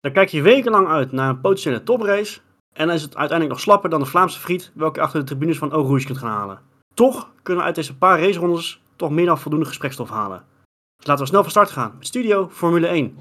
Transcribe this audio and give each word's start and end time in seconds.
Dan 0.00 0.12
kijk 0.12 0.28
je 0.28 0.42
wekenlang 0.42 0.88
uit 0.88 1.12
naar 1.12 1.28
een 1.28 1.40
potentiële 1.40 1.82
toprace. 1.82 2.40
En 2.72 2.86
dan 2.86 2.96
is 2.96 3.02
het 3.02 3.16
uiteindelijk 3.16 3.50
nog 3.50 3.60
slapper 3.60 3.90
dan 3.90 4.00
de 4.00 4.06
Vlaamse 4.06 4.40
friet, 4.40 4.70
welke 4.74 4.98
je 4.98 5.04
achter 5.04 5.20
de 5.20 5.26
tribunes 5.26 5.58
van 5.58 5.72
Eau 5.72 6.04
kunt 6.04 6.18
gaan 6.18 6.30
halen. 6.30 6.60
Toch 6.94 7.30
kunnen 7.42 7.62
we 7.62 7.68
uit 7.68 7.76
deze 7.76 7.96
paar 7.96 8.20
racerondes 8.20 8.82
toch 8.96 9.10
meer 9.10 9.26
dan 9.26 9.38
voldoende 9.38 9.66
gesprekstof 9.66 10.10
halen. 10.10 10.44
Dus 10.96 11.06
laten 11.06 11.22
we 11.22 11.28
snel 11.28 11.42
van 11.42 11.50
start 11.50 11.70
gaan 11.70 11.94
met 11.98 12.06
Studio 12.06 12.48
Formule 12.50 12.86
1. 12.86 13.16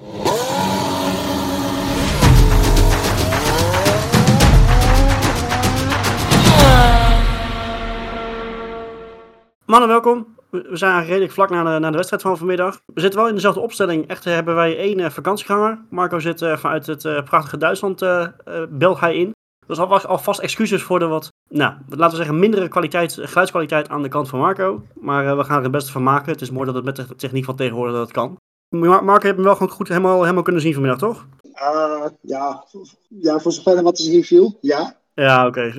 Mannen, 9.66 9.89
welkom. 9.89 10.39
We 10.50 10.68
zijn 10.71 11.05
redelijk 11.05 11.31
vlak 11.31 11.50
na 11.50 11.63
de, 11.73 11.79
na 11.79 11.89
de 11.89 11.95
wedstrijd 11.95 12.21
van 12.21 12.38
vanmiddag. 12.38 12.79
We 12.93 13.02
zitten 13.02 13.20
wel 13.20 13.29
in 13.29 13.36
dezelfde 13.36 13.59
opstelling. 13.59 14.07
Echter 14.07 14.34
hebben 14.34 14.55
wij 14.55 14.77
één 14.77 15.00
eh, 15.00 15.09
vakantieganger. 15.09 15.79
Marco 15.89 16.20
zit 16.20 16.41
eh, 16.41 16.57
vanuit 16.57 16.86
het 16.86 17.05
eh, 17.05 17.23
prachtige 17.23 17.57
Duitsland, 17.57 18.02
eh 18.02 18.21
eh, 18.21 18.29
belt 18.70 19.00
hij 19.00 19.15
in. 19.15 19.32
Dus 19.68 19.79
alvast, 19.79 20.05
alvast 20.07 20.39
excuses 20.39 20.82
voor 20.83 21.00
de 21.00 21.05
wat, 21.07 21.27
nou, 21.50 21.74
laten 21.89 22.10
we 22.10 22.15
zeggen, 22.24 22.39
mindere 22.39 22.68
kwaliteit, 22.68 23.18
geluidskwaliteit 23.21 23.89
aan 23.89 24.01
de 24.01 24.07
kant 24.10 24.29
van 24.29 24.39
Marco. 24.39 24.83
Maar 24.93 25.25
eh, 25.27 25.38
we 25.38 25.43
gaan 25.43 25.57
er 25.57 25.64
het 25.64 25.71
beste 25.71 25.91
van 25.91 26.04
maken. 26.04 26.32
Het 26.32 26.41
is 26.41 26.52
mooi 26.52 26.66
dat 26.66 26.75
het 26.75 26.83
met 26.86 26.96
de 26.96 27.16
techniek 27.16 27.46
van 27.46 27.55
tegenwoordig 27.55 27.93
dat 27.93 28.04
het 28.04 28.11
kan. 28.11 28.38
Mar- 28.75 29.04
Marco, 29.04 29.21
je 29.21 29.25
hebt 29.27 29.36
hem 29.38 29.43
wel 29.46 29.55
gewoon 29.55 29.71
goed 29.71 29.88
helemaal, 29.88 30.21
helemaal 30.21 30.43
kunnen 30.43 30.61
zien 30.61 30.74
vanmiddag, 30.74 31.00
toch? 31.00 31.25
Ah, 31.54 32.05
ja, 32.22 32.63
ja, 33.08 33.39
voor 33.39 33.52
zover 33.52 33.77
er 33.77 33.83
wat 33.83 33.97
zien 33.97 34.23
viel, 34.23 34.58
ja. 34.61 34.95
Ja, 35.13 35.47
oké. 35.47 35.72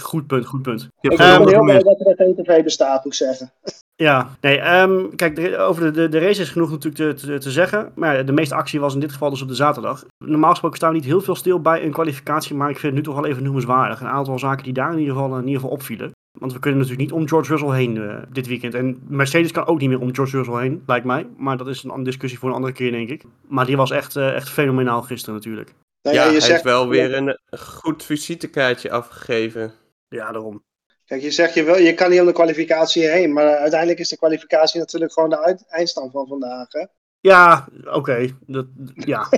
Goed 0.00 0.26
punt, 0.26 0.46
goed 0.46 0.62
punt. 0.62 0.80
Je 0.80 0.86
Ik 0.86 0.92
hebt 1.00 1.16
ben 1.16 1.26
geen 1.46 1.48
heel 1.48 1.62
blij 1.64 1.78
dat 1.82 2.00
er 2.00 2.14
geen 2.16 2.34
tv 2.34 2.62
bestaat, 2.64 3.04
moet 3.04 3.12
ik 3.12 3.18
zeggen. 3.18 3.52
Ja, 3.94 4.30
nee, 4.40 4.58
ehm, 4.58 5.14
kijk, 5.16 5.58
over 5.58 5.82
de, 5.82 5.90
de, 5.90 6.08
de 6.08 6.18
race 6.18 6.40
is 6.40 6.50
genoeg 6.50 6.70
natuurlijk 6.70 7.18
te, 7.18 7.26
te, 7.26 7.38
te 7.38 7.50
zeggen. 7.50 7.92
Maar 7.94 8.24
de 8.24 8.32
meeste 8.32 8.54
actie 8.54 8.80
was 8.80 8.94
in 8.94 9.00
dit 9.00 9.12
geval 9.12 9.30
dus 9.30 9.42
op 9.42 9.48
de 9.48 9.54
zaterdag. 9.54 10.04
Normaal 10.24 10.50
gesproken 10.50 10.76
staan 10.76 10.90
we 10.90 10.96
niet 10.96 11.04
heel 11.04 11.20
veel 11.20 11.34
stil 11.34 11.60
bij 11.60 11.84
een 11.84 11.92
kwalificatie, 11.92 12.56
maar 12.56 12.70
ik 12.70 12.78
vind 12.78 12.94
het 12.94 12.94
nu 12.94 13.12
toch 13.12 13.20
wel 13.20 13.30
even 13.30 13.42
noemenswaardig. 13.42 14.00
Een 14.00 14.06
aantal 14.06 14.38
zaken 14.38 14.64
die 14.64 14.72
daar 14.72 14.92
in 14.92 14.98
ieder 14.98 15.14
geval, 15.14 15.36
in 15.36 15.46
ieder 15.46 15.60
geval 15.60 15.76
opvielen. 15.76 16.10
Want 16.38 16.52
we 16.52 16.58
kunnen 16.58 16.80
natuurlijk 16.80 17.10
niet 17.10 17.20
om 17.20 17.28
George 17.28 17.50
Russell 17.50 17.76
heen 17.76 18.08
eh, 18.08 18.22
dit 18.30 18.46
weekend. 18.46 18.74
En 18.74 19.02
Mercedes 19.08 19.52
kan 19.52 19.66
ook 19.66 19.78
niet 19.78 19.88
meer 19.88 20.00
om 20.00 20.14
George 20.14 20.36
Russell 20.36 20.60
heen, 20.60 20.82
lijkt 20.86 21.06
mij. 21.06 21.26
Maar 21.36 21.56
dat 21.56 21.68
is 21.68 21.82
een 21.82 22.02
discussie 22.02 22.38
voor 22.38 22.48
een 22.48 22.54
andere 22.54 22.72
keer, 22.72 22.90
denk 22.90 23.08
ik. 23.08 23.24
Maar 23.48 23.66
die 23.66 23.76
was 23.76 23.90
echt, 23.90 24.16
eh, 24.16 24.34
echt 24.34 24.48
fenomenaal 24.48 25.02
gisteren 25.02 25.34
natuurlijk. 25.34 25.74
Nou, 26.02 26.16
ja, 26.16 26.22
ja, 26.22 26.26
je 26.26 26.32
hij 26.32 26.40
zegt, 26.40 26.52
heeft 26.52 26.64
wel 26.64 26.88
weer 26.88 27.14
een 27.14 27.28
eh, 27.28 27.60
goed 27.60 28.04
visitekaartje 28.04 28.90
afgegeven. 28.90 29.72
Ja, 30.08 30.32
daarom. 30.32 30.62
Kijk, 31.04 31.22
je 31.22 31.30
zegt 31.30 31.54
je, 31.54 31.64
wil, 31.64 31.74
je 31.76 31.94
kan 31.94 32.10
niet 32.10 32.20
om 32.20 32.26
de 32.26 32.32
kwalificatie 32.32 33.08
heen, 33.08 33.32
maar 33.32 33.56
uiteindelijk 33.56 34.00
is 34.00 34.08
de 34.08 34.16
kwalificatie 34.16 34.80
natuurlijk 34.80 35.12
gewoon 35.12 35.30
de 35.30 35.44
uit- 35.44 35.64
eindstand 35.68 36.12
van 36.12 36.26
vandaag. 36.26 36.66
Hè? 36.72 36.86
Ja, 37.20 37.68
oké. 37.90 38.28
dat 38.46 38.66
Ja. 38.94 39.26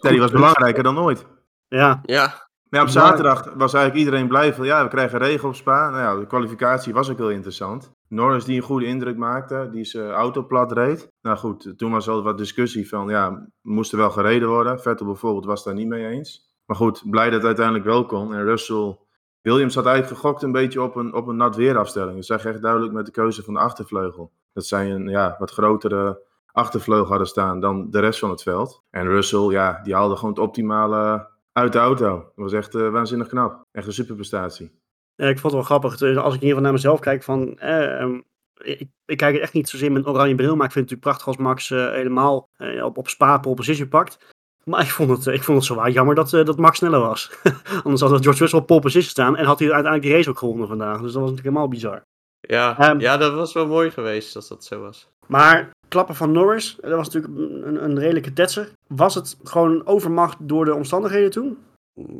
Ja, 0.00 0.10
die 0.10 0.20
was 0.20 0.30
belangrijker 0.30 0.82
dan 0.82 0.98
ooit. 0.98 1.26
ja, 1.68 2.00
Ja, 2.04 2.48
Maar 2.68 2.80
ja, 2.80 2.82
op 2.82 2.88
zaterdag 2.92 3.44
was 3.56 3.74
eigenlijk 3.74 4.04
iedereen 4.04 4.28
blij 4.28 4.54
van 4.54 4.66
ja, 4.66 4.82
we 4.82 4.88
krijgen 4.88 5.18
regen 5.18 5.48
op 5.48 5.54
Spa. 5.54 5.90
Nou 5.90 6.02
ja, 6.02 6.20
de 6.20 6.26
kwalificatie 6.26 6.92
was 6.92 7.10
ook 7.10 7.18
heel 7.18 7.30
interessant. 7.30 7.90
Norris 8.08 8.44
die 8.44 8.56
een 8.56 8.62
goede 8.62 8.86
indruk 8.86 9.16
maakte, 9.16 9.68
die 9.72 9.84
zijn 9.84 10.10
auto 10.10 10.42
plat 10.46 10.72
reed. 10.72 11.08
Nou 11.20 11.36
goed, 11.36 11.72
toen 11.76 11.90
was 11.90 12.08
al 12.08 12.22
wat 12.22 12.38
discussie 12.38 12.88
van 12.88 13.08
ja, 13.08 13.46
moest 13.62 13.92
er 13.92 13.98
wel 13.98 14.10
gereden 14.10 14.48
worden. 14.48 14.80
Vettel 14.80 15.06
bijvoorbeeld 15.06 15.44
was 15.44 15.64
daar 15.64 15.74
niet 15.74 15.88
mee 15.88 16.06
eens. 16.06 16.52
Maar 16.66 16.76
goed, 16.76 17.10
blij 17.10 17.24
dat 17.24 17.34
het 17.34 17.44
uiteindelijk 17.46 17.84
wel 17.84 18.06
kon. 18.06 18.34
En 18.34 18.44
Russell, 18.44 18.98
Williams 19.40 19.74
had 19.74 19.86
eigenlijk 19.86 20.20
gegokt 20.20 20.42
een 20.42 20.52
beetje 20.52 20.82
op 20.82 20.96
een, 20.96 21.14
op 21.14 21.26
een 21.26 21.36
nat 21.36 21.56
weerafstelling. 21.56 22.16
Dat 22.16 22.24
zag 22.24 22.42
je 22.42 22.48
echt 22.48 22.62
duidelijk 22.62 22.92
met 22.92 23.06
de 23.06 23.12
keuze 23.12 23.42
van 23.42 23.54
de 23.54 23.60
achtervleugel. 23.60 24.32
Dat 24.52 24.66
zij 24.66 24.90
een 24.90 25.08
ja, 25.08 25.36
wat 25.38 25.50
grotere 25.50 26.22
achtervleugel 26.52 27.08
hadden 27.08 27.26
staan 27.26 27.60
dan 27.60 27.90
de 27.90 28.00
rest 28.00 28.18
van 28.18 28.30
het 28.30 28.42
veld. 28.42 28.82
En 28.90 29.06
Russell, 29.06 29.50
ja, 29.50 29.80
die 29.82 29.94
haalde 29.94 30.16
gewoon 30.16 30.30
het 30.30 30.42
optimale 30.42 31.28
uit 31.52 31.72
de 31.72 31.78
auto. 31.78 32.18
Dat 32.18 32.32
was 32.34 32.52
echt 32.52 32.74
eh, 32.74 32.88
waanzinnig 32.88 33.28
knap. 33.28 33.64
Echt 33.72 33.86
een 33.86 33.92
superprestatie. 33.92 34.78
Ja, 35.14 35.28
ik 35.28 35.38
vond 35.38 35.54
het 35.54 35.68
wel 35.68 35.78
grappig. 35.78 35.90
Als 35.92 36.34
ik 36.34 36.40
in 36.40 36.46
ieder 36.46 36.48
geval 36.48 36.62
naar 36.62 36.72
mezelf 36.72 37.00
kijk, 37.00 37.22
van, 37.22 37.58
eh, 37.58 38.00
ehm, 38.00 38.20
ik, 38.62 38.88
ik 39.04 39.16
kijk 39.16 39.36
echt 39.36 39.52
niet 39.52 39.68
zozeer 39.68 39.92
met 39.92 40.06
oranje 40.06 40.34
bril, 40.34 40.56
maar 40.56 40.66
ik 40.66 40.72
vind 40.72 40.90
het 40.90 41.00
natuurlijk 41.00 41.00
prachtig 41.00 41.26
als 41.26 41.36
Max 41.36 41.70
eh, 41.70 41.90
helemaal 41.90 42.48
eh, 42.56 42.84
op, 42.84 42.98
op 42.98 43.08
spa 43.08 43.40
pakt. 43.88 44.34
Maar 44.68 44.80
ik 44.80 44.90
vond 44.90 45.10
het, 45.10 45.26
eh, 45.26 45.34
ik 45.34 45.42
vond 45.42 45.58
het 45.58 45.66
zo 45.66 45.74
waar 45.74 45.90
jammer 45.90 46.14
dat, 46.14 46.32
eh, 46.32 46.44
dat 46.44 46.58
Max 46.58 46.78
sneller 46.78 47.00
was. 47.00 47.30
Anders 47.84 48.00
had 48.00 48.22
George 48.22 48.38
Russell 48.40 48.58
op 48.58 48.66
pole 48.66 48.80
position 48.80 49.10
staan 49.10 49.36
en 49.36 49.44
had 49.44 49.58
hij 49.58 49.72
uiteindelijk 49.72 50.02
die 50.02 50.12
race 50.16 50.30
ook 50.30 50.38
gewonnen 50.38 50.68
vandaag. 50.68 51.00
Dus 51.00 51.12
dat 51.12 51.22
was 51.22 51.30
natuurlijk 51.30 51.46
helemaal 51.46 51.68
bizar. 51.68 52.02
ja, 52.40 52.78
Ehm, 52.78 53.00
ja, 53.00 53.16
dat 53.16 53.34
was 53.34 53.52
wel 53.52 53.66
mooi 53.66 53.90
geweest 53.90 54.36
als 54.36 54.48
dat 54.48 54.64
zo 54.64 54.80
was. 54.80 55.08
Maar 55.26 55.70
klappen 55.88 56.14
van 56.14 56.32
Norris, 56.32 56.76
dat 56.80 56.90
was 56.90 57.08
natuurlijk 57.10 57.64
een, 57.64 57.84
een 57.84 57.98
redelijke 57.98 58.32
tetser. 58.32 58.70
Was 58.86 59.14
het 59.14 59.36
gewoon 59.44 59.86
overmacht 59.86 60.36
door 60.40 60.64
de 60.64 60.74
omstandigheden 60.74 61.30
toen? 61.30 61.58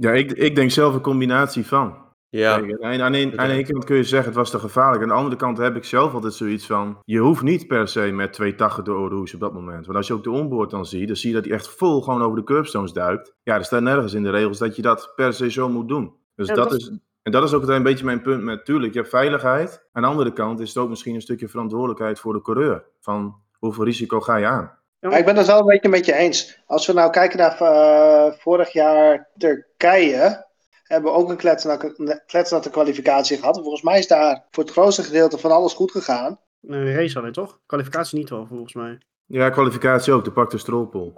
Ja, 0.00 0.12
ik, 0.12 0.32
ik 0.32 0.54
denk 0.54 0.70
zelf 0.70 0.94
een 0.94 1.00
combinatie 1.00 1.66
van. 1.66 1.94
Ja, 2.30 2.58
Kijk, 2.60 2.80
aan, 2.82 3.00
aan, 3.02 3.14
een, 3.14 3.38
aan 3.38 3.48
de 3.48 3.52
ene 3.54 3.64
kant 3.66 3.84
kun 3.84 3.96
je 3.96 4.04
zeggen 4.04 4.28
het 4.28 4.36
was 4.38 4.50
te 4.50 4.58
gevaarlijk. 4.58 5.02
Aan 5.02 5.08
de 5.08 5.14
andere 5.14 5.36
kant 5.36 5.58
heb 5.58 5.76
ik 5.76 5.84
zelf 5.84 6.14
altijd 6.14 6.32
zoiets 6.32 6.66
van... 6.66 6.98
Je 7.04 7.18
hoeft 7.18 7.42
niet 7.42 7.66
per 7.66 7.88
se 7.88 8.00
met 8.00 8.32
280 8.32 8.84
door 8.84 8.98
Oorhoes 8.98 9.34
op 9.34 9.40
dat 9.40 9.52
moment. 9.52 9.84
Want 9.86 9.96
als 9.98 10.06
je 10.06 10.12
ook 10.12 10.24
de 10.24 10.30
onboard 10.30 10.70
dan 10.70 10.86
ziet, 10.86 11.06
dan 11.06 11.16
zie 11.16 11.28
je 11.30 11.34
dat 11.36 11.44
hij 11.44 11.54
echt 11.54 11.68
vol 11.68 12.00
gewoon 12.02 12.22
over 12.22 12.36
de 12.36 12.44
curbstones 12.44 12.92
duikt. 12.92 13.34
Ja, 13.42 13.54
er 13.54 13.64
staat 13.64 13.82
nergens 13.82 14.14
in 14.14 14.22
de 14.22 14.30
regels 14.30 14.58
dat 14.58 14.76
je 14.76 14.82
dat 14.82 15.12
per 15.14 15.32
se 15.32 15.50
zo 15.50 15.68
moet 15.68 15.88
doen. 15.88 16.14
Dus 16.34 16.48
Ja, 16.48 16.54
dat, 16.54 16.70
dat- 16.70 16.80
is... 16.80 16.92
En 17.22 17.32
dat 17.34 17.42
is 17.44 17.52
ook 17.52 17.68
een 17.68 17.82
beetje 17.82 18.04
mijn 18.04 18.22
punt 18.22 18.42
met, 18.42 18.64
tuurlijk, 18.64 18.92
je 18.92 18.98
hebt 18.98 19.10
veiligheid. 19.10 19.86
Aan 19.92 20.02
de 20.02 20.08
andere 20.08 20.32
kant 20.32 20.60
is 20.60 20.68
het 20.68 20.78
ook 20.78 20.88
misschien 20.88 21.14
een 21.14 21.20
stukje 21.20 21.48
verantwoordelijkheid 21.48 22.20
voor 22.20 22.32
de 22.32 22.42
coureur. 22.42 22.84
Van 23.00 23.34
hoeveel 23.58 23.84
risico 23.84 24.20
ga 24.20 24.36
je 24.36 24.46
aan? 24.46 24.78
Maar 25.00 25.18
ik 25.18 25.24
ben 25.24 25.36
het 25.36 25.46
wel 25.46 25.58
een 25.60 25.66
beetje 25.66 25.88
met 25.88 26.06
je 26.06 26.14
eens. 26.14 26.62
Als 26.66 26.86
we 26.86 26.92
nou 26.92 27.10
kijken 27.10 27.38
naar 27.38 27.60
eh, 27.60 28.32
vorig 28.38 28.72
jaar 28.72 29.28
Turkije, 29.36 30.46
hebben 30.88 31.12
we 31.12 31.18
ook 31.18 31.30
een 31.30 31.36
kletsnatte, 31.36 32.22
kletsnatte 32.26 32.70
kwalificatie 32.70 33.38
gehad. 33.38 33.56
En 33.56 33.62
volgens 33.62 33.82
mij 33.82 33.98
is 33.98 34.06
daar 34.06 34.44
voor 34.50 34.64
het 34.64 34.72
grootste 34.72 35.02
gedeelte 35.02 35.38
van 35.38 35.50
alles 35.50 35.72
goed 35.72 35.90
gegaan. 35.90 36.38
Een 36.62 36.94
race 36.94 37.18
alleen 37.18 37.32
toch? 37.32 37.60
Kwalificatie 37.66 38.18
niet 38.18 38.30
wel, 38.30 38.46
volgens 38.46 38.74
mij. 38.74 38.98
Ja, 39.26 39.50
kwalificatie 39.50 40.12
ook. 40.12 40.24
De 40.24 40.32
pakte 40.32 40.58
stroopol. 40.58 41.12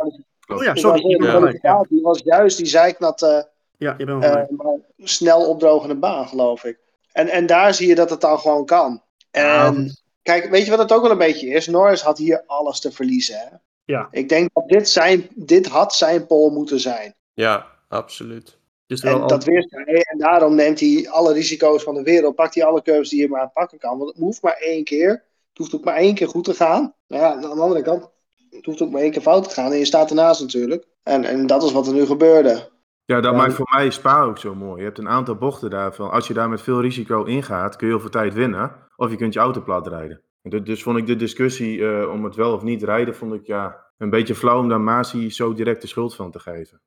Oh 0.47 0.63
ja, 0.63 0.75
sorry. 0.75 1.11
ja. 1.11 1.17
kwalificatie 1.17 2.03
was 2.03 2.21
juist 2.25 2.57
die 2.57 2.67
zeiknatte, 2.67 3.49
ja, 3.77 3.95
je 3.99 4.05
bent 4.05 4.23
eh 4.23 4.31
gelijk. 4.31 4.51
maar 4.51 4.77
snel 4.99 5.49
opdrogende 5.49 5.95
baan, 5.95 6.29
geloof 6.29 6.65
ik. 6.65 6.79
En, 7.13 7.29
en 7.29 7.47
daar 7.47 7.75
zie 7.75 7.89
je 7.89 7.95
dat 7.95 8.11
het 8.11 8.21
dan 8.21 8.39
gewoon 8.39 8.67
kan. 8.67 9.03
En 9.31 9.97
kijk, 10.23 10.51
weet 10.51 10.65
je 10.65 10.71
wat 10.71 10.79
het 10.79 10.93
ook 10.93 11.03
wel 11.03 11.11
een 11.11 11.19
beetje 11.19 11.49
is? 11.49 11.67
Norris 11.67 12.03
had 12.03 12.19
hier 12.19 12.43
alles 12.47 12.81
te 12.81 12.93
verliezen. 12.93 13.39
Hè? 13.39 13.57
Ja. 13.85 14.09
Ik 14.11 14.29
denk 14.29 14.51
dat 14.53 14.69
dit, 14.69 14.89
zijn, 14.89 15.29
dit 15.35 15.67
had 15.67 15.95
zijn 15.95 16.27
pol 16.27 16.51
moeten 16.51 16.81
zijn. 16.81 17.15
ja, 17.35 17.67
absoluut. 17.89 18.59
Dus 18.91 19.01
En 19.01 19.21
al- 19.21 19.27
dat 19.28 19.45
wist 19.45 19.71
hij. 19.71 20.03
En 20.03 20.19
daarom 20.19 20.55
neemt 20.55 20.81
hij 20.81 21.09
alle 21.11 21.33
risico's 21.33 21.83
van 21.83 21.95
de 21.95 22.03
wereld. 22.03 22.34
Pakt 22.34 22.55
hij 22.55 22.65
alle 22.65 22.83
curves 22.83 23.09
die 23.09 23.21
je 23.21 23.28
maar 23.28 23.51
pakken 23.51 23.78
kan. 23.78 23.99
Want 23.99 24.11
het 24.11 24.19
hoeft 24.19 24.43
maar 24.43 24.56
één 24.61 24.84
keer. 24.84 25.09
Het 25.49 25.59
hoeft 25.59 25.75
ook 25.75 25.84
maar 25.84 25.95
één 25.95 26.15
keer 26.15 26.28
goed 26.28 26.45
te 26.45 26.55
gaan. 26.55 26.95
Nou 27.09 27.23
ja, 27.23 27.33
aan 27.33 27.41
de 27.41 27.49
andere 27.62 27.83
kant. 27.83 28.11
Het 28.51 28.65
hoeft 28.65 28.83
ook 28.83 28.91
maar 28.91 29.01
één 29.03 29.11
keer 29.11 29.21
fout 29.23 29.45
te 29.49 29.55
gaan. 29.55 29.73
En 29.73 29.78
je 29.78 29.84
staat 29.84 30.09
ernaast 30.11 30.41
natuurlijk. 30.41 30.87
En, 31.03 31.25
en 31.25 31.47
dat 31.47 31.62
is 31.62 31.73
wat 31.73 31.87
er 31.87 31.93
nu 31.93 32.06
gebeurde. 32.06 32.69
Ja, 33.05 33.21
dat 33.21 33.33
Ja. 33.33 33.39
maakt 33.39 33.55
voor 33.55 33.69
mij 33.77 33.91
Spa 33.91 34.23
ook 34.23 34.39
zo 34.39 34.55
mooi. 34.55 34.78
Je 34.78 34.84
hebt 34.84 34.99
een 34.99 35.09
aantal 35.09 35.34
bochten 35.37 35.71
daarvan. 35.71 36.11
Als 36.11 36.27
je 36.28 36.34
daar 36.34 36.49
met 36.49 36.62
veel 36.62 36.81
risico 36.81 37.25
ingaat, 37.25 37.77
kun 37.77 37.87
je 37.87 37.93
heel 37.93 38.03
veel 38.03 38.11
tijd 38.11 38.34
winnen. 38.34 38.72
Of 38.97 39.11
je 39.11 39.17
kunt 39.17 39.33
je 39.33 39.41
auto 39.41 39.61
plat 39.61 39.87
rijden. 39.87 40.22
En 40.43 40.51
du- 40.51 40.62
Dus 40.62 40.83
vond 40.83 40.99
ik 40.99 41.07
de 41.07 41.17
discussie 41.17 41.87
eh, 41.89 42.11
om 42.11 42.25
het 42.25 42.34
wel 42.34 42.53
of 42.53 42.62
niet 42.62 42.83
rijden, 42.83 43.15
vond 43.15 43.34
ik 43.34 43.47
ja, 43.47 43.84
een 43.99 44.11
beetje 44.11 44.34
flauw 44.34 44.59
om 44.59 44.69
daar 44.69 44.81
Masi 44.81 45.31
zo 45.31 45.55
direct 45.55 45.81
de 45.81 45.87
schuld 45.89 46.15
van 46.15 46.31
te 46.31 46.39
geven. 46.39 46.81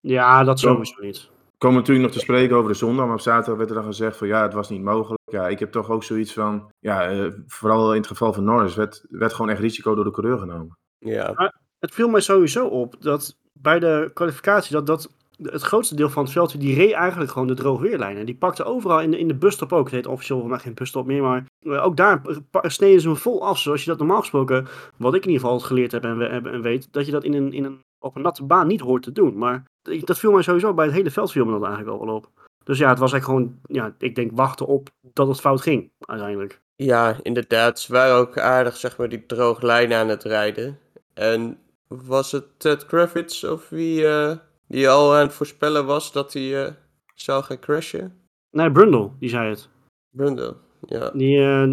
Ja, 0.00 0.44
dat 0.44 0.58
sowieso 0.58 1.02
niet. 1.02 1.28
We 1.60 1.66
komen 1.66 1.80
natuurlijk 1.80 2.06
nog 2.06 2.16
te 2.16 2.24
spreken 2.24 2.56
over 2.56 2.70
de 2.70 2.76
zondag, 2.76 3.06
maar 3.06 3.14
op 3.14 3.20
zaterdag 3.20 3.56
werd 3.56 3.68
er 3.68 3.74
dan 3.74 3.84
gezegd 3.84 4.16
van 4.16 4.28
ja, 4.28 4.42
het 4.42 4.52
was 4.52 4.68
niet 4.68 4.82
mogelijk. 4.82 5.20
Ja, 5.24 5.48
ik 5.48 5.58
heb 5.58 5.72
toch 5.72 5.90
ook 5.90 6.04
zoiets 6.04 6.32
van, 6.32 6.70
ja, 6.78 7.10
eh, 7.10 7.32
vooral 7.46 7.90
in 7.92 7.98
het 7.98 8.06
geval 8.06 8.32
van 8.32 8.44
Norris, 8.44 8.74
werd, 8.74 9.04
werd 9.08 9.32
gewoon 9.32 9.50
echt 9.50 9.60
risico 9.60 9.94
door 9.94 10.04
de 10.04 10.10
coureur 10.10 10.38
genomen. 10.38 10.78
Ja, 10.98 11.52
Het 11.78 11.94
viel 11.94 12.08
mij 12.08 12.20
sowieso 12.20 12.66
op 12.66 12.96
dat 12.98 13.36
bij 13.52 13.78
de 13.78 14.10
kwalificatie 14.14 14.72
dat, 14.72 14.86
dat 14.86 15.10
het 15.42 15.62
grootste 15.62 15.94
deel 15.94 16.10
van 16.10 16.22
het 16.22 16.32
veld, 16.32 16.60
die 16.60 16.74
reed 16.74 16.92
eigenlijk 16.92 17.30
gewoon 17.30 17.48
de 17.48 17.54
droogweerlijn. 17.54 18.16
En 18.16 18.26
die 18.26 18.36
pakte 18.36 18.64
overal 18.64 19.00
in 19.00 19.10
de, 19.10 19.18
in 19.18 19.28
de 19.28 19.36
busstop 19.36 19.72
ook. 19.72 19.84
Het 19.84 19.94
heet 19.94 20.06
officieel 20.06 20.42
mij 20.42 20.58
geen 20.58 20.74
busstop 20.74 21.06
meer, 21.06 21.22
maar 21.22 21.46
eh, 21.58 21.84
ook 21.84 21.96
daar 21.96 22.22
sneden 22.62 23.00
ze 23.00 23.08
hem 23.08 23.16
vol 23.16 23.46
af. 23.46 23.58
Zoals 23.58 23.84
je 23.84 23.90
dat 23.90 23.98
normaal 23.98 24.20
gesproken, 24.20 24.66
wat 24.96 25.14
ik 25.14 25.24
in 25.24 25.30
ieder 25.30 25.46
geval 25.46 25.60
geleerd 25.60 25.92
heb 25.92 26.04
en, 26.04 26.44
en 26.46 26.62
weet, 26.62 26.92
dat 26.92 27.06
je 27.06 27.12
dat 27.12 27.24
in 27.24 27.34
een, 27.34 27.52
in 27.52 27.64
een, 27.64 27.80
op 28.00 28.16
een 28.16 28.22
natte 28.22 28.44
baan 28.44 28.66
niet 28.66 28.80
hoort 28.80 29.02
te 29.02 29.12
doen. 29.12 29.38
Maar 29.38 29.64
dat 29.82 30.18
viel 30.18 30.32
mij 30.32 30.42
sowieso 30.42 30.74
bij 30.74 30.84
het 30.84 30.94
hele 30.94 31.10
veld 31.10 31.32
viel 31.32 31.44
me 31.44 31.52
dat 31.52 31.62
eigenlijk 31.64 31.98
al 31.98 32.06
wel 32.06 32.14
op. 32.14 32.30
Dus 32.64 32.78
ja, 32.78 32.88
het 32.88 32.98
was 32.98 33.12
eigenlijk 33.12 33.42
gewoon, 33.42 33.60
ja, 33.62 33.94
ik 33.98 34.14
denk 34.14 34.30
wachten 34.34 34.66
op 34.66 34.88
dat 35.12 35.28
het 35.28 35.40
fout 35.40 35.60
ging, 35.60 35.90
uiteindelijk. 35.98 36.60
ja, 36.76 37.16
inderdaad. 37.22 37.80
Ze 37.80 37.92
waren 37.92 38.16
ook 38.16 38.38
aardig, 38.38 38.76
zeg 38.76 38.98
maar, 38.98 39.08
die 39.08 39.26
droge 39.26 39.66
lijn 39.66 39.92
aan 39.92 40.08
het 40.08 40.22
rijden. 40.22 40.78
En 41.14 41.58
was 41.88 42.32
het 42.32 42.44
Ted 42.56 42.86
Kravitz 42.86 43.44
of 43.44 43.68
wie 43.68 44.06
eh, 44.06 44.36
die 44.66 44.88
al 44.88 45.14
aan 45.14 45.20
het 45.26 45.32
voorspellen 45.32 45.86
was 45.86 46.12
dat 46.12 46.32
hij 46.32 46.66
eh, 46.66 46.72
zou 47.14 47.42
gaan 47.42 47.58
crashen? 47.58 48.20
Nee, 48.50 48.72
Brundle, 48.72 49.10
die 49.18 49.28
zei 49.28 49.48
het. 49.48 49.68
Brundle, 50.10 50.56
ja. 50.86 51.10
Die, 51.14 51.42
eh, 51.42 51.68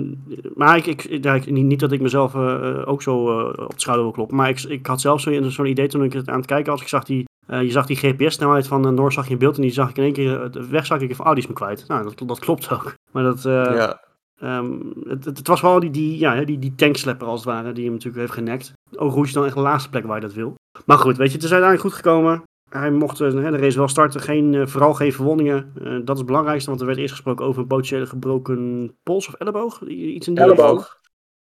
maar 0.56 0.77
ik, 0.77 0.86
ik, 0.86 1.24
ja, 1.24 1.33
ik- 1.33 1.51
niet, 1.51 1.65
niet 1.65 1.80
dat 1.80 1.92
ik 1.92 2.01
mezelf 2.01 2.36
eh, 2.36 2.69
eh, 2.69 2.88
ook 2.88 3.01
zo 3.01 3.15
op 3.50 3.74
de 3.74 3.80
schouder 3.80 4.06
wil 4.06 4.13
kloppen. 4.13 4.38
Maar 4.38 4.50
ik, 4.50 4.62
ik 4.62 4.86
had 4.86 5.01
zelf 5.01 5.21
zo'n 5.21 5.51
zo'n 5.51 5.65
idee 5.65 5.88
toen 5.88 6.04
ik 6.04 6.13
het 6.13 6.30
aan 6.30 6.38
het 6.38 6.45
kijken 6.45 6.71
was. 6.71 6.81
Ik 6.81 6.88
zag 6.88 7.04
die, 7.04 7.25
je 7.48 7.71
zag 7.71 7.86
die 7.86 7.95
GPS-snelheid 7.95 8.68
van 8.68 8.94
Noor 8.95 9.13
zag 9.13 9.25
je 9.25 9.31
in 9.31 9.38
beeld 9.38 9.56
en 9.56 9.62
die 9.62 9.71
zag 9.71 9.89
ik 9.89 9.98
in 9.98 10.04
één 10.04 10.13
keer 10.13 10.51
weg 10.69 10.86
zag 10.86 11.01
ik 11.01 11.15
van, 11.15 11.25
oh, 11.25 11.31
die 11.31 11.44
is 11.44 11.48
me 11.48 11.54
kwijt. 11.56 11.88
Nou, 11.88 12.04
dat, 12.04 12.27
dat 12.27 12.39
klopt 12.39 12.71
ook. 12.71 12.94
Maar 13.13 13.24
dat, 13.24 13.42
ja. 13.44 14.00
um, 14.44 14.94
het, 15.07 15.25
het, 15.25 15.48
was 15.48 15.62
wel 15.62 15.80
die, 15.80 15.89
die, 15.89 16.18
ja, 16.18 16.44
die, 16.44 16.60
die 16.60 16.75
tankslepper 16.75 17.27
als 17.27 17.39
het 17.45 17.50
ware, 17.50 17.71
die 17.74 17.83
hem 17.83 17.94
natuurlijk 17.94 18.19
heeft 18.19 18.33
genekt. 18.33 18.74
Ook 18.95 19.13
Rouge 19.13 19.33
dan 19.33 19.45
echt 19.45 19.56
de 19.56 19.62
laatste 19.62 19.89
plek 19.89 20.06
waar 20.06 20.15
je 20.15 20.21
dat 20.21 20.33
wil. 20.33 20.56
Maar 20.86 20.98
goed, 20.98 21.18
weet 21.18 21.27
je, 21.27 21.36
het 21.36 21.44
is 21.44 21.51
uiteindelijk 21.51 21.89
goed 21.89 22.03
gekomen. 22.03 22.44
Hij 22.69 22.92
mocht 22.92 23.18
de 23.18 23.58
race 23.58 23.78
wel 23.78 23.88
starten, 23.88 24.22
geen, 24.22 24.68
vooral 24.68 24.94
geen 24.94 25.14
verwondingen. 25.14 25.72
dat 26.06 26.10
is 26.10 26.18
het 26.18 26.25
belangrijkste, 26.25 26.69
want 26.69 26.81
er 26.81 26.88
werd 26.88 27.00
eerst 27.00 27.14
gesproken 27.14 27.46
over 27.46 27.62
een 27.62 27.68
potentiële 27.68 28.06
gebroken 28.06 28.92
pols 29.04 29.28
of 29.28 29.34
elleboog. 29.34 29.81
Iets 29.88 30.28
in 30.28 30.34
die 30.34 30.44
elleboog. 30.44 30.98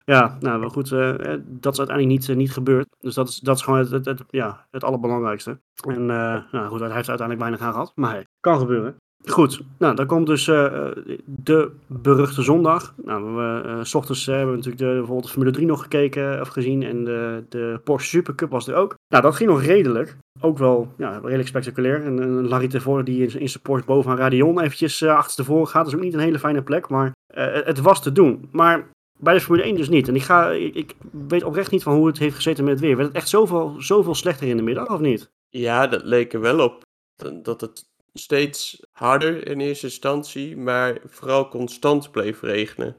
Ja, 0.05 0.37
nou 0.39 0.59
wel 0.59 0.69
goed, 0.69 0.91
uh, 0.91 1.15
dat 1.45 1.73
is 1.73 1.79
uiteindelijk 1.79 2.19
niet, 2.19 2.27
uh, 2.27 2.35
niet 2.35 2.51
gebeurd. 2.51 2.87
Dus 2.99 3.13
dat 3.13 3.29
is, 3.29 3.39
dat 3.39 3.55
is 3.55 3.61
gewoon 3.61 3.79
het, 3.79 3.91
het, 3.91 4.05
het 4.05 4.23
ja, 4.29 4.67
het 4.71 4.83
allerbelangrijkste. 4.83 5.59
En 5.87 6.01
uh, 6.01 6.51
nou 6.51 6.67
goed, 6.67 6.79
hij 6.79 6.93
heeft 6.93 7.09
uiteindelijk 7.09 7.39
weinig 7.39 7.61
aan 7.61 7.71
gehad, 7.71 7.91
maar 7.95 8.11
hey, 8.11 8.27
kan 8.39 8.59
gebeuren. 8.59 8.95
Goed, 9.25 9.61
nou 9.77 9.95
dan 9.95 10.05
komt 10.05 10.27
dus 10.27 10.45
de 11.25 11.71
beruchte 11.87 12.41
zondag. 12.41 12.93
Nou, 13.03 13.35
we, 13.35 13.79
s 13.83 13.95
ochtends 13.95 14.25
hebben 14.25 14.49
we 14.49 14.55
natuurlijk 14.55 14.83
de, 14.83 14.85
bijvoorbeeld 14.85 15.23
de 15.23 15.29
Formule 15.29 15.51
3 15.51 15.65
nog 15.65 15.81
gekeken 15.81 16.41
of 16.41 16.47
gezien 16.47 16.83
en 16.83 17.03
de, 17.03 17.43
de 17.49 17.79
Porsche 17.83 18.09
Supercup 18.09 18.49
was 18.49 18.67
er 18.67 18.75
ook. 18.75 18.95
Nou, 19.07 19.23
dat 19.23 19.35
ging 19.35 19.49
nog 19.49 19.63
redelijk. 19.63 20.17
Ook 20.39 20.57
wel 20.57 20.93
ja, 20.97 21.19
redelijk 21.23 21.47
spectaculair. 21.47 22.03
En, 22.03 22.21
en 22.21 22.47
Larry 22.47 22.67
Tevoren 22.67 23.05
die 23.05 23.27
in, 23.27 23.39
in 23.39 23.49
zijn 23.49 23.63
Porsche 23.63 23.85
bovenaan 23.85 24.17
Radion 24.17 24.59
eventjes 24.59 25.01
uh, 25.01 25.15
achterstevoren 25.15 25.67
gaat. 25.67 25.83
Dat 25.83 25.93
is 25.93 25.97
ook 25.99 26.05
niet 26.05 26.13
een 26.13 26.19
hele 26.19 26.39
fijne 26.39 26.61
plek, 26.61 26.89
maar 26.89 27.11
het 27.63 27.79
was 27.79 28.01
te 28.03 28.11
doen. 28.11 28.49
Maar 28.51 28.87
bij 29.19 29.33
de 29.33 29.41
Formule 29.41 29.63
1 29.63 29.75
dus 29.75 29.89
niet. 29.89 30.07
En 30.07 30.15
ik, 30.15 30.23
ga, 30.23 30.49
ik, 30.51 30.95
weet 31.27 31.43
oprecht 31.43 31.71
niet 31.71 31.83
van 31.83 31.95
hoe 31.95 32.07
het 32.07 32.17
heeft 32.17 32.35
gezeten 32.35 32.63
met 32.63 32.73
het 32.73 32.81
weer. 32.81 32.95
Werd 32.95 33.07
het 33.07 33.17
echt 33.17 33.29
zoveel, 33.29 33.75
zoveel 33.77 34.15
slechter 34.15 34.47
in 34.47 34.57
de 34.57 34.63
middag, 34.63 34.89
of 34.89 34.99
niet? 34.99 35.29
Ja, 35.49 35.87
dat 35.87 36.03
leek 36.03 36.33
er 36.33 36.41
wel 36.41 36.59
op. 36.59 36.81
Dat 37.43 37.61
het 37.61 37.85
steeds 38.13 38.85
harder 38.91 39.47
in 39.47 39.59
eerste 39.59 39.85
instantie, 39.85 40.57
maar 40.57 40.97
vooral 41.05 41.49
constant 41.49 42.11
bleef 42.11 42.41
regenen. 42.41 42.95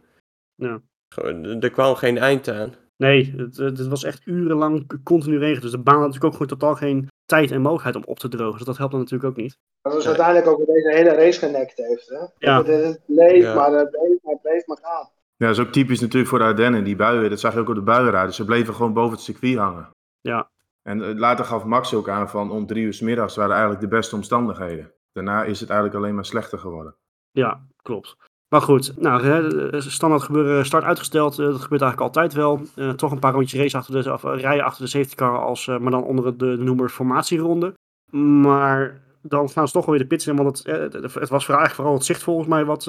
Ja. 0.55 0.81
Gewoon, 1.09 1.45
er 1.45 1.71
kwam 1.71 1.95
geen 1.95 2.19
eind 2.19 2.49
aan. 2.49 2.75
Nee, 2.97 3.35
het, 3.37 3.57
het 3.57 3.87
was 3.87 4.05
echt 4.05 4.27
urenlang 4.27 5.03
continu 5.03 5.39
regen. 5.39 5.63
Dus 5.63 5.71
de 5.71 5.79
baan 5.79 5.95
had 5.95 6.07
natuurlijk 6.07 6.35
ook 6.35 6.41
gewoon 6.41 6.59
totaal 6.59 6.75
geen 6.75 7.09
tijd 7.25 7.51
en 7.51 7.61
mogelijkheid 7.61 7.97
om 7.97 8.05
op 8.05 8.19
te 8.19 8.29
drogen. 8.29 8.57
Dus 8.57 8.67
dat 8.67 8.77
helpt 8.77 8.93
dan 8.93 9.01
natuurlijk 9.01 9.31
ook 9.31 9.37
niet. 9.37 9.59
Dat 9.83 9.97
is 9.97 10.07
uiteindelijk 10.07 10.47
ook 10.47 10.59
wat 10.59 10.67
deze 10.67 10.93
hele 10.93 11.15
race 11.15 11.39
genekt 11.39 11.77
heeft. 11.77 12.09
Hè? 12.09 12.27
Ja. 12.39 12.59
Het, 12.59 12.67
het 12.67 13.01
bleef, 13.07 13.43
ja. 13.43 13.55
maar 13.55 13.73
het 13.73 13.91
bleef, 13.91 14.19
maar 14.23 14.33
het 14.33 14.43
bleef 14.43 14.67
maar 14.67 14.79
gaan. 14.83 15.09
Ja, 15.37 15.47
dat 15.47 15.59
is 15.59 15.65
ook 15.65 15.73
typisch 15.73 16.01
natuurlijk 16.01 16.29
voor 16.29 16.39
de 16.39 16.45
Ardennen. 16.45 16.85
Die 16.85 16.97
buien, 16.97 17.31
dat 17.31 17.41
zag 17.41 17.55
je 17.55 17.61
ook 17.61 17.69
op 17.69 17.75
de 17.75 17.83
buienrijden. 17.83 18.35
Ze 18.35 18.45
bleven 18.45 18.75
gewoon 18.75 18.93
boven 18.93 19.13
het 19.13 19.21
circuit 19.21 19.57
hangen. 19.57 19.91
Ja. 20.21 20.51
En 20.83 21.19
later 21.19 21.45
gaf 21.45 21.65
Max 21.65 21.95
ook 21.95 22.09
aan 22.09 22.29
van 22.29 22.51
om 22.51 22.67
drie 22.67 22.85
uur 22.85 22.95
s 22.95 23.01
middags 23.01 23.37
waren 23.37 23.53
eigenlijk 23.53 23.81
de 23.81 23.97
beste 23.97 24.15
omstandigheden. 24.15 24.93
Daarna 25.15 25.45
is 25.45 25.61
het 25.61 25.71
eigenlijk 25.71 25.99
alleen 25.99 26.15
maar 26.15 26.25
slechter 26.25 26.59
geworden. 26.59 26.95
Ja, 27.31 27.67
klopt. 27.83 28.17
Maar 28.49 28.63
goed, 28.63 28.95
nou, 28.97 29.81
standaard 29.81 30.23
gebeuren, 30.23 30.67
start 30.67 30.85
uitgesteld. 30.85 31.37
Dat 31.37 31.61
gebeurt 31.61 31.83
eigenlijk 31.83 32.01
altijd 32.01 32.33
wel. 32.33 32.61
Toch 32.97 33.13
een 33.13 33.19
paar 33.19 33.33
rondjes 33.33 33.61
race 33.61 33.77
achter 33.77 34.03
de, 34.03 34.13
of, 34.13 34.23
rijden 34.23 34.65
achter 34.65 34.85
de 34.85 34.91
safety 34.91 35.15
car, 35.15 35.39
als, 35.39 35.67
maar 35.67 35.91
dan 35.91 36.05
onder 36.05 36.39
de, 36.39 36.57
de 36.57 36.63
noemer 36.63 36.89
formatieronde. 36.89 37.75
Maar 38.11 39.03
dan 39.23 39.49
gaan 39.49 39.67
ze 39.67 39.73
toch 39.73 39.87
weer 39.87 39.99
de 39.99 40.07
pits 40.07 40.27
in, 40.27 40.37
want 40.37 40.65
het, 40.65 40.93
het 40.93 41.29
was 41.29 41.49
eigenlijk 41.49 41.75
vooral 41.75 41.95
het 41.95 42.05
zicht 42.05 42.23
volgens 42.23 42.49
mij 42.49 42.65
wat, 42.65 42.85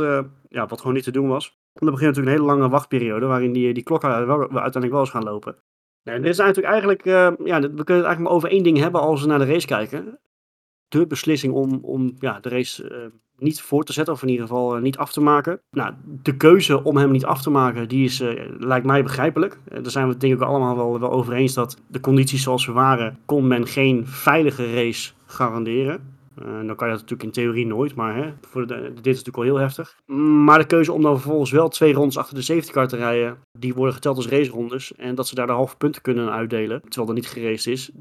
ja, 0.49 0.65
wat 0.65 0.79
gewoon 0.79 0.93
niet 0.93 1.03
te 1.03 1.11
doen 1.11 1.27
was. 1.27 1.57
Dan 1.73 1.91
begint 1.91 2.15
natuurlijk 2.15 2.35
een 2.35 2.41
hele 2.41 2.57
lange 2.57 2.69
wachtperiode 2.69 3.25
waarin 3.25 3.53
die, 3.53 3.73
die 3.73 3.89
uiteindelijk 3.89 4.91
wel 4.91 4.99
eens 4.99 5.09
gaan 5.09 5.23
lopen. 5.23 5.55
Nee, 6.03 6.19
dit 6.19 6.29
is 6.29 6.37
natuurlijk 6.37 6.67
eigenlijk, 6.67 7.05
ja, 7.05 7.31
we 7.31 7.59
kunnen 7.59 7.69
het 7.71 7.89
eigenlijk 7.89 8.19
maar 8.19 8.31
over 8.31 8.49
één 8.49 8.63
ding 8.63 8.77
hebben 8.77 9.01
als 9.01 9.21
we 9.21 9.27
naar 9.27 9.39
de 9.39 9.45
race 9.45 9.67
kijken. 9.67 10.19
De 10.99 11.07
beslissing 11.07 11.53
om, 11.53 11.79
om 11.81 12.15
ja, 12.19 12.39
de 12.39 12.49
race 12.49 12.89
uh, 12.89 12.97
niet 13.37 13.61
voor 13.61 13.83
te 13.83 13.93
zetten, 13.93 14.13
of 14.13 14.21
in 14.21 14.29
ieder 14.29 14.47
geval 14.47 14.75
uh, 14.75 14.81
niet 14.81 14.97
af 14.97 15.11
te 15.11 15.21
maken. 15.21 15.59
Nou, 15.71 15.93
de 16.23 16.37
keuze 16.37 16.83
om 16.83 16.97
hem 16.97 17.11
niet 17.11 17.25
af 17.25 17.41
te 17.41 17.49
maken, 17.49 17.87
die 17.87 18.03
is, 18.03 18.23
lijkt 18.59 18.85
mij 18.85 19.03
begrijpelijk. 19.03 19.59
daar 19.69 19.91
zijn 19.91 20.05
we 20.05 20.11
het 20.11 20.21
denk 20.21 20.33
ik 20.33 20.41
allemaal 20.41 20.75
wel, 20.75 20.99
wel 20.99 21.11
over 21.11 21.33
eens 21.33 21.53
dat 21.53 21.81
de 21.87 21.99
condities 21.99 22.43
zoals 22.43 22.63
ze 22.63 22.71
waren, 22.71 23.17
kon 23.25 23.47
men 23.47 23.67
geen 23.67 24.07
veilige 24.07 24.73
race 24.73 25.11
garanderen. 25.25 26.13
Uh, 26.39 26.45
dan 26.45 26.75
kan 26.75 26.87
je 26.87 26.93
dat 26.93 27.01
natuurlijk 27.01 27.23
in 27.23 27.31
theorie 27.31 27.65
nooit, 27.65 27.95
maar 27.95 28.15
hè, 28.15 28.33
voor 28.41 28.67
dit 28.67 28.79
is 28.87 29.03
natuurlijk 29.03 29.37
al 29.37 29.43
heel 29.43 29.55
heftig. 29.55 29.95
Maar 30.45 30.59
de 30.59 30.65
keuze 30.65 30.91
om 30.91 31.01
dan 31.01 31.19
vervolgens 31.19 31.51
wel 31.51 31.69
twee 31.69 31.93
rondes 31.93 32.17
achter 32.17 32.35
de 32.35 32.41
safety 32.41 32.71
car 32.71 32.87
te 32.87 32.95
rijden, 32.95 33.37
die 33.59 33.73
worden 33.73 33.93
geteld 33.93 34.15
als 34.15 34.27
racerondes. 34.27 34.95
En 34.95 35.15
dat 35.15 35.27
ze 35.27 35.35
daar 35.35 35.47
de 35.47 35.53
halve 35.53 35.77
punten 35.77 36.01
kunnen 36.01 36.31
uitdelen, 36.31 36.81
terwijl 36.81 37.07
er 37.07 37.13
niet 37.13 37.27
geraced 37.27 37.73
is. 37.73 37.91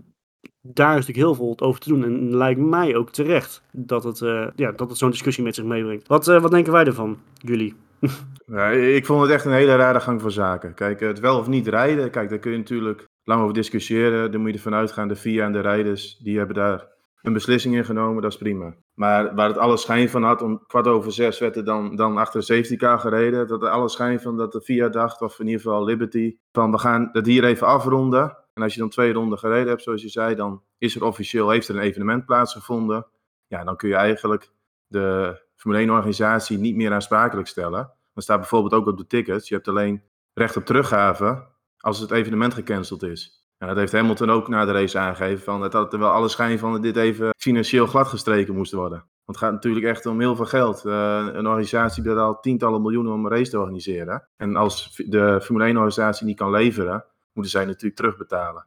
Daar 0.67 0.99
is 0.99 1.07
natuurlijk 1.07 1.27
heel 1.27 1.35
veel 1.35 1.67
over 1.67 1.81
te 1.81 1.89
doen. 1.89 2.05
En 2.05 2.37
lijkt 2.37 2.61
mij 2.61 2.97
ook 2.97 3.11
terecht 3.11 3.63
dat 3.73 4.05
het, 4.05 4.21
uh, 4.21 4.47
ja, 4.57 4.73
dat 4.73 4.89
het 4.89 4.99
zo'n 4.99 5.11
discussie 5.11 5.45
met 5.45 5.55
zich 5.55 5.65
meebrengt. 5.65 6.09
Wat, 6.09 6.29
uh, 6.29 6.41
wat 6.41 6.51
denken 6.51 6.73
wij 6.73 6.85
ervan, 6.85 7.19
jullie? 7.35 7.75
Ik 8.97 9.07
vond 9.07 9.23
het 9.23 9.31
echt 9.31 9.45
een 9.45 9.53
hele 9.53 9.77
rare 9.77 10.01
gang 10.01 10.21
van 10.21 10.31
zaken. 10.31 10.75
Kijk, 10.75 11.01
het 11.01 11.21
wel 11.21 11.39
of 11.39 11.47
niet 11.47 11.69
rijden, 11.69 12.11
kijk, 12.11 12.29
daar 12.29 12.39
kun 12.39 12.51
je 12.51 12.59
natuurlijk 12.59 13.09
lang 13.23 13.43
over 13.43 13.55
discussiëren. 13.55 14.33
Dan 14.33 14.41
moet 14.41 14.51
je 14.51 14.57
ervan 14.57 14.75
uitgaan, 14.75 15.09
de 15.09 15.17
VIA 15.17 15.45
en 15.45 15.53
de 15.53 15.61
rijders, 15.61 16.19
die 16.19 16.39
hebben 16.39 16.57
daar 16.57 16.93
een 17.23 17.33
beslissing 17.33 17.75
ingenomen, 17.75 18.23
dat 18.23 18.33
is 18.33 18.39
prima. 18.39 18.75
Maar 18.95 19.35
waar 19.35 19.49
het 19.49 19.59
alle 19.59 19.77
schijn 19.77 20.09
van 20.09 20.23
had, 20.23 20.43
om 20.43 20.65
kwart 20.67 20.87
over 20.87 21.13
zes 21.13 21.39
werd 21.39 21.57
er 21.57 21.65
dan, 21.65 21.97
dan 21.97 22.17
achter 22.17 22.41
de 22.41 22.47
safety 22.47 22.77
gereden. 22.79 23.49
Dat 23.49 23.63
er 23.63 23.69
alle 23.69 23.89
schijn 23.89 24.21
van 24.21 24.37
dat 24.37 24.53
de 24.53 24.61
VIA 24.61 24.89
dacht, 24.89 25.21
of 25.21 25.39
in 25.41 25.47
ieder 25.47 25.61
geval 25.61 25.85
Liberty, 25.85 26.37
van 26.53 26.71
we 26.71 26.79
gaan 26.79 27.09
het 27.13 27.27
hier 27.27 27.45
even 27.45 27.67
afronden. 27.67 28.44
En 28.55 28.63
als 28.63 28.75
je 28.75 28.81
dan 28.81 28.89
twee 28.89 29.13
ronden 29.13 29.39
gereden 29.39 29.69
hebt, 29.69 29.83
zoals 29.83 30.03
je 30.03 30.09
zei, 30.09 30.35
dan 30.35 30.63
is 30.79 30.97
er 30.97 31.05
officieel, 31.05 31.51
heeft 31.51 31.69
er 31.69 31.77
een 31.77 31.83
evenement 31.83 32.25
plaatsgevonden. 32.25 33.07
Ja, 33.47 33.65
dan 33.65 33.77
kun 33.77 33.89
je 33.89 33.95
eigenlijk 33.95 34.51
de 34.87 35.39
Formule 35.57 35.87
1-organisatie 35.87 36.59
niet 36.59 36.77
meer 36.77 36.93
aansprakelijk 36.93 37.49
stellen. 37.49 37.93
Dan 38.13 38.23
staat 38.23 38.39
bijvoorbeeld 38.39 38.73
ook 38.75 38.87
op 38.87 38.99
de 38.99 39.07
tickets, 39.07 39.49
je 39.49 39.55
hebt 39.55 39.69
alleen 39.69 40.03
recht 40.33 40.57
op 40.57 40.65
teruggave 40.65 41.47
als 41.79 41.99
het 41.99 42.11
evenement 42.11 42.55
gecanceld 42.55 43.03
is. 43.03 43.45
En 43.59 43.69
dat 43.69 43.77
heeft 43.77 43.93
Hamilton 43.93 44.31
ook 44.31 44.49
na 44.49 44.65
de 44.65 44.73
race 44.73 44.99
aangegeven. 44.99 45.45
Van, 45.45 45.63
het 45.63 45.73
had 45.73 45.93
er 45.93 45.99
wel 45.99 46.11
alle 46.11 46.29
schijn 46.29 46.59
van 46.59 46.73
dat 46.73 46.83
dit 46.83 46.97
even 46.97 47.31
financieel 47.39 47.87
gladgestreken 47.87 48.55
moest 48.55 48.73
worden. 48.73 48.99
Want 48.99 49.39
het 49.39 49.49
gaat 49.49 49.53
natuurlijk 49.53 49.87
echt 49.87 50.07
om 50.07 50.21
heel 50.21 50.37
veel 50.37 50.45
geld. 50.45 50.85
Uh, 50.85 51.27
een 51.33 51.47
organisatie 51.47 52.03
betaalt 52.03 52.43
tientallen 52.43 52.83
miljoenen 52.83 53.13
om 53.13 53.25
een 53.25 53.31
race 53.31 53.51
te 53.51 53.59
organiseren. 53.59 54.29
En 54.37 54.57
als 54.57 55.03
de 55.07 55.41
Formule 55.43 55.73
1-organisatie 55.73 56.27
niet 56.27 56.37
kan 56.37 56.51
leveren, 56.51 57.05
moeten 57.35 57.53
zij 57.53 57.65
natuurlijk 57.65 57.97
terugbetalen. 57.97 58.67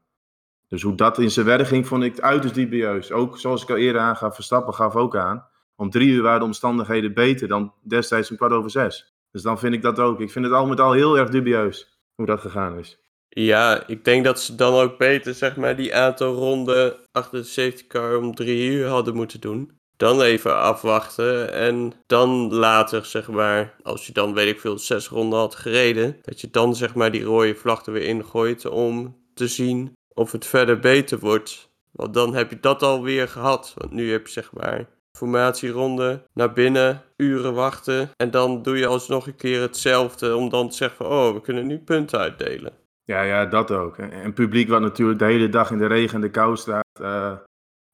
Dus 0.68 0.82
hoe 0.82 0.96
dat 0.96 1.20
in 1.20 1.32
zijn 1.32 1.46
werk 1.46 1.68
ging, 1.68 1.88
vond 1.88 2.04
ik 2.04 2.20
uiterst 2.20 2.56
dubieus. 2.56 3.12
Ook 3.12 3.40
zoals 3.40 3.64
ik 3.64 3.70
al 3.70 3.76
eerder 3.76 4.02
aangaf, 4.02 4.36
Verstappen 4.36 4.74
gaf 4.74 4.96
ook 4.96 5.16
aan. 5.16 5.48
Om 5.76 5.90
drie 5.90 6.10
uur 6.10 6.22
waren 6.22 6.40
de 6.40 6.46
omstandigheden 6.46 7.14
beter 7.14 7.48
dan 7.48 7.74
destijds 7.82 8.32
om 8.32 8.38
kwart 8.38 8.52
over 8.52 8.70
zes. 8.70 9.14
Dus 9.32 9.42
dan 9.42 9.60
vind 9.60 9.74
ik 9.74 9.82
dat 9.82 10.00
ook. 10.00 10.20
Ik 10.20 10.32
vind 10.32 10.46
het 10.46 10.54
al 10.54 10.68
met 10.68 10.80
al 10.80 10.92
heel 10.92 11.18
erg 11.18 11.30
dubieus 11.30 12.00
hoe 12.16 12.26
dat 12.26 12.40
gegaan 12.40 12.80
is. 12.80 13.00
Ja, 13.30 13.88
ik 13.88 14.06
denk 14.06 14.24
dat 14.24 14.42
ze 14.42 14.56
dan 14.56 14.74
ook 14.74 14.98
beter 14.98 15.34
zeg 15.34 15.56
maar 15.56 15.76
die 15.76 15.96
aantal 15.96 16.34
ronden 16.34 16.96
achter 17.12 17.40
de 17.40 17.46
safety 17.46 17.88
car 17.88 18.18
om 18.18 18.36
drie 18.36 18.72
uur 18.72 18.88
hadden 18.88 19.16
moeten 19.16 19.42
doen. 19.42 19.80
Dan 19.98 20.22
even 20.22 20.60
afwachten 20.60 21.54
en 21.54 21.94
dan 22.08 22.54
later 22.54 23.06
zeg 23.06 23.30
maar, 23.30 23.76
als 23.84 24.08
je 24.08 24.14
dan 24.14 24.34
weet 24.34 24.50
ik 24.50 24.60
veel 24.60 24.78
zes 24.78 25.08
ronden 25.08 25.40
had 25.40 25.56
gereden, 25.56 26.18
dat 26.22 26.42
je 26.42 26.50
dan 26.50 26.76
zeg 26.76 26.96
maar 26.96 27.12
die 27.12 27.24
rode 27.24 27.56
vlag 27.56 27.86
er 27.86 27.94
weer 27.94 28.08
ingooit 28.08 28.66
om 28.66 29.18
te 29.34 29.48
zien 29.48 29.96
of 30.14 30.32
het 30.32 30.46
verder 30.46 30.80
beter 30.80 31.20
wordt. 31.20 31.70
Want 31.92 32.14
dan 32.14 32.36
heb 32.36 32.50
je 32.50 32.60
dat 32.60 32.84
alweer 32.84 33.28
gehad. 33.28 33.74
Want 33.78 33.92
nu 33.92 34.12
heb 34.12 34.26
je 34.28 34.34
zeg 34.34 34.52
maar 34.54 34.88
formatieronde 35.18 36.24
naar 36.34 36.54
binnen, 36.54 37.02
uren 37.16 37.54
wachten 37.54 38.10
en 38.16 38.32
dan 38.32 38.62
doe 38.62 38.78
je 38.78 38.88
alsnog 38.88 39.28
een 39.28 39.36
keer 39.36 39.62
hetzelfde 39.62 40.36
om 40.36 40.50
dan 40.50 40.70
te 40.70 40.76
zeggen 40.76 41.10
oh 41.10 41.34
we 41.34 41.42
kunnen 41.42 41.68
nu 41.68 41.78
punten 41.78 42.20
uitdelen. 42.20 42.74
Ja, 43.04 43.22
ja, 43.22 43.46
dat 43.46 43.72
ook. 43.72 43.98
En 43.98 44.34
publiek 44.34 44.70
wat 44.70 44.82
natuurlijk 44.82 45.20
de 45.20 45.26
hele 45.26 45.50
dag 45.50 45.72
in 45.72 45.78
de 45.78 45.86
regen 45.86 46.16
en 46.16 46.22
de 46.22 46.30
kou 46.30 46.58
staat. 46.58 46.86
Uh, 47.02 47.32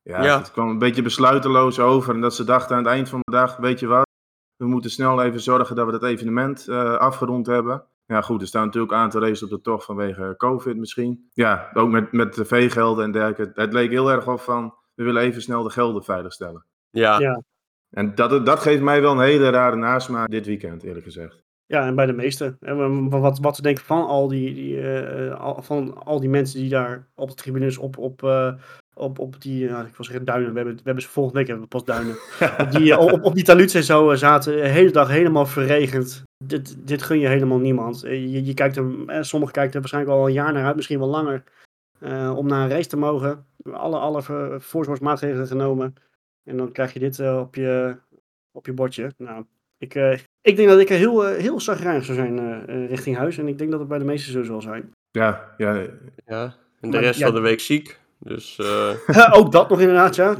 ja, 0.03 0.23
Ja. 0.23 0.37
het 0.37 0.51
kwam 0.51 0.69
een 0.69 0.77
beetje 0.77 1.01
besluiteloos 1.01 1.79
over. 1.79 2.13
En 2.15 2.21
dat 2.21 2.35
ze 2.35 2.43
dachten 2.43 2.75
aan 2.75 2.83
het 2.83 2.91
eind 2.93 3.09
van 3.09 3.19
de 3.23 3.31
dag, 3.31 3.57
weet 3.57 3.79
je 3.79 3.87
wat, 3.87 4.05
we 4.55 4.65
moeten 4.65 4.91
snel 4.91 5.21
even 5.23 5.39
zorgen 5.39 5.75
dat 5.75 5.85
we 5.85 5.91
dat 5.91 6.03
evenement 6.03 6.67
eh, 6.67 6.93
afgerond 6.97 7.45
hebben. 7.45 7.83
Ja 8.05 8.21
goed, 8.21 8.41
er 8.41 8.47
staan 8.47 8.65
natuurlijk 8.65 8.91
een 8.93 8.97
aantal 8.97 9.21
races 9.21 9.43
op 9.43 9.49
de 9.49 9.61
tocht 9.61 9.85
vanwege 9.85 10.33
COVID 10.37 10.77
misschien. 10.77 11.29
Ja, 11.33 11.69
ook 11.73 11.89
met, 11.89 12.11
met 12.11 12.33
tv-gelden 12.33 13.03
en 13.05 13.11
dergelijke. 13.11 13.61
Het 13.61 13.73
leek 13.73 13.89
heel 13.89 14.11
erg 14.11 14.27
op 14.27 14.39
van, 14.39 14.73
we 14.93 15.03
willen 15.03 15.21
even 15.21 15.41
snel 15.41 15.63
de 15.63 15.69
gelden 15.69 16.03
veiligstellen. 16.03 16.65
Ja, 16.89 17.19
Ja. 17.19 17.41
En 17.89 18.15
dat, 18.15 18.45
dat 18.45 18.59
geeft 18.59 18.81
mij 18.81 19.01
wel 19.01 19.11
een 19.11 19.19
hele 19.19 19.49
rare 19.49 19.75
nasmaak 19.75 20.29
dit 20.29 20.45
weekend, 20.45 20.83
eerlijk 20.83 21.05
gezegd. 21.05 21.43
Ja, 21.65 21.85
en 21.85 21.95
bij 21.95 22.05
de 22.05 22.13
meeste. 22.13 22.57
En 22.59 23.09
wa- 23.09 23.19
wat, 23.19 23.39
wat 23.39 23.55
te 23.55 23.61
denken 23.61 23.83
van 23.83 24.05
al 24.05 24.27
die, 24.27 24.53
die, 24.53 24.81
eh, 24.91 25.39
al, 25.39 25.61
van 25.61 26.03
al 26.05 26.19
die 26.19 26.29
mensen 26.29 26.59
die 26.59 26.69
daar 26.69 27.07
op 27.15 27.29
de 27.29 27.35
tribunes 27.35 27.77
op, 27.77 27.97
op, 27.97 28.23
eh, 28.23 28.53
op, 28.93 29.19
op 29.19 29.41
die, 29.41 29.59
ja, 29.67 29.79
ik 29.81 29.95
wil 29.95 30.05
zeggen 30.05 30.25
duinen, 30.25 30.49
we 30.51 30.55
hebben, 30.57 30.75
we 30.75 30.81
hebben 30.83 31.03
ze 31.03 31.09
volgende 31.09 31.37
week 31.39 31.47
hebben 31.47 31.65
we 31.65 31.71
pas 31.71 31.85
duinen. 31.85 32.15
op, 32.65 32.71
die, 32.71 32.91
eh, 32.91 32.99
op, 32.99 33.23
op 33.23 33.33
die 33.35 33.43
taluts 33.43 33.73
en 33.73 33.83
zo 33.83 34.11
eh, 34.11 34.17
zaten, 34.17 34.55
de 34.55 34.67
hele 34.67 34.91
dag 34.91 35.07
helemaal 35.09 35.45
verregend. 35.45 36.23
Dit, 36.45 36.87
dit 36.87 37.01
gun 37.01 37.19
je 37.19 37.27
helemaal 37.27 37.59
niemand. 37.59 38.03
Eh, 38.03 38.11
Je, 38.33 38.43
je 38.45 38.53
kijkt 38.53 38.77
er, 38.77 38.85
eh, 39.07 39.21
sommigen 39.21 39.53
kijken 39.55 39.73
er 39.73 39.79
waarschijnlijk 39.79 40.15
al 40.17 40.27
een 40.27 40.33
jaar 40.33 40.53
naar 40.53 40.65
uit, 40.65 40.75
misschien 40.75 40.99
wel 40.99 41.07
langer. 41.07 41.43
eh, 41.99 42.33
om 42.37 42.47
naar 42.47 42.63
een 42.63 42.69
race 42.69 42.89
te 42.89 42.97
mogen. 42.97 43.45
alle, 43.71 43.97
alle 43.97 44.21
voor- 44.21 44.61
voorzorgsmaatregelen 44.61 45.47
genomen. 45.47 45.93
En 46.43 46.57
dan 46.57 46.71
krijg 46.71 46.93
je 46.93 46.99
dit 46.99 47.19
eh, 47.19 47.39
op, 47.39 47.55
je, 47.55 47.97
op 48.51 48.65
je 48.65 48.73
bordje. 48.73 49.11
Nou, 49.17 49.45
ik, 49.77 49.95
eh, 49.95 50.11
ik 50.41 50.55
denk 50.55 50.69
dat 50.69 50.79
ik 50.79 50.89
er 50.89 50.97
heel, 50.97 51.25
eh, 51.27 51.37
heel 51.41 51.59
zagrijnig 51.59 52.05
zou 52.05 52.17
zijn 52.17 52.39
eh, 52.39 52.75
eh, 52.83 52.89
richting 52.89 53.17
huis. 53.17 53.37
En 53.37 53.47
ik 53.47 53.57
denk 53.57 53.71
dat 53.71 53.79
het 53.79 53.89
bij 53.89 53.97
de 53.99 54.05
meesten 54.05 54.31
zo 54.33 54.43
zal 54.43 54.61
zijn. 54.61 54.91
Ja, 55.11 55.53
ja, 55.57 55.73
Ja, 56.25 56.43
en 56.43 56.53
de 56.79 56.87
Maar 56.87 56.99
rest 56.99 57.19
ja- 57.19 57.25
van 57.25 57.35
de 57.35 57.41
week 57.41 57.59
ziek. 57.59 57.99
Dus, 58.23 58.59
eh, 58.59 59.33
Ook 59.37 59.51
dat 59.51 59.69
nog 59.69 59.79
inderdaad, 59.79 60.15
ja. 60.15 60.35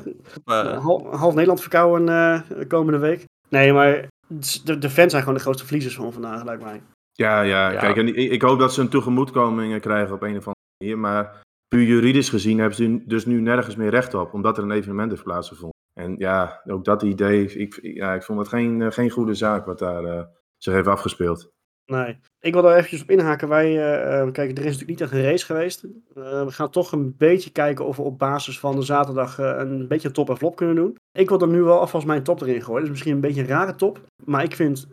maar, 0.45 0.65
Hal- 0.73 1.15
half 1.15 1.33
Nederland 1.33 1.61
verkouden 1.61 2.09
eh, 2.09 2.67
komende 2.67 2.99
week. 2.99 3.25
Nee, 3.49 3.73
maar 3.73 4.07
de, 4.27 4.77
de 4.77 4.89
fans 4.89 5.11
zijn 5.11 5.23
gewoon 5.23 5.37
de 5.37 5.43
grootste 5.43 5.65
verliezers 5.65 5.95
van 5.95 6.13
vandaag, 6.13 6.43
lijkt 6.43 6.63
mij. 6.63 6.81
ja, 7.11 7.41
ja, 7.41 7.69
Ja. 7.71 7.79
Kijk, 7.79 7.97
en 7.97 8.07
ik, 8.07 8.15
ik 8.31 8.41
hoop 8.41 8.59
dat 8.59 8.73
ze 8.73 8.81
een 8.81 8.89
tegemoetkoming 8.89 9.81
krijgen 9.81 10.13
op 10.15 10.21
een 10.21 10.37
of 10.37 10.47
andere 10.47 10.55
manier. 10.77 10.97
Maar 10.99 11.41
puur 11.67 11.83
juridisch 11.83 12.29
gezien 12.29 12.57
hebben 12.59 12.75
ze 12.77 13.03
dus 13.05 13.25
nu 13.25 13.41
nergens 13.41 13.75
meer 13.75 13.89
recht 13.89 14.13
op, 14.13 14.33
omdat 14.33 14.57
er 14.57 14.63
een 14.63 14.71
evenement 14.71 15.09
heeft 15.11 15.23
plaatsgevonden. 15.23 15.71
En 15.99 16.15
ja, 16.17 16.61
ook 16.65 16.85
dat 16.85 17.01
idee, 17.03 17.45
ik, 17.53 17.79
ja, 17.81 18.13
ik 18.13 18.23
vond 18.23 18.39
het 18.39 18.47
geen, 18.47 18.81
eh, 18.81 18.91
geen 18.91 19.09
goede 19.09 19.33
zaak 19.33 19.65
wat 19.65 19.79
daar 19.79 20.03
eh, 20.03 20.23
zich 20.57 20.73
heeft 20.73 20.87
afgespeeld. 20.87 21.49
Nee. 21.85 22.17
Ik 22.39 22.53
wil 22.53 22.61
daar 22.61 22.75
eventjes 22.75 23.01
op 23.01 23.09
inhaken. 23.09 23.47
Wij, 23.47 23.71
eh, 23.71 24.31
kijk, 24.31 24.51
er 24.51 24.65
is 24.65 24.71
natuurlijk 24.71 24.89
niet 24.89 25.01
echt 25.01 25.11
een 25.11 25.23
race 25.23 25.45
geweest. 25.45 25.83
Eh, 25.83 26.45
we 26.45 26.51
gaan 26.51 26.69
toch 26.69 26.91
een 26.91 27.15
beetje 27.17 27.49
kijken 27.49 27.85
of 27.85 27.95
we 27.95 28.01
op 28.01 28.19
basis 28.19 28.59
van 28.59 28.75
de 28.75 28.81
zaterdag 28.81 29.37
een 29.37 29.87
beetje 29.87 30.11
top 30.11 30.29
en 30.29 30.37
flop 30.37 30.55
kunnen 30.55 30.75
doen. 30.75 30.97
Ik 31.11 31.29
wil 31.29 31.41
er 31.41 31.47
nu 31.47 31.61
wel 31.61 31.79
alvast 31.79 32.05
mijn 32.05 32.23
top 32.23 32.41
erin 32.41 32.61
gooien. 32.61 32.73
Dat 32.73 32.83
is 32.83 32.89
misschien 32.89 33.13
een 33.13 33.19
beetje 33.19 33.41
een 33.41 33.47
rare 33.47 33.75
top. 33.75 34.01
Maar 34.25 34.43
ik 34.43 34.55
vind, 34.55 34.87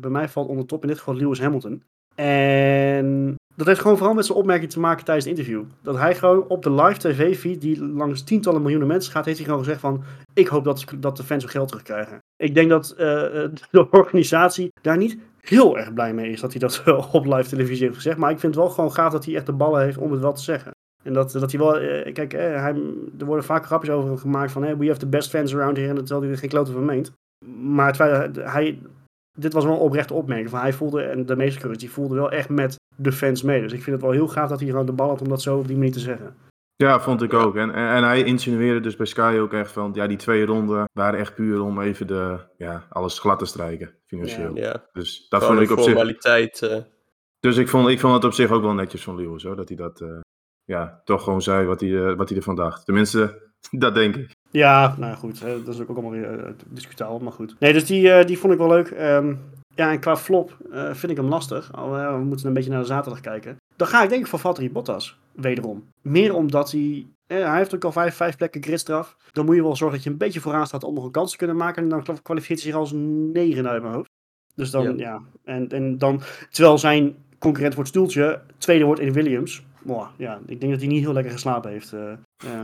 bij 0.00 0.10
mij 0.10 0.28
valt 0.28 0.48
onder 0.48 0.66
top 0.66 0.82
in 0.82 0.88
dit 0.88 0.98
geval 0.98 1.14
Lewis 1.14 1.40
Hamilton. 1.40 1.82
En 2.14 3.34
dat 3.56 3.66
heeft 3.66 3.80
gewoon 3.80 3.96
vooral 3.96 4.14
met 4.14 4.26
zijn 4.26 4.38
opmerking 4.38 4.70
te 4.70 4.80
maken 4.80 5.04
tijdens 5.04 5.26
het 5.26 5.38
interview. 5.38 5.64
Dat 5.82 5.96
hij 5.96 6.14
gewoon 6.14 6.48
op 6.48 6.62
de 6.62 6.72
live 6.72 6.98
tv-feed, 6.98 7.60
die 7.60 7.84
langs 7.84 8.22
tientallen 8.22 8.62
miljoenen 8.62 8.88
mensen 8.88 9.12
gaat, 9.12 9.24
heeft 9.24 9.36
hij 9.36 9.46
gewoon 9.46 9.62
gezegd 9.62 9.80
van... 9.80 10.04
Ik 10.34 10.46
hoop 10.46 10.64
dat, 10.64 10.84
dat 10.98 11.16
de 11.16 11.24
fans 11.24 11.42
hun 11.42 11.52
geld 11.52 11.68
terugkrijgen. 11.68 12.18
Ik 12.36 12.54
denk 12.54 12.70
dat 12.70 12.94
de 13.70 13.86
organisatie 13.90 14.72
daar 14.82 14.96
niet 14.96 15.18
heel 15.44 15.78
erg 15.78 15.92
blij 15.92 16.14
mee 16.14 16.30
is 16.30 16.40
dat 16.40 16.50
hij 16.50 16.60
dat 16.60 16.82
op 17.12 17.26
live 17.26 17.48
televisie 17.48 17.84
heeft 17.84 17.96
gezegd. 17.96 18.16
Maar 18.16 18.30
ik 18.30 18.38
vind 18.38 18.54
het 18.54 18.64
wel 18.64 18.72
gewoon 18.72 18.92
gaaf 18.92 19.12
dat 19.12 19.24
hij 19.24 19.34
echt 19.34 19.46
de 19.46 19.52
ballen 19.52 19.82
heeft 19.82 19.98
om 19.98 20.12
het 20.12 20.20
wel 20.20 20.32
te 20.32 20.42
zeggen. 20.42 20.72
En 21.02 21.12
dat, 21.12 21.32
dat 21.32 21.50
hij 21.50 21.60
wel, 21.60 21.78
eh, 21.78 22.12
kijk, 22.12 22.32
eh, 22.32 22.40
hij, 22.40 22.74
er 23.18 23.26
worden 23.26 23.44
vaak 23.44 23.66
grapjes 23.66 23.94
over 23.94 24.18
gemaakt 24.18 24.52
van, 24.52 24.62
hey, 24.62 24.76
we 24.76 24.86
have 24.86 24.98
the 24.98 25.06
best 25.06 25.30
fans 25.30 25.54
around 25.54 25.76
here. 25.76 25.88
En 25.88 25.94
dat 25.94 26.08
hij 26.08 26.30
er 26.30 26.38
geen 26.38 26.48
klote 26.48 26.72
van 26.72 26.84
meent. 26.84 27.12
Maar 27.60 27.92
terwijl 27.92 28.30
hij, 28.34 28.78
dit 29.38 29.52
was 29.52 29.64
wel 29.64 29.74
een 29.74 29.80
oprechte 29.80 30.14
opmerking. 30.14 30.50
Van 30.50 30.60
hij 30.60 30.72
voelde, 30.72 31.02
en 31.02 31.26
de 31.26 31.36
meeste 31.36 31.58
coureurs, 31.58 31.82
die 31.82 31.90
voelden 31.90 32.16
wel 32.16 32.30
echt 32.30 32.48
met 32.48 32.76
de 32.96 33.12
fans 33.12 33.42
mee. 33.42 33.60
Dus 33.60 33.72
ik 33.72 33.82
vind 33.82 33.96
het 33.96 34.04
wel 34.04 34.14
heel 34.14 34.28
gaaf 34.28 34.48
dat 34.48 34.60
hij 34.60 34.68
gewoon 34.68 34.86
de 34.86 34.92
bal 34.92 35.08
had 35.08 35.20
om 35.20 35.28
dat 35.28 35.42
zo 35.42 35.58
op 35.58 35.66
die 35.66 35.76
manier 35.76 35.92
te 35.92 35.98
zeggen. 35.98 36.34
Ja, 36.76 37.00
vond 37.00 37.22
ik 37.22 37.32
ook. 37.34 37.56
En, 37.56 37.70
en, 37.74 37.88
en 37.88 38.04
hij 38.04 38.22
insinueerde 38.22 38.80
dus 38.80 38.96
bij 38.96 39.06
Sky 39.06 39.36
ook 39.40 39.52
echt 39.52 39.72
van, 39.72 39.90
ja, 39.94 40.06
die 40.06 40.16
twee 40.16 40.46
ronden 40.46 40.84
waren 40.92 41.18
echt 41.20 41.34
puur 41.34 41.60
om 41.62 41.80
even 41.80 42.06
de, 42.06 42.38
ja, 42.56 42.86
alles 42.90 43.18
glad 43.18 43.38
te 43.38 43.44
strijken, 43.44 43.94
financieel. 44.06 44.56
ja, 44.56 44.84
Dus 44.92 45.26
dat 45.28 45.42
gewoon 45.42 45.56
vond 45.56 45.70
ik 45.70 45.76
op 45.76 45.82
zich. 45.84 45.92
formaliteit. 45.92 46.62
eh, 46.62 46.76
Dus 47.40 47.56
ik 47.56 47.68
vond, 47.68 47.88
ik 47.88 48.00
vond 48.00 48.14
het 48.14 48.24
op 48.24 48.32
zich 48.32 48.50
ook 48.50 48.62
wel 48.62 48.74
netjes 48.74 49.02
van 49.02 49.16
Lewis, 49.16 49.42
hoor, 49.42 49.56
dat 49.56 49.68
hij 49.68 49.76
dat, 49.76 50.00
eh, 50.00 50.20
ja, 50.64 51.00
toch 51.04 51.24
gewoon 51.24 51.42
zei 51.42 51.66
wat 51.66 51.80
hij, 51.80 52.06
eh, 52.06 52.14
wat 52.16 52.28
hij 52.28 52.38
ervan 52.38 52.56
dacht. 52.56 52.84
Tenminste, 52.84 53.50
dat 53.70 53.94
denk 53.94 54.16
ik. 54.16 54.30
Ja, 54.50 54.94
nou 54.98 55.16
goed, 55.16 55.40
hè, 55.40 55.62
dat 55.62 55.74
is 55.74 55.80
ook 55.80 55.88
allemaal 55.88 56.10
weer 56.10 56.54
discutabel, 56.66 57.18
maar 57.18 57.32
goed. 57.32 57.56
Nee, 57.58 57.72
dus 57.72 57.84
die, 57.86 58.10
eh, 58.12 58.26
die 58.26 58.38
vond 58.38 58.52
ik 58.52 58.58
wel 58.58 58.68
leuk. 58.68 58.88
Ehm, 58.90 59.34
ja, 59.74 59.90
en 59.90 60.00
qua 60.00 60.16
flop 60.16 60.56
eh, 60.72 60.94
vind 60.94 61.12
ik 61.12 61.18
hem 61.18 61.28
lastig. 61.28 61.72
Al, 61.72 61.96
eh, 61.96 62.12
we 62.18 62.24
moeten 62.24 62.46
een 62.46 62.52
beetje 62.52 62.70
naar 62.70 62.80
de 62.80 62.86
zaterdag 62.86 63.20
kijken. 63.20 63.56
Dan 63.76 63.86
ga 63.86 64.02
ik 64.02 64.08
denk 64.08 64.22
ik 64.22 64.28
voor 64.28 64.38
Valtteri 64.38 64.70
Bottas, 64.70 65.18
wederom. 65.32 65.84
Meer 66.02 66.34
omdat 66.34 66.70
hij, 66.70 67.06
eh, 67.26 67.46
hij 67.46 67.56
heeft 67.56 67.74
ook 67.74 67.84
al 67.84 67.92
vijf, 67.92 68.14
vijf 68.14 68.36
plekken 68.36 68.62
gridstraf. 68.62 69.16
Dan 69.32 69.44
moet 69.44 69.54
je 69.54 69.62
wel 69.62 69.76
zorgen 69.76 69.96
dat 69.96 70.04
je 70.04 70.10
een 70.10 70.18
beetje 70.18 70.40
vooraan 70.40 70.66
staat 70.66 70.84
om 70.84 70.94
nog 70.94 71.04
een 71.04 71.10
kans 71.10 71.30
te 71.30 71.36
kunnen 71.36 71.56
maken. 71.56 71.82
En 71.82 71.88
dan 71.88 72.22
kwalificeert 72.22 72.62
hij 72.62 72.70
zich 72.70 72.80
als 72.80 72.92
negen 73.32 73.68
uit 73.68 73.82
mijn 73.82 73.94
hoofd. 73.94 74.08
Dus 74.54 74.70
dan, 74.70 74.82
Ja. 74.82 74.92
ja, 74.96 75.20
en, 75.44 75.68
en 75.68 75.98
dan, 75.98 76.20
terwijl 76.50 76.78
zijn 76.78 77.16
concurrent 77.38 77.76
het 77.76 77.88
stoeltje 77.88 78.40
tweede 78.58 78.84
wordt 78.84 79.00
in 79.00 79.12
Williams. 79.12 79.64
Ja, 80.16 80.40
ik 80.46 80.60
denk 80.60 80.72
dat 80.72 80.80
hij 80.80 80.90
niet 80.90 81.02
heel 81.02 81.12
lekker 81.12 81.32
geslapen 81.32 81.70
heeft 81.70 81.90
ja, 82.36 82.62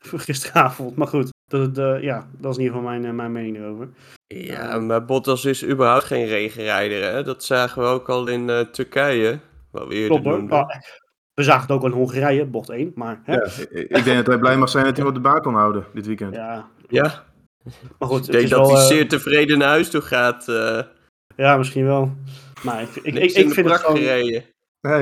gisteravond. 0.00 0.96
Maar 0.96 1.06
goed, 1.06 1.30
dat, 1.50 1.76
ja, 2.02 2.28
dat 2.38 2.50
is 2.50 2.56
in 2.56 2.62
ieder 2.62 2.78
geval 2.78 2.98
mijn, 2.98 3.16
mijn 3.16 3.32
mening 3.32 3.56
erover. 3.56 3.88
Ja, 4.34 4.78
maar 4.78 5.04
Bottas 5.04 5.44
is 5.44 5.64
überhaupt 5.64 6.04
geen 6.04 6.26
regenrijder, 6.26 7.12
hè? 7.12 7.22
Dat 7.22 7.44
zagen 7.44 7.82
we 7.82 7.88
ook 7.88 8.08
al 8.08 8.26
in 8.28 8.50
eh, 8.50 8.60
Turkije. 8.60 9.38
Wat 9.70 9.86
we 9.88 9.94
eerder 9.94 10.08
Klopt 10.10 10.24
hoor. 10.24 10.36
noemden. 10.38 10.58
Ah, 10.58 10.80
we 11.34 11.42
zagen 11.42 11.62
het 11.62 11.70
ook 11.70 11.80
al 11.82 11.86
in 11.88 11.92
Hongarije, 11.94 12.44
bocht 12.46 12.68
1. 12.70 12.92
Maar, 12.94 13.20
hè? 13.24 13.34
Ja, 13.34 13.44
ik, 13.70 14.04
denk 14.04 14.16
dat 14.16 14.26
hij 14.26 14.38
blij 14.38 14.56
mag 14.56 14.68
zijn 14.68 14.84
dat 14.84 14.96
hij 14.96 15.04
hem 15.06 15.16
op 15.16 15.22
de 15.22 15.28
baan 15.28 15.40
kon 15.42 15.54
houden 15.54 15.84
dit 15.94 16.06
weekend. 16.06 16.34
Ja, 16.34 16.68
Ja, 16.88 17.24
maar 17.98 18.08
goed. 18.08 18.26
ik 18.26 18.32
denk 18.32 18.48
dat 18.48 18.58
wel, 18.66 18.70
hij 18.72 18.80
eh, 18.80 18.86
zeer 18.86 19.08
tevreden 19.08 19.58
naar 19.58 19.68
huis 19.68 19.90
toe 19.90 20.00
gaat. 20.00 20.48
eh 20.48 20.80
Ja, 21.36 21.56
misschien 21.56 21.84
wel. 21.86 22.12
Maar 22.62 22.82
ik, 22.82 22.88
ik, 22.96 23.04
ik, 23.04 23.14
ik, 23.14 23.32
in 23.36 23.48
de 23.48 23.54
vind 23.54 23.70
het 23.70 23.80
gewoon, 23.80 23.96
gereden. 23.96 24.42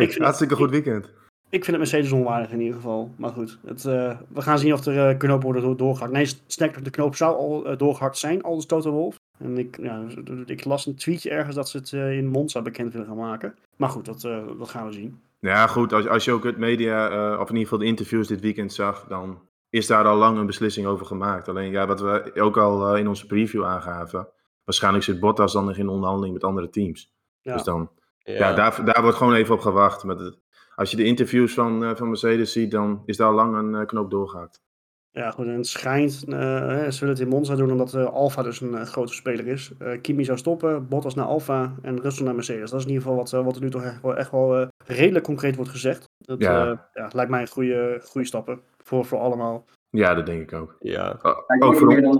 Ik 0.00 0.12
vind- 0.12 0.24
hartstikke 0.24 0.54
goed 0.54 0.70
weekend. 0.70 1.04
ik 1.50 1.64
vind 1.64 1.66
het 1.66 1.76
Mercedes 1.78 2.12
onwaardig 2.12 2.50
in 2.50 2.60
ieder 2.60 2.74
geval. 2.74 3.14
Maar 3.16 3.30
goed, 3.30 3.58
het, 3.66 3.84
eh, 3.84 4.16
we 4.28 4.40
gaan 4.42 4.58
zien 4.58 4.72
of 4.72 4.86
er 4.86 5.08
eh, 5.08 5.18
knopen 5.18 5.44
worden 5.44 5.62
door- 5.62 5.76
doorgehakt. 5.76 6.12
Nee, 6.12 6.26
sterker, 6.46 6.82
de 6.82 6.90
knoop 6.90 7.16
zou 7.16 7.36
al 7.36 7.66
eh, 7.66 7.78
doorgehakt 7.78 8.18
zijn, 8.18 8.42
al 8.42 8.54
dus 8.54 8.66
Toto 8.66 8.90
Wolf. 8.90 9.18
En 9.40 9.58
ik, 9.58 9.78
ja, 9.82 10.06
ik 10.46 10.64
las 10.64 10.86
een 10.86 10.96
tweetje 10.96 11.30
ergens 11.30 11.54
dat 11.54 11.68
ze 11.68 11.76
het 11.76 11.92
eh, 11.92 12.16
in 12.16 12.26
Monza 12.26 12.62
bekend 12.62 12.92
willen 12.92 13.06
gaan 13.06 13.16
maken. 13.16 13.54
Maar 13.76 13.88
goed, 13.88 14.04
dat, 14.04 14.24
eh, 14.24 14.46
dat 14.58 14.68
gaan 14.68 14.86
we 14.86 14.92
zien. 14.92 15.20
Ja, 15.40 15.66
goed, 15.66 15.92
als, 15.92 16.08
als 16.08 16.24
je 16.24 16.32
ook 16.32 16.44
het 16.44 16.56
media, 16.56 17.08
eh, 17.08 17.40
of 17.40 17.48
in 17.48 17.54
ieder 17.54 17.62
geval 17.62 17.78
de 17.78 17.84
interviews 17.84 18.28
dit 18.28 18.40
weekend 18.40 18.72
zag, 18.72 19.06
dan 19.08 19.40
is 19.70 19.86
daar 19.86 20.04
al 20.04 20.16
lang 20.16 20.38
een 20.38 20.46
beslissing 20.46 20.86
over 20.86 21.06
gemaakt. 21.06 21.48
Alleen, 21.48 21.70
ja, 21.70 21.86
wat 21.86 22.00
we 22.00 22.32
ook 22.34 22.56
al 22.56 22.94
eh, 22.94 23.00
in 23.00 23.08
onze 23.08 23.26
preview 23.26 23.64
aangaven, 23.64 24.28
waarschijnlijk 24.64 25.04
zit 25.04 25.20
Bottas 25.20 25.52
dan 25.52 25.64
nog 25.64 25.76
in 25.76 25.88
onderhandeling 25.88 26.32
met 26.32 26.44
andere 26.44 26.70
teams. 26.70 27.14
Ja. 27.40 27.52
Dus 27.52 27.62
dan, 27.62 27.90
Ja, 28.18 28.32
ja, 28.34 28.52
daar, 28.54 28.84
daar 28.84 29.02
wordt 29.02 29.16
gewoon 29.16 29.34
even 29.34 29.54
op 29.54 29.60
gewacht. 29.60 30.04
Met 30.04 30.18
het, 30.18 30.38
als 30.74 30.90
je 30.90 30.96
de 30.96 31.04
interviews 31.04 31.54
van, 31.54 31.84
eh, 31.84 31.96
van 31.96 32.08
Mercedes 32.08 32.52
ziet, 32.52 32.70
dan 32.70 33.02
is 33.04 33.16
daar 33.16 33.28
al 33.28 33.34
lang 33.34 33.56
een 33.56 33.86
knoop 33.86 34.10
doorgehakt. 34.10 34.62
Ja, 35.12 35.30
goed, 35.30 35.46
en 35.46 35.52
het 35.56 35.66
schijnt, 35.66 36.24
eh, 36.28 36.38
hè, 36.58 36.90
ze 36.90 37.00
willen 37.00 37.14
het 37.14 37.24
in 37.24 37.28
Monza 37.30 37.54
doen 37.54 37.70
omdat 37.70 37.94
eh 37.94 38.04
Alfa 38.04 38.42
dus 38.42 38.60
een 38.60 38.74
eh, 38.74 38.82
grote 38.82 39.12
speler 39.14 39.46
is. 39.46 39.70
Eh, 39.78 40.00
Kimi 40.00 40.24
zou 40.24 40.38
stoppen, 40.38 40.88
Bottas 40.88 41.14
naar 41.14 41.24
Alfa 41.24 41.74
en 41.82 42.00
Russell 42.00 42.24
naar 42.24 42.34
Mercedes. 42.34 42.70
Dat 42.70 42.78
is 42.80 42.86
in 42.86 42.92
ieder 42.92 43.02
geval 43.08 43.18
wat, 43.18 43.30
wat 43.30 43.56
er 43.56 43.62
nu 43.62 43.70
toch 43.70 43.82
echt 43.84 44.02
wel, 44.02 44.16
echt 44.16 44.30
wel 44.30 44.56
eh, 44.60 44.68
redelijk 44.86 45.24
concreet 45.24 45.56
wordt 45.56 45.70
gezegd. 45.70 46.04
Dat 46.18 46.40
Ja. 46.40 46.88
lijkt 47.12 47.30
mij 47.30 47.40
een 47.40 47.48
goede, 47.48 48.00
goede 48.04 48.26
stappen 48.26 48.60
voor, 48.84 49.04
voor 49.04 49.18
allemaal. 49.18 49.64
Ja, 49.90 50.14
dat 50.14 50.26
denk 50.26 50.42
ik 50.42 50.52
ook. 50.52 50.76
ja. 50.80 51.18
Ook, 51.58 51.76
voor 51.76 51.96
ons, 51.96 52.18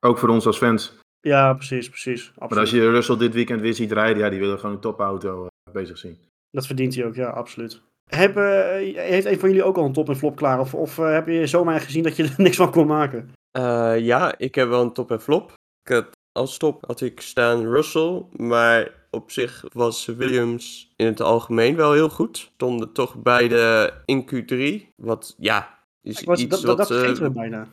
ook 0.00 0.18
voor 0.18 0.28
ons 0.28 0.46
als 0.46 0.58
fans. 0.58 0.98
Ja, 1.20 1.54
precies, 1.54 1.88
precies. 1.88 2.26
Maar 2.34 2.42
Absoluut. 2.42 2.62
als 2.64 2.70
je 2.82 2.90
Russell 2.90 3.16
dit 3.16 3.34
weekend 3.34 3.60
weer 3.60 3.74
ziet 3.74 3.92
rijden, 3.92 4.22
ja, 4.22 4.30
die 4.30 4.40
willen 4.40 4.58
gewoon 4.58 4.74
een 4.74 4.80
topauto 4.80 5.42
eh, 5.46 5.72
bezig 5.72 5.98
zien. 5.98 6.18
Dat 6.50 6.66
verdient 6.66 6.94
hij 6.94 7.04
ook, 7.06 7.14
ja, 7.14 7.28
absoluut. 7.28 7.82
Heb, 8.10 8.36
eh, 8.36 8.96
heeft 8.96 9.26
een 9.26 9.38
van 9.38 9.48
jullie 9.48 9.64
ook 9.64 9.76
al 9.76 9.84
een 9.84 9.92
top 9.92 10.08
en 10.08 10.16
flop 10.16 10.36
klaar? 10.36 10.60
Of, 10.60 10.74
of 10.74 10.98
eh, 10.98 11.12
heb 11.12 11.26
je 11.28 11.46
zomaar 11.46 11.80
gezien 11.80 12.02
dat 12.02 12.16
je 12.16 12.22
er 12.28 12.34
niks 12.36 12.56
van 12.56 12.70
kon 12.70 12.86
maken? 12.86 13.32
Eh, 13.50 13.98
ja, 13.98 14.38
ik 14.38 14.54
heb 14.54 14.68
wel 14.68 14.82
een 14.82 14.92
top 14.92 15.10
en 15.10 15.20
flop. 15.20 15.52
Ik 15.82 15.92
had, 15.92 16.06
als 16.32 16.58
top 16.58 16.84
had 16.86 17.00
ik 17.00 17.20
staan 17.20 17.66
Russell, 17.66 18.24
maar 18.30 18.92
op 19.10 19.30
zich 19.30 19.64
was 19.72 20.06
Williams 20.06 20.92
in 20.96 21.06
het 21.06 21.20
algemeen 21.20 21.76
wel 21.76 21.92
heel 21.92 22.08
goed. 22.08 22.38
Stonden 22.38 22.92
toch 22.92 23.16
beide 23.22 23.92
in 24.04 24.28
Q3, 24.30 24.86
wat 24.96 25.34
ja, 25.38 25.78
is 26.02 26.24
was, 26.24 26.40
iets 26.40 26.50
dat, 26.50 26.62
dat, 26.62 26.76
dat 26.76 26.88
wat... 26.88 26.90
eh, 26.90 27.04
vergeten 27.04 27.22
we 27.22 27.30
bijna. 27.30 27.68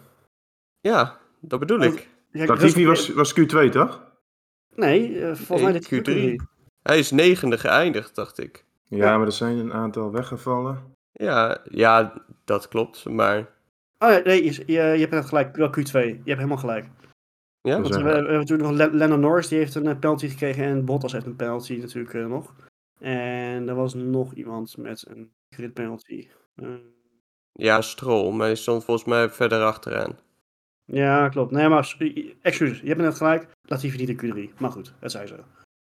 ja, 0.81 1.19
dat 1.39 1.59
bedoel 1.59 1.79
Oh, 1.79 1.85
ik. 1.85 2.09
Ja, 2.31 2.45
Latifi 2.45 2.85
was, 2.85 3.09
was 3.09 3.39
Q2, 3.39 3.69
toch? 3.69 4.09
Nee, 4.75 5.25
volgens 5.35 5.61
mij 5.61 5.71
dit 5.71 5.85
Q3. 5.85 6.45
Hij 6.81 6.99
is 6.99 7.11
negende 7.11 7.57
geëindigd, 7.57 8.15
dacht 8.15 8.39
ik. 8.39 8.65
Ja, 8.97 9.17
maar 9.17 9.25
er 9.25 9.31
zijn 9.31 9.57
een 9.57 9.73
aantal 9.73 10.11
weggevallen. 10.11 10.79
Ja, 11.11 11.57
ja, 11.69 12.13
dat 12.45 12.67
klopt, 12.67 13.05
maar... 13.05 13.39
Oh 13.99 14.09
ja, 14.09 14.21
nee, 14.23 14.43
je, 14.43 14.51
je, 14.65 14.73
je 14.73 14.79
hebt 14.99 15.11
net 15.11 15.25
gelijk, 15.25 15.55
wel 15.55 15.69
Q2. 15.69 15.91
Je 15.91 15.99
hebt 16.01 16.23
helemaal 16.25 16.57
gelijk. 16.57 16.85
Ja, 17.61 17.81
Want 17.81 17.95
we, 17.95 18.03
we 18.03 18.09
hebben 18.09 18.33
natuurlijk 18.33 18.69
nog 18.69 18.77
Le- 18.77 18.97
Lennon 18.97 19.19
Norris, 19.19 19.47
die 19.47 19.57
heeft 19.57 19.75
een 19.75 19.87
eh, 19.87 19.99
penalty 19.99 20.27
gekregen. 20.27 20.63
En 20.63 20.85
Bottas 20.85 21.11
heeft 21.11 21.25
een 21.25 21.35
penalty 21.35 21.77
natuurlijk 21.77 22.13
eh, 22.13 22.25
nog. 22.25 22.53
En 22.99 23.67
er 23.69 23.75
was 23.75 23.93
nog 23.93 24.33
iemand 24.33 24.77
met 24.77 25.05
een 25.09 25.31
grid 25.49 25.73
penalty. 25.73 26.27
Eh, 26.55 26.67
ja, 27.51 27.81
Stroll, 27.81 28.31
maar 28.33 28.47
die 28.47 28.55
stond 28.55 28.83
volgens 28.85 29.07
mij 29.07 29.29
verder 29.29 29.63
achteraan. 29.63 30.17
ja, 30.85 31.29
klopt. 31.29 31.51
Nee, 31.51 31.67
maar 31.69 31.85
s- 31.85 31.97
excuses, 32.41 32.79
je 32.79 32.87
hebt 32.87 33.01
net 33.01 33.15
gelijk. 33.17 33.47
Latifi 33.61 33.97
niet 34.05 34.21
een 34.21 34.49
Q3. 34.49 34.57
Maar 34.59 34.71
goed, 34.71 34.93
het 34.99 35.11
zij 35.11 35.27
zo. 35.27 35.35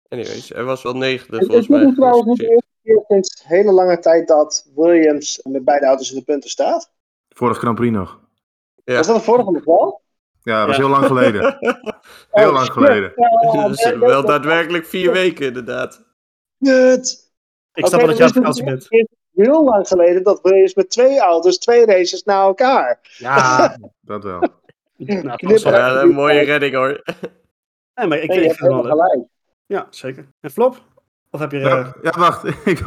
Anyways, 0.08 0.52
er 0.52 0.64
was 0.64 0.82
wel 0.82 0.96
negende 0.96 1.44
volgens 1.44 1.68
mij. 1.68 1.84
nu 1.84 1.94
trouwens 1.94 2.26
niet 2.40 2.66
keer 2.94 3.04
sinds 3.08 3.44
hele 3.46 3.72
lange 3.72 3.98
tijd 3.98 4.28
dat 4.28 4.70
Williams 4.74 5.40
met 5.42 5.64
beide 5.64 5.86
auto's 5.86 6.10
in 6.12 6.18
de 6.18 6.24
punten 6.24 6.50
staat. 6.50 6.90
Vorig 7.28 7.58
Grand 7.58 7.76
Prix 7.76 7.92
nog. 7.96 8.20
Ja. 8.84 8.96
Was 8.96 9.06
dat 9.06 9.16
de 9.16 9.22
vorige 9.22 9.50
nog 9.50 9.64
wel? 9.64 10.00
Ja, 10.42 10.58
dat 10.58 10.66
was 10.66 10.76
Ja. 10.76 10.82
heel 10.82 10.90
lang 10.92 11.06
geleden. 11.06 11.40
Heel 12.30 12.48
Oh, 12.48 12.52
lang 12.54 12.72
geleden. 12.72 13.12
Ja, 13.52 13.68
Dus, 13.68 13.92
wel 13.98 14.24
daadwerkelijk 14.26 14.86
vier 14.86 15.12
weken, 15.12 15.46
inderdaad. 15.46 16.04
Kut. 16.58 17.32
Ik 17.72 17.86
snap 17.86 18.00
wel 18.00 18.08
dat 18.08 18.18
je 18.18 18.32
dan 18.32 18.44
aan 18.44 18.48
het 18.50 18.56
is 18.56 18.62
vakantie 18.62 18.64
het 18.64 18.88
bent. 18.88 19.08
de 19.30 19.42
heel 19.42 19.64
lang 19.64 19.88
geleden 19.88 20.22
dat 20.22 20.40
Williams 20.42 20.74
met 20.74 20.90
twee 20.90 21.18
auto's 21.20 21.58
twee 21.58 21.86
races 21.86 22.22
na 22.22 22.42
elkaar. 22.42 22.98
Ja, 23.18 23.76
Dat 24.00 24.22
wel. 24.24 24.40
nou, 24.96 25.36
dat 25.38 25.62
wel- 25.62 25.96
een 26.02 26.08
mooie 26.08 26.40
redding 26.40 26.74
hoor. 26.74 27.02
nee, 27.94 28.06
maar 28.06 28.18
ik, 28.18 28.28
Nee, 28.28 28.38
je 28.38 28.44
vind 28.54 28.58
het 28.58 28.68
wel 28.68 28.82
gelijk. 28.82 29.26
Ja, 29.66 29.86
zeker. 29.90 30.26
En 30.40 30.50
Flop? 30.50 30.82
Of 31.30 31.40
heb 31.40 31.52
je... 31.52 31.58
eh, 31.58 31.64
Ja, 31.64 31.94
ja, 32.02 32.10
wacht. 32.18 32.44
Ik 32.66 32.80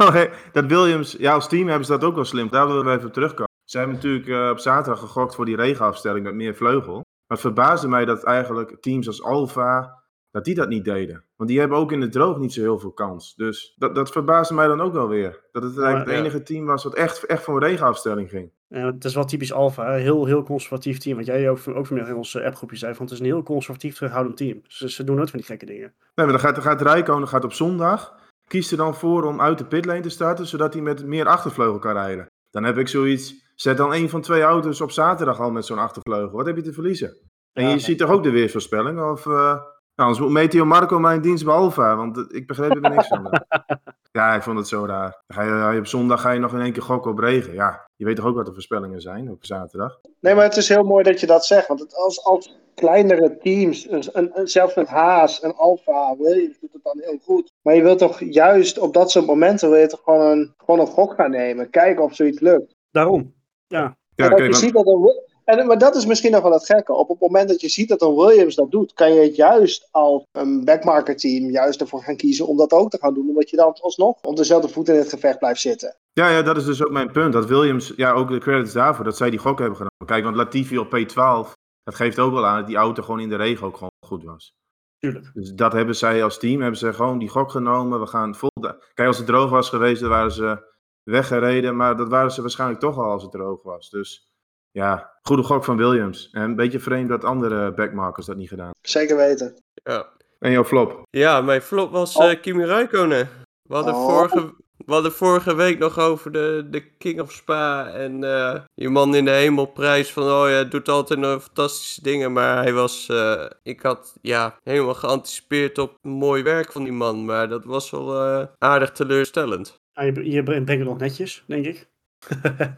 dat 0.52 0.64
Williams, 0.66 1.16
ja, 1.18 1.32
als 1.32 1.48
team 1.48 1.66
hebben 1.68 1.86
ze 1.86 1.92
dat 1.92 2.04
ook 2.04 2.14
wel 2.14 2.24
slim. 2.24 2.48
Daar 2.50 2.66
willen 2.66 2.84
we 2.84 2.90
even 2.92 3.06
op 3.06 3.12
terugkomen. 3.12 3.50
Ze 3.64 3.78
hebben 3.78 3.96
natuurlijk 3.96 4.26
eh, 4.28 4.48
op 4.50 4.58
zaterdag 4.58 5.00
gegokt 5.00 5.34
voor 5.34 5.44
die 5.44 5.56
regenafstelling 5.56 6.24
met 6.24 6.34
meer 6.34 6.54
vleugel. 6.54 6.94
Maar 6.94 7.04
het 7.26 7.40
verbaasde 7.40 7.88
mij 7.88 8.04
dat 8.04 8.24
eigenlijk 8.24 8.76
teams 8.80 9.06
als 9.06 9.22
Alfa, 9.22 10.02
dat 10.30 10.44
die 10.44 10.54
dat 10.54 10.68
niet 10.68 10.84
deden. 10.84 11.24
Want 11.36 11.50
die 11.50 11.58
hebben 11.60 11.78
ook 11.78 11.92
in 11.92 12.00
het 12.00 12.12
droog 12.12 12.38
niet 12.38 12.52
zo 12.52 12.60
heel 12.60 12.78
veel 12.78 12.92
kans. 12.92 13.34
Dus 13.34 13.74
dat, 13.76 13.94
dat 13.94 14.10
verbaasde 14.10 14.54
mij 14.54 14.66
dan 14.66 14.80
ook 14.80 14.92
wel 14.92 15.08
weer. 15.08 15.40
Dat 15.52 15.62
het 15.62 15.78
eigenlijk 15.78 16.08
ja. 16.10 16.16
het 16.16 16.24
enige 16.24 16.42
team 16.42 16.66
was 16.66 16.84
wat 16.84 16.94
echt, 16.94 17.24
echt 17.24 17.42
voor 17.42 17.54
een 17.62 17.68
regenafstelling 17.68 18.28
ging. 18.30 18.50
eh, 18.68 18.84
het 18.84 19.04
is 19.04 19.14
wel 19.14 19.24
typisch 19.24 19.52
Alfa, 19.52 19.92
heel, 19.92 20.26
heel 20.26 20.42
conservatief 20.42 20.98
team. 20.98 21.16
Wat 21.16 21.26
jij 21.26 21.50
ook, 21.50 21.58
ook 21.68 21.86
vanmiddag 21.86 22.12
in 22.12 22.18
onze 22.18 22.44
appgroepje 22.44 22.76
zei, 22.76 22.94
van 22.94 23.04
het 23.04 23.14
is 23.14 23.20
een 23.20 23.24
heel 23.26 23.42
conservatief 23.42 23.94
terughoudend 23.94 24.36
team. 24.36 24.60
Ze, 24.66 24.90
ze 24.90 25.04
doen 25.04 25.16
nooit 25.16 25.30
van 25.30 25.38
die 25.38 25.48
gekke 25.48 25.66
dingen. 25.66 25.92
Nee, 25.98 26.26
maar 26.26 26.26
dan 26.26 26.40
gaat, 26.40 26.54
dan 26.54 26.64
gaat 26.64 26.82
Rijkonen 26.82 27.28
gaat 27.28 27.44
op 27.44 27.52
zondag. 27.52 28.20
Kiest 28.52 28.70
er 28.70 28.76
dan 28.76 28.94
voor 28.94 29.24
om 29.24 29.40
uit 29.40 29.58
de 29.58 29.66
pitlane 29.66 30.00
te 30.00 30.08
starten, 30.08 30.46
zodat 30.46 30.72
hij 30.72 30.82
met 30.82 31.06
meer 31.06 31.26
achtervleugel 31.26 31.78
kan 31.78 31.92
rijden. 31.92 32.26
Dan 32.50 32.64
heb 32.64 32.78
ik 32.78 32.88
zoiets. 32.88 33.34
Zet 33.54 33.76
dan 33.76 33.92
een 33.92 34.08
van 34.08 34.20
twee 34.20 34.42
auto's 34.42 34.80
op 34.80 34.90
zaterdag 34.90 35.40
al 35.40 35.50
met 35.50 35.64
zo'n 35.66 35.78
achtervleugel. 35.78 36.36
Wat 36.36 36.46
heb 36.46 36.56
je 36.56 36.62
te 36.62 36.72
verliezen? 36.72 37.08
En 37.08 37.62
Ja, 37.62 37.68
je 37.68 37.74
nee. 37.74 37.78
ziet 37.78 37.98
toch 37.98 38.10
ook 38.10 38.22
de 38.22 38.30
weersvoorspelling? 38.30 39.00
Of, 39.00 39.26
eh, 39.26 39.60
nou, 39.94 40.08
anders 40.08 40.18
moet 40.20 40.30
Meteo 40.30 40.64
Marco 40.64 40.98
mijn 40.98 41.20
dienst 41.20 41.44
bij 41.44 41.54
Alfa, 41.54 41.96
want 41.96 42.34
ik 42.34 42.46
begreep 42.46 42.84
er 42.84 42.90
niks 42.90 43.06
van. 43.08 43.30
ja, 44.18 44.34
ik 44.34 44.42
vond 44.42 44.58
het 44.58 44.68
zo 44.68 44.84
raar. 44.86 45.22
Ga 45.26 45.42
je, 45.42 45.50
ga 45.50 45.70
je 45.70 45.78
op 45.78 45.86
zondag 45.86 46.20
ga 46.20 46.30
je 46.30 46.38
nog 46.40 46.52
in 46.54 46.60
één 46.60 46.72
keer 46.72 46.82
gokken 46.82 47.10
op 47.10 47.18
regen. 47.18 47.54
Ja, 47.54 47.88
je 47.96 48.04
weet 48.04 48.16
toch 48.16 48.24
ook 48.26 48.36
wat 48.36 48.46
de 48.46 48.52
voorspellingen 48.52 49.00
zijn 49.00 49.30
op 49.30 49.44
zaterdag? 49.44 49.98
Nee, 50.20 50.34
maar 50.34 50.44
het 50.44 50.56
is 50.56 50.68
heel 50.68 50.82
mooi 50.84 51.02
dat 51.04 51.20
je 51.20 51.26
dat 51.26 51.44
zegt. 51.46 51.66
Want 51.68 51.80
het, 51.80 51.94
als, 51.96 52.24
als 52.24 52.56
kleinere 52.74 53.38
teams, 53.38 53.90
een, 53.90 54.04
een, 54.12 54.30
een- 54.38 54.48
zelfs 54.48 54.76
een 54.76 54.86
Haas, 54.86 55.42
een 55.42 55.54
Alfa, 55.54 56.16
Williams 56.18 56.58
doet 56.60 56.72
het 56.72 56.82
dan 56.84 56.98
heel 57.00 57.18
goed. 57.24 57.52
Maar 57.62 57.74
je 57.74 57.82
wilt 57.82 57.98
toch 57.98 58.20
juist 58.20 58.78
op 58.78 58.94
dat 58.94 59.10
soort 59.10 59.26
momenten 59.26 59.70
wil 59.70 59.78
je 59.78 59.86
toch 59.86 60.02
gewoon 60.04 60.20
een, 60.30 60.54
gewoon 60.64 60.80
een 60.80 60.86
gok 60.92 61.14
gaan 61.14 61.30
nemen. 61.30 61.70
Kijken 61.70 62.04
of 62.04 62.14
zoiets 62.14 62.40
lukt. 62.40 62.74
Daarom. 62.90 63.34
Ja, 63.66 63.96
Ja, 64.14 64.24
En 64.24 64.30
als 64.30 64.40
je 64.40 64.46
want- 64.48 64.56
ziet 64.58 64.72
dat 64.72 64.86
een, 64.86 65.00
Wi- 65.02 65.20
en, 65.44 65.66
maar 65.66 65.78
dat 65.78 65.94
is 65.96 66.06
misschien 66.06 66.32
nog 66.32 66.42
wel 66.42 66.52
het 66.52 66.66
gekke. 66.66 66.92
Op 66.92 67.08
het 67.08 67.20
moment 67.20 67.48
dat 67.48 67.60
je 67.60 67.68
ziet 67.68 67.88
dat 67.88 68.02
een 68.02 68.14
Williams 68.14 68.54
dat 68.54 68.70
doet, 68.70 68.92
kan 68.92 69.14
je 69.14 69.20
het 69.20 69.36
juist 69.36 69.88
als 69.90 70.22
een 70.32 70.64
backmarker 70.64 71.16
team 71.16 71.50
juist 71.50 71.80
ervoor 71.80 72.02
gaan 72.02 72.16
kiezen 72.16 72.46
om 72.46 72.56
dat 72.56 72.72
ook 72.72 72.90
te 72.90 72.98
gaan 72.98 73.14
doen. 73.14 73.28
Omdat 73.28 73.50
je 73.50 73.56
dan 73.56 73.76
alsnog 73.80 74.18
op 74.22 74.36
dezelfde 74.36 74.68
voet 74.68 74.88
in 74.88 74.94
het 74.94 75.08
gevecht 75.08 75.38
blijft 75.38 75.60
zitten. 75.60 75.96
Ja, 76.12 76.28
ja, 76.28 76.42
dat 76.42 76.56
is 76.56 76.64
dus 76.64 76.84
ook 76.84 76.90
mijn 76.90 77.12
punt. 77.12 77.32
Dat 77.32 77.46
Williams, 77.46 77.92
ja, 77.96 78.12
ook 78.12 78.28
de 78.28 78.38
credits 78.38 78.72
daarvoor, 78.72 79.04
dat 79.04 79.16
zij 79.16 79.30
die 79.30 79.38
gok 79.38 79.58
hebben 79.58 79.76
genomen. 79.76 80.06
Kijk, 80.06 80.24
want 80.24 80.36
Latifi 80.36 80.78
op 80.78 80.86
P12, 80.86 81.52
dat 81.82 81.94
geeft 81.94 82.18
ook 82.18 82.32
wel 82.32 82.46
aan 82.46 82.58
dat 82.58 82.66
die 82.66 82.76
auto 82.76 83.02
gewoon 83.02 83.20
in 83.20 83.28
de 83.28 83.36
regen 83.36 83.66
ook 83.66 83.74
gewoon 83.74 83.90
goed 84.06 84.24
was. 84.24 84.54
tuurlijk. 84.98 85.30
Dus 85.34 85.52
dat 85.52 85.72
hebben 85.72 85.96
zij 85.96 86.24
als 86.24 86.38
team, 86.38 86.60
hebben 86.60 86.78
ze 86.78 86.92
gewoon 86.92 87.18
die 87.18 87.28
gok 87.28 87.50
genomen. 87.50 88.00
We 88.00 88.06
gaan 88.06 88.34
vol. 88.34 88.50
Kijk, 88.94 89.08
als 89.08 89.18
het 89.18 89.26
droog 89.26 89.50
was 89.50 89.68
geweest, 89.68 90.00
dan 90.00 90.10
waren 90.10 90.32
ze 90.32 90.70
weggereden. 91.02 91.76
Maar 91.76 91.96
dat 91.96 92.08
waren 92.08 92.30
ze 92.30 92.40
waarschijnlijk 92.40 92.80
toch 92.80 92.98
al 92.98 93.10
als 93.10 93.22
het 93.22 93.32
droog 93.32 93.62
was. 93.62 93.90
Dus 93.90 94.31
ja, 94.72 95.10
goede 95.22 95.42
gok 95.42 95.64
van 95.64 95.76
Williams. 95.76 96.28
En 96.32 96.42
een 96.42 96.56
beetje 96.56 96.80
vreemd 96.80 97.08
dat 97.08 97.24
andere 97.24 97.72
backmarkers 97.72 98.26
dat 98.26 98.36
niet 98.36 98.48
gedaan. 98.48 98.70
Zeker 98.80 99.16
weten. 99.16 99.54
Ja, 99.74 100.08
En 100.38 100.50
jouw 100.50 100.64
flop. 100.64 101.02
ja 101.10 101.40
mijn 101.40 101.62
flop 101.62 101.90
was 101.92 102.16
Oh. 102.16 102.30
eh, 102.30 102.40
Kimi 102.40 102.64
Räikkönen. 102.64 103.28
We 103.62 103.74
hadden, 103.74 103.94
Oh. 103.94 104.06
vorige, 104.08 104.54
we 104.86 104.92
hadden 104.92 105.12
vorige 105.12 105.54
week 105.54 105.78
nog 105.78 105.98
over 105.98 106.32
de, 106.32 106.66
de 106.70 106.80
King 106.96 107.20
of 107.20 107.32
Spa. 107.32 107.88
En 107.90 108.24
eh, 108.24 108.60
die 108.74 108.88
man 108.88 109.14
in 109.14 109.24
de 109.24 109.30
hemelprijs 109.30 110.12
van, 110.12 110.22
oh 110.22 110.48
ja, 110.48 110.64
doet 110.64 110.88
altijd 110.88 111.18
nog 111.18 111.42
fantastische 111.42 112.02
dingen. 112.02 112.32
Maar 112.32 112.62
hij 112.62 112.72
was, 112.72 113.08
eh, 113.08 113.44
ik 113.62 113.80
had 113.82 114.16
ja, 114.20 114.58
helemaal 114.62 114.94
geanticipeerd 114.94 115.78
op 115.78 115.98
mooi 116.02 116.42
werk 116.42 116.72
van 116.72 116.82
die 116.84 116.92
man. 116.92 117.24
Maar 117.24 117.48
dat 117.48 117.64
was 117.64 117.90
wel 117.90 118.20
eh, 118.24 118.46
aardig 118.58 118.90
teleurstellend. 118.92 119.80
Ja, 119.92 120.02
je, 120.02 120.30
je 120.30 120.42
brengt 120.42 120.68
het 120.68 120.78
nog 120.84 120.98
netjes, 120.98 121.44
denk 121.46 121.66
ik. 121.66 121.88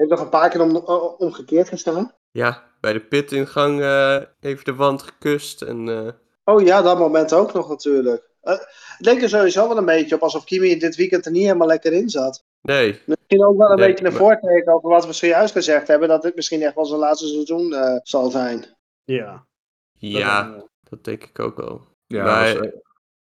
Heeft 0.00 0.12
nog 0.12 0.20
een 0.20 0.28
paar 0.28 0.50
keer 0.50 0.60
om, 0.60 0.76
o- 0.76 1.14
omgekeerd 1.18 1.68
gestaan. 1.68 2.12
Ja, 2.30 2.62
bij 2.80 2.92
de 2.92 3.00
pitingang 3.00 3.80
eh 3.80 4.16
even 4.40 4.64
de 4.64 4.74
wand 4.74 5.02
gekust. 5.02 5.62
En 5.62 5.88
eh, 5.88 6.12
Oh 6.44 6.62
ja, 6.62 6.82
dat 6.82 6.98
moment 6.98 7.32
ook 7.34 7.52
nog 7.52 7.68
natuurlijk. 7.68 8.28
Eh, 8.40 8.52
ik 8.98 9.04
denk 9.04 9.22
er 9.22 9.28
sowieso 9.28 9.68
wel 9.68 9.76
een 9.76 9.84
beetje 9.84 10.14
op 10.14 10.20
alsof 10.22 10.44
Kimi 10.44 10.78
dit 10.78 10.96
weekend 10.96 11.26
er 11.26 11.32
niet 11.32 11.42
helemaal 11.44 11.66
lekker 11.66 11.92
in 11.92 12.08
zat. 12.08 12.44
nee, 12.62 13.00
Misschien 13.06 13.44
ook 13.44 13.56
wel 13.56 13.70
een 13.70 13.76
Nee, 13.78 13.88
beetje 13.88 14.04
een 14.04 14.12
maar- 14.12 14.20
voorteken 14.20 14.72
over 14.72 14.88
wat 14.88 15.06
we 15.06 15.12
zojuist 15.12 15.52
gezegd 15.52 15.88
hebben. 15.88 16.08
Dat 16.08 16.22
dit 16.22 16.34
misschien 16.34 16.62
echt 16.62 16.74
wel 16.74 16.84
zijn 16.86 17.00
laatste 17.00 17.26
seizoen 17.26 17.72
eh, 17.74 17.98
zal 18.02 18.30
zijn. 18.30 18.64
Ja. 19.04 19.46
ja, 19.98 20.64
dat 20.90 21.04
denk 21.04 21.24
ik 21.24 21.38
ook 21.38 21.56
wel. 21.56 21.86
Ja, 22.06 22.24
Maar- 22.24 22.58
was, 22.58 22.66
eh, 22.66 22.72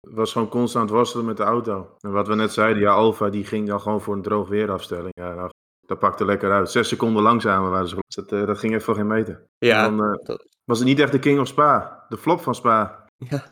was 0.01 0.33
gewoon 0.33 0.49
constant 0.49 0.91
worstelen 0.91 1.27
met 1.27 1.37
de 1.37 1.43
auto. 1.43 1.97
En 2.01 2.13
wat 2.13 2.27
we 2.27 2.35
net 2.35 2.53
zeiden, 2.53 2.83
ja, 2.83 2.93
Alfa 2.93 3.29
die 3.29 3.45
ging 3.45 3.69
dan 3.69 3.81
gewoon 3.81 4.01
voor 4.01 4.15
een 4.15 4.23
droog 4.23 4.49
weerafstelling. 4.49 5.11
Ja, 5.15 5.35
nou, 5.35 5.51
dat 5.89 5.99
pakte 5.99 6.25
lekker 6.25 6.51
uit. 6.53 6.71
Zes 6.71 6.89
seconden 6.89 7.23
langzamer 7.23 7.71
waren 7.71 7.89
ze. 7.89 7.97
Dat, 8.09 8.33
eh, 8.33 8.47
dat 8.47 8.59
ging 8.59 8.73
even 8.73 8.85
voor 8.85 8.95
geen 8.95 9.07
meter. 9.07 9.43
Ja, 9.59 9.85
En 9.87 9.97
dan, 9.97 10.07
eh, 10.13 10.25
dat- 10.25 10.47
was 10.65 10.79
het 10.79 10.89
niet 10.89 10.99
echt 11.01 11.13
de 11.13 11.19
King 11.19 11.41
of 11.41 11.47
Spa. 11.47 12.05
De 12.09 12.17
flop 12.19 12.41
van 12.41 12.55
Spa. 12.55 13.05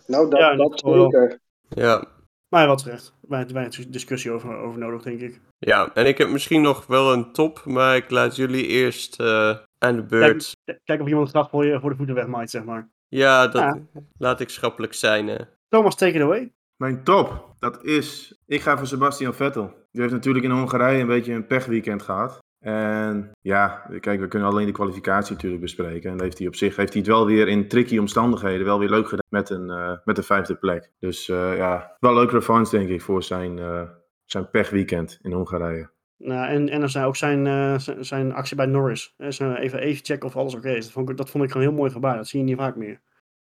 Nou, 0.06 0.30
dat, 0.30 0.38
Ja, 0.40 0.54
dat 0.56 0.80
zeker. 0.84 1.38
ja. 1.68 2.04
Maar 2.48 2.66
wat 2.66 2.82
terecht. 2.82 3.14
Weinig, 3.28 3.52
weinig 3.52 3.88
discussie 3.88 4.30
over, 4.30 4.56
over 4.56 4.78
nodig, 4.78 5.02
denk 5.02 5.20
ik. 5.20 5.40
Ja, 5.58 5.90
en 5.94 6.06
ik 6.06 6.18
heb 6.18 6.28
misschien 6.28 6.62
nog 6.62 6.86
wel 6.86 7.12
een 7.12 7.32
top, 7.32 7.64
maar 7.64 7.96
ik 7.96 8.10
laat 8.10 8.36
jullie 8.36 8.66
eerst 8.66 9.20
eh, 9.20 9.56
aan 9.78 9.96
de 9.96 10.02
beurt. 10.02 10.56
Kijk, 10.64 10.80
kijk 10.84 11.00
of 11.00 11.08
iemand 11.08 11.28
graag 11.30 11.50
voor, 11.50 11.64
je, 11.66 11.80
voor 11.80 11.90
de 11.90 11.96
voeten 11.96 12.14
wegmaait, 12.14 12.50
zeg 12.50 12.64
maar. 12.64 12.88
Ja, 13.08 13.46
dat 13.46 13.62
Ja. 13.62 13.78
laat 14.18 14.40
ik 14.40 14.48
schappelijk 14.50 14.94
zijn. 14.94 15.48
Thomas, 15.68 15.94
take 15.96 16.12
it 16.12 16.22
away. 16.22 16.52
Mijn 16.76 17.04
top, 17.04 17.54
dat 17.58 17.84
is... 17.84 18.38
Ik 18.46 18.60
ga 18.60 18.78
voor 18.78 18.86
Sebastian 18.86 19.34
Vettel. 19.34 19.66
Die 19.92 20.00
heeft 20.00 20.14
natuurlijk 20.14 20.44
in 20.44 20.50
Hongarije 20.50 21.00
een 21.00 21.06
beetje 21.06 21.32
een 21.32 21.46
pechweekend 21.46 22.02
gehad. 22.02 22.38
En 22.58 23.30
ja, 23.40 23.90
kijk, 24.00 24.20
we 24.20 24.28
kunnen 24.28 24.48
alleen 24.48 24.66
de 24.66 24.72
kwalificatie 24.72 25.34
natuurlijk 25.34 25.62
bespreken. 25.62 26.10
En 26.10 26.22
heeft 26.22 26.38
hij 26.38 26.46
op 26.46 26.54
zich 26.54 26.76
heeft 26.76 26.92
hij 26.92 27.02
het 27.02 27.10
wel 27.10 27.26
weer 27.26 27.48
in 27.48 27.68
tricky 27.68 27.98
omstandigheden 27.98 28.66
wel 28.66 28.78
weer 28.78 28.88
leuk 28.88 29.08
gedaan 29.08 29.26
met 29.28 29.50
een, 29.50 29.70
eh, 29.70 29.92
met 30.04 30.18
een 30.18 30.24
vijfde 30.24 30.54
plek. 30.54 30.92
Dus 30.98 31.28
eh, 31.28 31.56
ja, 31.56 31.96
wel 32.00 32.14
leuk 32.14 32.30
revanche 32.30 32.76
denk 32.76 32.88
ik 32.88 33.02
voor 33.02 33.22
zijn, 33.22 33.58
eh, 33.58 33.82
zijn 34.24 34.50
pechweekend 34.50 35.18
in 35.22 35.32
Hongarije. 35.32 35.90
Nou, 36.18 36.48
en, 36.48 36.68
en 36.68 36.82
er 36.82 36.90
zijn 36.90 37.04
ook 37.04 37.16
zijn, 37.16 37.80
zijn, 38.00 38.32
actie 38.32 38.56
bij 38.56 38.66
Norris. 38.66 39.14
Even, 39.18 39.56
even 39.56 39.94
checken 39.94 40.28
of 40.28 40.36
alles 40.36 40.54
oké 40.54 40.70
is. 40.70 40.84
Dat 40.84 40.92
vond, 40.92 41.10
ik, 41.10 41.16
dat 41.16 41.30
vond 41.30 41.44
ik 41.44 41.54
een 41.54 41.60
heel 41.60 41.72
mooi 41.72 41.90
gebaar. 41.90 42.16
Dat 42.16 42.28
zie 42.28 42.40
je 42.40 42.44
niet 42.44 42.56
vaak 42.56 42.76
meer. 42.76 43.00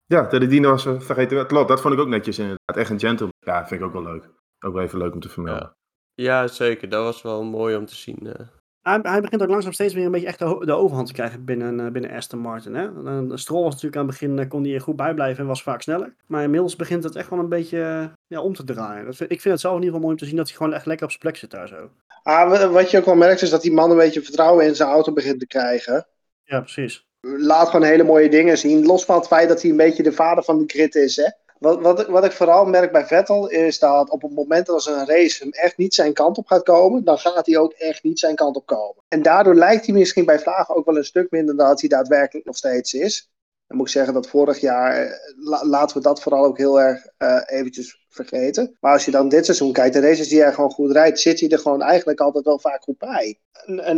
Ja, 0.07 0.21
de 0.21 0.47
Dino 0.47 0.69
was 0.69 0.85
eh, 0.85 0.99
vergeten. 0.99 1.47
Klopt, 1.47 1.67
dat 1.67 1.81
vond 1.81 1.93
ik 1.93 1.99
ook 1.99 2.07
netjes 2.07 2.37
inderdaad. 2.39 2.77
Echt 2.77 2.89
een 2.89 2.99
gentleman. 2.99 3.33
Ja, 3.39 3.67
vind 3.67 3.81
ik 3.81 3.87
ook 3.87 3.93
wel 3.93 4.03
leuk. 4.03 4.29
Ook 4.59 4.73
wel 4.73 4.83
even 4.83 4.97
leuk 4.99 5.13
om 5.13 5.19
te 5.19 5.29
vermelden. 5.29 5.75
Ja, 6.13 6.47
zeker. 6.47 6.89
Dat 6.89 7.03
was 7.03 7.21
wel 7.21 7.43
mooi 7.43 7.75
om 7.75 7.85
te 7.85 7.95
zien. 7.95 8.17
eh. 8.33 8.47
Hij, 8.81 8.99
hij 9.01 9.21
begint 9.21 9.41
ook 9.41 9.49
langzaam 9.49 9.71
steeds 9.71 9.93
weer 9.93 10.05
een 10.05 10.11
beetje 10.11 10.27
echt 10.27 10.39
de, 10.39 10.73
overhand 10.73 11.07
te 11.07 11.13
krijgen 11.13 11.45
binnen, 11.45 11.79
eh, 11.85 11.91
binnen 11.91 12.11
Aston 12.11 12.39
Martin. 12.39 12.73
Hè? 12.75 12.83
En, 13.05 13.31
eh, 13.31 13.37
Stroll 13.37 13.61
was 13.63 13.73
natuurlijk 13.73 13.95
aan 14.01 14.07
het 14.07 14.19
begin, 14.19 14.47
kon 14.47 14.63
hij 14.63 14.73
er 14.73 14.81
goed 14.81 14.95
bijblijven 14.95 15.41
en 15.41 15.47
was 15.47 15.63
vaak 15.63 15.81
sneller. 15.81 16.15
Maar 16.27 16.43
inmiddels 16.43 16.75
begint 16.75 17.03
het 17.03 17.15
echt 17.15 17.29
wel 17.29 17.39
een 17.39 17.49
beetje 17.49 18.11
ja, 18.27 18.41
om 18.41 18.53
te 18.53 18.63
draaien. 18.63 19.05
Dat 19.05 19.15
vind- 19.15 19.31
ik 19.31 19.41
vind 19.41 19.53
het 19.53 19.61
zelf 19.63 19.75
in 19.75 19.81
ieder 19.83 19.95
geval 19.95 20.07
mooi 20.09 20.13
om 20.13 20.19
te 20.23 20.25
zien 20.29 20.37
dat 20.37 20.47
hij 20.47 20.57
gewoon 20.57 20.73
echt 20.73 20.85
lekker 20.85 21.05
op 21.05 21.11
zijn 21.11 21.21
plek 21.23 21.35
zit 21.37 21.51
daar 21.51 21.67
zo. 21.67 21.89
Ah, 22.23 22.49
wa- 22.49 22.69
wat 22.69 22.91
je 22.91 22.97
ook 22.97 23.05
wel 23.05 23.15
merkt 23.15 23.41
is 23.41 23.49
dat 23.49 23.61
die 23.61 23.73
man 23.73 23.91
een 23.91 23.97
beetje 23.97 24.21
vertrouwen 24.21 24.65
in 24.65 24.75
zijn 24.75 24.89
auto 24.89 25.13
begint 25.13 25.39
te 25.39 25.47
krijgen. 25.47 26.07
Ja, 26.43 26.59
precies. 26.59 27.06
Laat 27.21 27.69
gewoon 27.69 27.85
hele 27.85 28.03
mooie 28.03 28.29
dingen 28.29 28.57
zien. 28.57 28.85
Los 28.85 29.05
van 29.05 29.17
het 29.17 29.27
feit 29.27 29.49
dat 29.49 29.61
hij 29.61 29.71
een 29.71 29.77
beetje 29.77 30.03
de 30.03 30.11
vader 30.11 30.43
van 30.43 30.57
de 30.57 30.63
grid 30.67 30.95
is. 30.95 31.15
Hè. 31.15 31.29
Wat, 31.59 31.81
wat, 31.81 32.07
wat 32.07 32.25
ik 32.25 32.31
vooral 32.31 32.65
merk 32.65 32.91
bij 32.91 33.05
Vettel 33.05 33.49
is 33.49 33.79
dat 33.79 34.09
op 34.09 34.21
het 34.21 34.33
moment 34.33 34.65
dat 34.65 34.85
een 34.85 35.05
race 35.07 35.43
hem 35.43 35.51
echt 35.51 35.77
niet 35.77 35.93
zijn 35.93 36.13
kant 36.13 36.37
op 36.37 36.47
gaat 36.47 36.63
komen, 36.63 37.03
dan 37.03 37.17
gaat 37.17 37.45
hij 37.45 37.57
ook 37.57 37.71
echt 37.71 38.03
niet 38.03 38.19
zijn 38.19 38.35
kant 38.35 38.55
op 38.55 38.65
komen. 38.65 39.03
En 39.07 39.21
daardoor 39.21 39.55
lijkt 39.55 39.85
hij 39.85 39.95
misschien 39.95 40.25
bij 40.25 40.39
Vlagen 40.39 40.75
ook 40.75 40.85
wel 40.85 40.97
een 40.97 41.03
stuk 41.05 41.31
minder 41.31 41.55
dan 41.55 41.67
dat 41.67 41.79
hij 41.79 41.89
daadwerkelijk 41.89 42.45
nog 42.45 42.57
steeds 42.57 42.93
is. 42.93 43.31
Dan 43.67 43.77
moet 43.77 43.87
ik 43.87 43.93
zeggen 43.93 44.13
dat 44.13 44.27
vorig 44.27 44.59
jaar, 44.59 44.91
eh, 44.95 45.11
la- 45.37 45.65
laten 45.65 45.97
we 45.97 46.03
dat 46.03 46.21
vooral 46.21 46.45
ook 46.45 46.57
heel 46.57 46.81
erg 46.81 47.05
eh, 47.17 47.41
eventjes 47.45 48.05
vergeten. 48.09 48.77
Maar 48.79 48.93
als 48.93 49.05
je 49.05 49.11
dan 49.11 49.29
dit 49.29 49.45
seizoen 49.45 49.73
kijkt, 49.73 49.93
de 49.93 49.99
races 49.99 50.27
die 50.27 50.41
hij 50.41 50.53
gewoon 50.53 50.71
goed 50.71 50.91
rijdt, 50.91 51.19
zit 51.19 51.39
hij 51.39 51.49
er 51.49 51.59
gewoon 51.59 51.81
eigenlijk 51.81 52.19
altijd 52.19 52.45
wel 52.45 52.59
vaak 52.59 52.83
goed 52.83 52.97
bij. 52.97 53.39
En, 53.65 53.97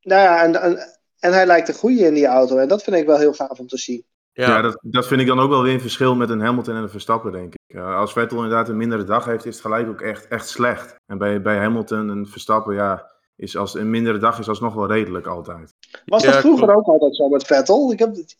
nou 0.00 0.22
ja, 0.22 0.42
en, 0.42 0.78
en 1.20 1.32
hij 1.32 1.46
lijkt 1.46 1.66
te 1.66 1.72
groeien 1.72 2.06
in 2.06 2.14
die 2.14 2.26
auto. 2.26 2.56
En 2.56 2.68
dat 2.68 2.82
vind 2.82 2.96
ik 2.96 3.06
wel 3.06 3.18
heel 3.18 3.32
gaaf 3.32 3.58
om 3.58 3.66
te 3.66 3.78
zien. 3.78 4.04
Ja, 4.32 4.46
Ja, 4.48 4.60
dat, 4.62 4.78
dat 4.82 5.06
vind 5.06 5.20
ik 5.20 5.26
dan 5.26 5.40
ook 5.40 5.50
wel 5.50 5.62
weer 5.62 5.74
een 5.74 5.80
verschil 5.80 6.14
met 6.16 6.30
een 6.30 6.40
Hamilton 6.40 6.74
en 6.76 6.82
een 6.82 6.90
Verstappen, 6.90 7.32
denk 7.32 7.54
ik. 7.54 7.76
Uh, 7.76 7.96
als 7.96 8.12
Vettel 8.12 8.36
inderdaad 8.36 8.68
een 8.68 8.76
mindere 8.76 9.04
dag 9.04 9.24
heeft, 9.24 9.46
is 9.46 9.52
het 9.54 9.62
gelijk 9.64 9.88
ook 9.88 10.00
echt, 10.00 10.28
echt 10.28 10.48
slecht. 10.48 10.94
En 11.06 11.18
bij, 11.18 11.42
bij 11.42 11.56
Hamilton 11.58 12.10
en 12.10 12.26
Verstappen, 12.26 12.74
ja, 12.74 13.10
is 13.36 13.56
als 13.56 13.74
een 13.74 13.90
mindere 13.90 14.18
dag 14.18 14.38
is 14.38 14.48
alsnog 14.48 14.74
wel 14.74 14.86
redelijk 14.86 15.26
altijd. 15.26 15.74
Was 16.06 16.22
Ja, 16.22 16.30
dat 16.30 16.40
vroeger 16.40 16.64
klopt. 16.66 16.78
ook 16.78 16.86
altijd 16.92 17.16
zo 17.16 17.28
met 17.28 17.46
Vettel? 17.46 17.92
Ik 17.92 17.98
heb, 17.98 18.14
het- 18.14 18.36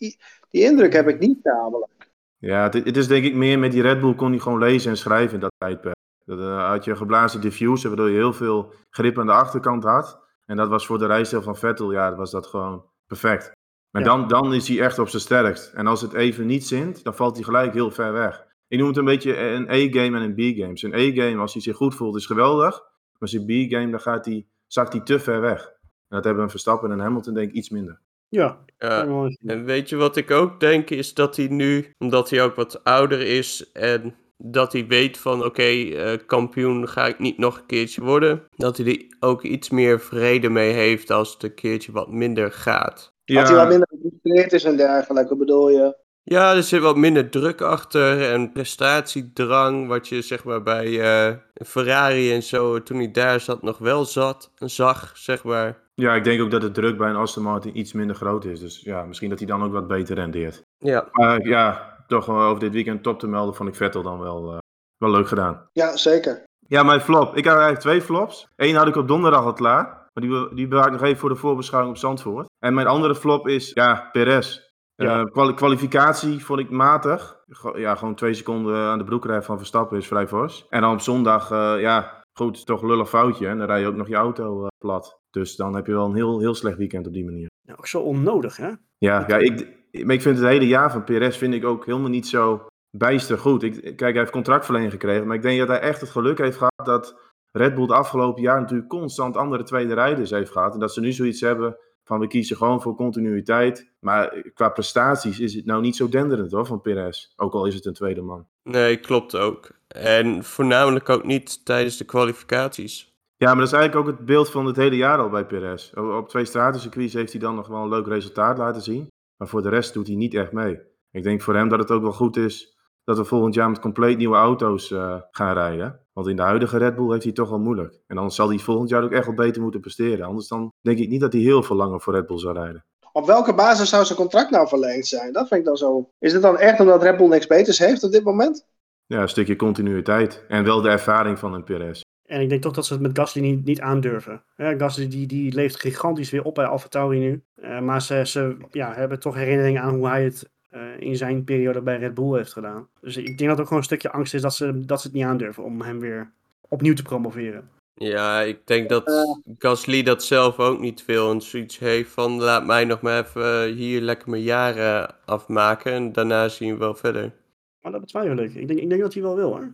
die 0.51 0.63
indruk 0.65 0.93
heb 0.93 1.09
ik 1.09 1.19
niet 1.19 1.45
namelijk. 1.45 1.91
Ja, 2.39 2.63
het, 2.63 2.75
het 2.75 2.97
is 2.97 3.07
denk 3.07 3.25
ik 3.25 3.35
meer 3.35 3.59
met 3.59 3.73
die 3.73 3.83
Red 3.83 4.01
Bull 4.01 4.15
kon 4.15 4.31
hij 4.31 4.39
gewoon 4.41 4.59
lezen 4.59 4.91
en 4.91 4.97
schrijven 4.97 5.35
in 5.35 5.41
dat 5.41 5.53
tijdperk. 5.59 5.95
Dat 6.25 6.39
eh, 6.39 6.69
had 6.71 6.85
je 6.85 6.91
een 6.91 6.97
geblazen 6.97 7.41
diffuser, 7.41 7.89
waardoor 7.89 8.09
je 8.11 8.17
heel 8.17 8.33
veel 8.33 8.73
grip 8.91 9.19
aan 9.19 9.27
de 9.27 9.33
achterkant 9.33 9.85
had. 9.85 10.19
En 10.51 10.57
dat 10.57 10.69
was 10.69 10.87
voor 10.87 10.99
de 10.99 11.07
rijstijl 11.07 11.43
van 11.43 11.57
Vettel, 11.57 11.93
ja, 11.93 12.15
was 12.15 12.31
dat 12.31 12.47
gewoon 12.47 12.85
perfect. 13.07 13.53
Maar 13.91 14.03
Ja. 14.03 14.09
dan, 14.09 14.29
dan 14.29 14.55
is 14.55 14.69
hij 14.69 14.81
echt 14.81 14.99
op 14.99 15.09
zijn 15.09 15.23
sterkst. 15.23 15.73
En 15.73 15.87
als 15.87 16.01
het 16.01 16.13
even 16.13 16.47
niet 16.47 16.67
zint, 16.67 17.05
dan 17.05 17.15
valt 17.15 17.35
hij 17.35 17.45
gelijk 17.45 17.73
heel 17.73 17.91
ver 17.91 18.13
weg. 18.13 18.45
Ik 18.69 18.79
noem 18.79 18.89
het 18.89 18.97
een 18.97 19.05
beetje 19.05 19.37
een 19.39 19.69
A-game 19.69 20.19
en 20.19 20.23
een 20.23 20.35
B-game. 20.35 20.79
Zijn 20.79 20.95
A-game, 20.95 21.41
als 21.41 21.53
hij 21.53 21.63
zich 21.63 21.77
goed 21.77 21.95
voelt, 21.95 22.17
is 22.17 22.27
geweldig. 22.27 22.83
Maar 23.19 23.29
zijn 23.29 23.45
B-game, 23.45 23.91
dan 23.91 24.01
gaat 24.01 24.25
hij, 24.25 24.47
zakt 24.67 24.93
hij 24.93 25.03
te 25.03 25.19
ver 25.19 25.41
weg. 25.41 25.65
En 26.09 26.17
dat 26.17 26.25
hebben 26.25 26.43
een 26.43 26.51
Verstappen 26.51 26.93
en 26.93 26.99
Hamilton 27.01 27.35
denk 27.35 27.49
ik 27.51 27.57
iets 27.57 27.71
minder. 27.71 28.01
Ja, 28.29 28.65
Ja. 28.79 29.29
En 29.45 29.65
weet 29.65 29.89
je 29.89 29.97
wat 29.97 30.17
ik 30.17 30.31
ook 30.31 30.61
denk, 30.61 30.91
is 30.91 31.15
dat 31.15 31.37
hij 31.37 31.47
nu, 31.49 31.95
omdat 31.99 32.31
hij 32.31 32.43
ook 32.43 32.55
wat 32.55 32.85
ouder 32.85 33.21
is 33.21 33.73
en 33.73 34.15
dat 34.43 34.73
hij 34.73 34.87
weet 34.87 35.19
van 35.19 35.45
oké, 35.45 35.63
eh, 35.63 36.19
kampioen 36.27 36.89
ga 36.89 37.07
ik 37.07 37.19
niet 37.19 37.39
nog 37.39 37.59
een 37.59 37.67
keertje 37.67 38.03
worden, 38.03 38.43
dat 38.57 38.77
hij 38.77 38.87
er 38.87 39.17
ook 39.21 39.43
iets 39.43 39.71
meer 39.71 40.01
vrede 40.01 40.49
mee 40.49 40.73
heeft 40.73 41.11
als 41.11 41.33
het 41.33 41.43
een 41.43 41.55
keertje 41.55 41.93
wat 41.93 42.11
minder 42.11 42.53
gaat. 42.53 43.13
Dat 43.25 43.49
hij 43.49 43.57
wat 43.57 43.69
minder 43.69 43.89
gefrustreerd 43.91 44.53
is 44.53 44.65
en 44.65 44.77
dergelijke, 44.77 45.37
bedoel 45.37 45.71
je? 45.71 45.97
Ja, 46.23 46.55
er 46.55 46.63
zit 46.63 46.81
wat 46.81 46.97
minder 46.97 47.31
druk 47.31 47.61
achter 47.61 48.33
en 48.33 48.53
prestatiedrang, 48.53 49.89
wat 49.89 50.09
je 50.09 50.23
zeg 50.23 50.45
maar 50.45 50.63
bij 50.63 51.01
eh, 51.01 51.37
Ferrari 51.67 52.33
en 52.33 52.43
zo, 52.43 52.83
toen 52.83 52.97
hij 52.97 53.11
daar 53.11 53.41
zat, 53.41 53.63
nog 53.63 53.79
wel 53.79 54.05
zat, 54.05 54.53
zag, 54.55 55.13
zeg 55.15 55.45
maar. 55.45 55.79
Ja, 55.95 56.15
ik 56.15 56.25
denk 56.25 56.41
ook 56.41 56.51
dat 56.51 56.61
de 56.61 56.71
druk 56.71 56.97
bij 56.97 57.09
een 57.09 57.17
Aston 57.17 57.43
Martin 57.43 57.79
iets 57.79 57.93
minder 57.93 58.17
groot 58.17 58.45
is. 58.45 58.61
Dus 58.61 58.81
ja, 58.81 59.05
misschien 59.05 59.29
dat 59.29 59.39
hij 59.39 59.49
dan 59.49 59.63
ook 59.63 59.73
wat 59.73 59.89
beter 59.89 60.15
rendeert. 60.15 60.63
Ja, 60.79 61.09
Maar 61.13 61.47
ja, 61.47 61.99
toch 62.11 62.29
over 62.29 62.61
dit 62.61 62.73
weekend 62.73 63.03
top 63.03 63.19
te 63.19 63.27
melden 63.27 63.55
vond 63.55 63.69
ik 63.69 63.75
Vettel 63.75 64.03
dan 64.03 64.19
wel, 64.19 64.53
eh, 64.53 64.59
wel 64.97 65.11
leuk 65.11 65.29
gedaan. 65.29 65.69
Ja, 65.73 65.97
zeker. 65.97 66.43
Ja, 66.67 66.83
mijn 66.83 67.01
flop. 67.01 67.37
Ik 67.37 67.45
had 67.45 67.53
eigenlijk 67.55 67.81
twee 67.81 68.03
flops. 68.03 68.47
Eén 68.57 68.75
had 68.75 68.87
ik 68.87 68.97
op 68.97 69.09
donderdag 69.09 69.45
al 69.45 69.53
klaar. 69.53 69.85
Maar 69.85 70.29
die, 70.29 70.55
die 70.55 70.69
bewaar 70.69 70.87
ik 70.87 70.93
nog 70.93 71.03
even 71.03 71.19
voor 71.19 71.29
de 71.29 71.37
voorbeschouwing 71.37 71.95
op 71.95 72.01
Zandvoort. 72.01 72.49
En 72.59 72.75
mijn 72.75 72.87
andere 72.87 73.15
flop 73.15 73.49
is, 73.49 73.71
ja, 73.75 74.09
Perez. 74.13 74.61
Ja. 74.95 75.21
Eh, 75.21 75.25
kwali- 75.25 75.55
kwalificatie 75.55 76.45
vond 76.45 76.61
ik 76.61 76.71
matig. 76.71 77.43
Go- 77.49 77.79
ja, 77.79 77.95
gewoon 77.95 78.15
twee 78.15 78.35
seconden 78.35 78.77
aan 78.77 78.99
de 78.99 79.05
broekrij 79.05 79.43
van 79.43 79.57
Verstappen 79.59 79.99
is 79.99 80.07
vrij 80.07 80.29
fors. 80.29 80.67
En 80.69 80.81
dan 80.81 80.93
op 80.93 81.01
zondag, 81.01 81.51
eh, 81.51 81.75
ja, 81.81 82.23
goed, 82.39 82.67
toch 82.67 82.83
een 82.83 82.89
lullig 82.89 83.09
foutje. 83.09 83.47
En 83.49 83.59
dan 83.59 83.67
rij 83.67 83.81
je 83.81 83.87
ook 83.87 83.95
nog 83.95 84.09
je 84.09 84.15
auto 84.15 84.67
plat. 84.79 85.19
Dus 85.31 85.57
dan 85.57 85.75
heb 85.75 85.87
je 85.87 85.93
wel 85.93 86.07
een 86.07 86.15
heel, 86.15 86.41
heel 86.41 86.55
slecht 86.55 86.77
weekend 86.77 87.07
op 87.07 87.13
die 87.13 87.25
manier. 87.25 87.49
Ja, 87.61 87.73
ook 87.73 87.87
zo 87.87 88.01
onnodig, 88.01 88.57
hè? 88.57 88.69
Ja, 88.99 89.25
ja 89.27 89.37
ik, 89.37 89.79
maar 89.93 90.15
ik 90.15 90.23
vind 90.23 90.39
het 90.39 90.47
hele 90.47 90.67
jaar 90.67 90.93
van 90.93 91.05
Perez 91.05 91.37
vind 91.37 91.55
ik 91.55 91.65
ook 91.65 91.87
helemaal 91.87 92.11
niet 92.11 92.27
zo 92.27 92.67
bijster 92.91 93.39
goed. 93.39 93.63
Ik, 93.63 93.83
kijk, 93.83 94.01
hij 94.01 94.13
heeft 94.13 94.31
contractverlenging 94.31 94.93
gekregen. 94.93 95.27
Maar 95.27 95.37
ik 95.37 95.43
denk 95.43 95.59
dat 95.59 95.69
hij 95.69 95.81
echt 95.81 96.01
het 96.01 96.11
geluk 96.11 96.39
heeft 96.39 96.57
gehad 96.57 96.73
dat 96.85 97.19
Red 97.53 97.75
Bull 97.75 97.87
de 97.87 97.95
afgelopen 97.95 98.43
jaar 98.43 98.61
natuurlijk 98.61 98.89
constant 98.89 99.37
andere 99.37 99.63
tweede 99.63 99.95
rijders 99.95 100.31
heeft 100.31 100.51
gehad. 100.51 100.75
En 100.75 100.81
dat 100.81 100.93
ze 100.93 101.01
nu 101.01 101.13
zoiets 101.13 101.41
hebben 101.41 101.77
van 102.05 102.21
we 102.21 102.27
kiezen 102.27 102.57
gewoon 102.57 102.83
voor 102.83 102.95
continuïteit. 102.95 103.93
Maar 104.01 104.45
qua 104.55 104.69
prestaties 104.69 105.41
is 105.41 105.55
het 105.55 105.65
nou 105.65 105.81
niet 105.81 105.97
zo 105.97 106.09
denderend 106.09 106.53
hoor 106.53 106.67
van 106.67 106.81
Perez. 106.81 107.33
Ook 107.37 107.53
al 107.53 107.67
is 107.67 107.75
het 107.75 107.85
een 107.85 107.93
tweede 107.93 108.23
man. 108.23 108.47
nee, 108.63 108.97
klopt 108.97 109.37
ook. 109.37 109.71
En 109.89 110.45
voornamelijk 110.45 111.09
ook 111.09 111.25
niet 111.25 111.65
tijdens 111.65 111.97
de 111.97 112.05
kwalificaties. 112.05 113.09
Ja, 113.37 113.47
maar 113.47 113.57
dat 113.57 113.67
is 113.67 113.73
eigenlijk 113.73 114.09
ook 114.09 114.17
het 114.17 114.27
beeld 114.27 114.51
van 114.51 114.67
het 114.67 114.77
hele 114.77 114.97
jaar 114.97 115.19
al 115.19 115.29
bij 115.29 115.47
Perez. 115.47 115.93
Op, 115.95 116.13
op 116.13 116.29
twee 116.29 116.45
stratencircuits 116.45 117.15
heeft 117.15 117.33
hij 117.33 117.41
dan 117.41 117.55
nog 117.55 117.67
wel 117.67 117.83
een 117.83 117.89
leuk 117.89 118.07
resultaat 118.07 118.59
laten 118.59 118.83
zien. 118.83 119.09
Maar 119.41 119.49
voor 119.49 119.63
de 119.63 119.69
rest 119.69 119.95
doet 119.95 120.07
hij 120.07 120.17
niet 120.17 120.35
echt 120.35 120.53
mee. 120.53 120.81
Ik 121.11 121.23
denk 121.23 121.43
voor 121.43 121.55
hem 121.55 121.69
dat 121.69 121.79
het 121.79 121.91
ook 121.91 122.03
wel 122.03 122.13
goed 122.13 122.37
is 122.37 122.79
dat 123.05 123.17
we 123.17 123.25
volgend 123.25 123.55
jaar 123.55 123.71
met 123.71 123.81
compleet 123.81 124.17
nieuwe 124.17 124.37
auto's 124.37 124.91
eh, 124.91 125.17
gaan 125.31 125.53
rijden. 125.55 126.01
Want 126.13 126.27
in 126.27 126.37
de 126.37 126.43
huidige 126.43 126.79
Red 126.79 126.97
Bull 126.97 127.11
heeft 127.11 127.25
hij 127.25 127.33
toch 127.33 127.49
wel 127.49 127.59
moeilijk. 127.59 128.01
En 128.07 128.17
dan 128.17 128.31
zal 128.31 128.49
hij 128.49 128.59
volgend 128.59 128.89
jaar 128.89 129.03
ook 129.03 129.13
echt 129.13 129.27
wel 129.27 129.35
beter 129.35 129.63
moeten 129.63 129.81
presteren. 129.81 130.27
Anders 130.27 130.49
dan 130.49 130.73
denk 130.81 130.99
ik 130.99 131.09
niet 131.09 131.21
dat 131.21 131.33
hij 131.33 131.43
heel 131.43 131.63
veel 131.63 131.77
langer 131.77 132.01
voor 132.01 132.15
Red 132.15 132.27
Bull 132.27 132.39
zou 132.39 132.55
rijden. 132.55 132.85
Op 133.13 133.27
welke 133.27 133.55
basis 133.55 133.89
zou 133.89 134.05
zijn 134.05 134.19
contract 134.19 134.51
nou 134.51 134.69
verlengd 134.69 135.07
zijn? 135.07 135.33
Dat 135.33 135.49
vind 135.49 135.61
ik 135.61 135.67
dan 135.67 135.77
zo. 135.77 136.11
Is 136.19 136.33
het 136.33 136.43
dan 136.43 136.59
echt 136.59 136.81
omdat 136.81 137.03
Red 137.03 137.17
Bull 137.17 137.29
niks 137.29 137.47
beters 137.47 137.79
heeft 137.79 138.05
op 138.05 138.13
dit 138.13 138.25
moment? 138.25 138.67
Ja, 139.07 139.23
een 139.23 139.29
stukje 139.29 139.57
continuïteit. 139.57 140.45
En 140.49 140.65
wel 140.65 140.81
de 140.81 140.89
ervaring 140.89 141.39
van 141.39 141.55
een 141.55 141.65
Perez. 141.65 142.01
En 142.31 142.41
ik 142.41 142.49
denk 142.49 142.63
toch 142.63 142.73
dat 142.73 142.87
ze 142.87 142.93
het 142.93 143.03
met 143.03 143.19
Gasly 143.19 143.43
niet, 143.43 143.65
niet 143.65 143.81
aandurven. 143.81 144.43
Ja, 144.57 144.77
Gasly 144.77 145.09
die, 145.09 145.27
die 145.27 145.53
leeft 145.53 145.81
gigantisch 145.81 146.31
weer 146.31 146.45
op 146.45 146.55
bij 146.55 146.65
AlphaTauri 146.65 147.19
nu. 147.19 147.43
Eh, 147.55 147.81
maar 147.81 148.03
ze, 148.03 148.23
ze 148.27 148.57
ja, 148.71 148.95
hebben 148.95 149.21
toch 149.21 149.35
herinneringen 149.35 149.83
aan 149.83 149.95
hoe 149.95 150.09
hij 150.09 150.25
het 150.25 150.51
eh, 150.69 150.81
in 150.99 151.17
zijn 151.17 151.45
periode 151.45 151.83
bij 151.83 151.99
Red 151.99 152.15
Bull 152.15 152.37
heeft 152.37 152.53
gedaan. 152.53 152.89
Dus 153.01 153.17
ik 153.17 153.25
denk 153.25 153.39
dat 153.39 153.49
het 153.49 153.59
ook 153.59 153.67
gewoon 153.67 153.79
een 153.79 153.85
stukje 153.85 154.11
angst 154.11 154.35
is 154.35 154.43
dat 154.43 154.55
ze, 154.55 154.85
dat 154.85 155.01
ze 155.01 155.07
het 155.07 155.17
niet 155.17 155.25
aandurven 155.25 155.65
om 155.65 155.81
hem 155.83 156.01
weer 156.01 156.33
opnieuw 156.69 156.95
te 156.95 157.03
promoveren. 157.03 157.69
Ja, 157.95 158.41
ik 158.41 158.67
denk 158.67 158.89
dat 158.89 159.13
Gasly 159.59 160.03
dat 160.03 160.25
zelf 160.25 160.59
ook 160.59 160.81
niet 160.81 161.05
wil 161.05 161.31
en 161.31 161.41
zoiets 161.41 161.79
heeft 161.79 162.11
van 162.11 162.41
laat 162.41 162.67
mij 162.67 162.85
nog 162.85 163.01
maar 163.01 163.25
even 163.25 163.75
hier 163.75 164.01
lekker 164.01 164.31
mijn 164.31 164.43
jaren 164.43 165.15
afmaken 165.25 165.93
en 165.93 166.13
daarna 166.13 166.49
zien 166.49 166.73
we 166.73 166.79
wel 166.79 166.95
verder. 166.95 167.33
Maar 167.81 167.93
dat 167.93 168.01
betwijfel 168.01 168.39
ik. 168.39 168.55
Ik 168.55 168.69
denk, 168.69 168.81
ik 168.81 168.89
denk 168.89 169.01
dat 169.01 169.15
hij 169.15 169.23
wel 169.23 169.37
wil 169.37 169.51
hoor. 169.51 169.73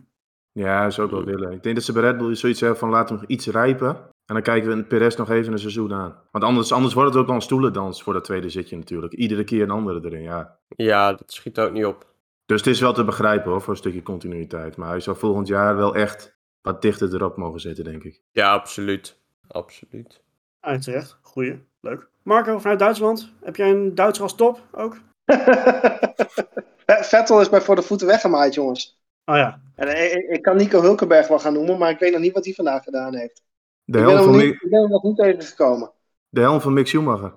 Ja, 0.57 0.83
dat 0.83 0.93
zou 0.93 1.07
ik 1.07 1.13
wel 1.13 1.23
willen. 1.23 1.51
Ik 1.51 1.63
denk 1.63 1.75
dat 1.75 1.83
ze 1.83 1.91
bij 1.93 2.01
Red 2.01 2.17
Bull 2.17 2.35
zoiets 2.35 2.59
hebben 2.59 2.79
van 2.79 2.89
laten 2.89 3.15
we 3.15 3.21
nog 3.21 3.29
iets 3.29 3.47
rijpen. 3.47 3.87
En 4.25 4.33
dan 4.33 4.41
kijken 4.41 4.69
we 4.69 4.75
in 4.75 4.87
Perez 4.87 5.15
nog 5.15 5.29
even 5.29 5.53
een 5.53 5.59
seizoen 5.59 5.93
aan. 5.93 6.21
Want 6.31 6.43
anders, 6.43 6.71
anders 6.71 6.93
wordt 6.93 7.09
het 7.09 7.19
ook 7.19 7.25
wel 7.25 7.35
een 7.35 7.41
stoelendans 7.41 8.03
voor 8.03 8.13
dat 8.13 8.23
tweede 8.23 8.49
zitje 8.49 8.77
natuurlijk. 8.77 9.13
Iedere 9.13 9.43
keer 9.43 9.61
een 9.61 9.69
andere 9.69 10.05
erin, 10.05 10.21
ja. 10.21 10.57
Ja, 10.67 11.13
dat 11.13 11.33
schiet 11.33 11.59
ook 11.59 11.71
niet 11.71 11.85
op. 11.85 12.05
Dus 12.45 12.59
het 12.59 12.69
is 12.69 12.79
wel 12.79 12.93
te 12.93 13.03
begrijpen 13.03 13.51
hoor, 13.51 13.61
voor 13.61 13.73
een 13.73 13.79
stukje 13.79 14.03
continuïteit. 14.03 14.77
Maar 14.77 14.89
hij 14.89 14.99
zou 14.99 15.17
volgend 15.17 15.47
jaar 15.47 15.75
wel 15.75 15.95
echt 15.95 16.37
wat 16.61 16.81
dichter 16.81 17.13
erop 17.13 17.37
mogen 17.37 17.59
zitten, 17.59 17.83
denk 17.83 18.03
ik. 18.03 18.21
Ja, 18.31 18.51
absoluut. 18.51 19.19
Absoluut. 19.47 20.21
Ah, 20.59 20.79
terecht. 20.79 21.19
Goeie. 21.21 21.59
Leuk. 21.81 22.07
Marco, 22.23 22.59
vanuit 22.59 22.79
Duitsland. 22.79 23.31
Heb 23.41 23.55
jij 23.55 23.69
een 23.69 23.95
Duitser 23.95 24.23
als 24.23 24.35
top 24.35 24.61
ook? 24.71 24.97
Vettel 27.11 27.41
is 27.41 27.49
mij 27.49 27.61
voor 27.61 27.75
de 27.75 27.81
voeten 27.81 28.07
weggemaaid, 28.07 28.53
jongens. 28.53 28.97
Oh 29.29 29.35
ja. 29.35 29.61
En 29.75 30.31
ik, 30.31 30.41
kan 30.41 30.55
Nico 30.57 30.81
Hulkenberg 30.81 31.27
wel 31.27 31.39
gaan 31.39 31.53
noemen, 31.53 31.77
maar 31.77 31.89
ik 31.89 31.99
weet 31.99 32.11
nog 32.11 32.21
niet 32.21 32.33
wat 32.33 32.45
hij 32.45 32.53
vandaag 32.53 32.83
gedaan 32.83 33.15
heeft. 33.15 33.41
De 33.83 33.99
helm, 33.99 34.23
van 34.23 34.37
niet, 34.37 34.53
ik 34.61 34.69
ben 34.69 34.81
hem 34.81 34.89
nog 34.89 35.03
niet 35.03 35.15
tegengekomen. 35.17 35.91
de 36.29 36.41
helm 36.41 36.61
van 36.61 36.73
Mick 36.73 36.87
Schumacher. 36.87 37.33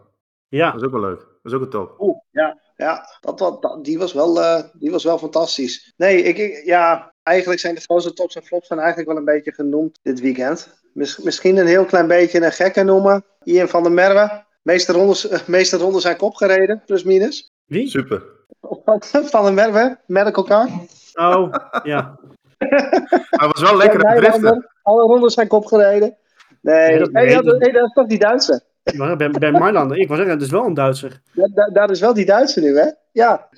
Ja. 0.49 0.71
Dat 0.71 0.81
is 0.81 0.87
ook 0.87 0.93
wel 0.93 1.01
leuk. 1.01 1.19
Dat 1.19 1.53
is 1.53 1.53
ook 1.53 1.61
een 1.63 1.71
top. 1.71 2.01
Oeh, 2.01 2.19
ja, 2.31 2.61
ja 2.77 3.05
dat, 3.21 3.39
dat, 3.39 3.63
dat- 3.63 3.85
die, 3.85 3.99
was 3.99 4.13
wel, 4.13 4.41
eh, 4.43 4.63
die 4.73 4.91
was 4.91 5.05
wel 5.05 5.19
fantastisch. 5.19 5.93
Nee, 5.97 6.23
ik, 6.23 6.39
ik- 6.39 6.65
ja, 6.65 7.13
eigenlijk 7.23 7.61
zijn 7.61 7.75
de 7.75 7.81
grootste 7.81 8.13
tops 8.13 8.37
en 8.37 8.43
flops 8.43 8.67
zijn 8.67 8.79
eigenlijk 8.79 9.09
wel 9.09 9.19
een 9.19 9.25
beetje 9.25 9.53
genoemd 9.53 9.99
dit 10.03 10.21
weekend. 10.21 10.81
Mis- 10.93 11.19
misschien 11.19 11.57
een 11.57 11.67
heel 11.67 11.85
klein 11.85 12.07
beetje 12.07 12.45
een 12.45 12.53
gekke 12.53 12.83
noemen. 12.83 13.25
Ian 13.45 13.69
van 13.69 13.83
der 13.83 13.93
Merwe. 13.93 14.45
Meeste 14.63 14.93
rondes, 14.93 15.29
eh, 15.29 15.47
meeste 15.47 15.77
rondes 15.77 16.03
zijn 16.03 16.17
kop 16.17 16.35
gereden, 16.35 16.83
plus 16.87 17.05
minus. 17.05 17.51
Wie? 17.65 17.89
Super. 17.89 18.25
Van 19.31 19.55
Merwe, 19.55 19.99
medical 20.07 20.45
car. 20.45 20.69
Oh, 21.15 21.55
ja. 21.83 22.19
Hij 22.59 23.49
was 23.49 23.61
wel 23.61 23.77
lekker 23.77 24.05
aan 24.05 24.15
het 24.15 24.25
driften. 24.25 24.69
Alle 24.83 25.03
rondes 25.03 25.35
zijn 25.35 25.49
kop 25.49 25.67
gereden. 25.67 26.17
Nee, 26.61 26.89
Nee, 26.89 26.99
dat- 26.99 27.11
nee, 27.11 27.35
dat, 27.35 27.45
dat- 27.45 27.59
nee, 27.59 27.73
dat 27.73 27.87
is 27.87 27.93
toch 27.93 28.07
die 28.07 28.19
Duitse. 28.19 28.63
Maar 28.97 29.17
Ben, 29.17 29.33
ben 29.33 29.53
Marlander. 29.53 29.97
Ik 29.99 30.09
was 30.09 30.17
zeggen, 30.17 30.35
het 30.35 30.45
is 30.45 30.51
wel 30.51 30.65
een 30.65 30.75
Duitser. 30.75 31.21
Dat, 31.35 31.51
dat, 31.55 31.75
dat 31.75 31.91
is 31.91 32.01
wel 32.01 32.15
die 32.15 32.27
Duitse 32.27 32.61
nu, 32.61 32.79
hè? 32.79 32.91
Ja. 33.13 33.49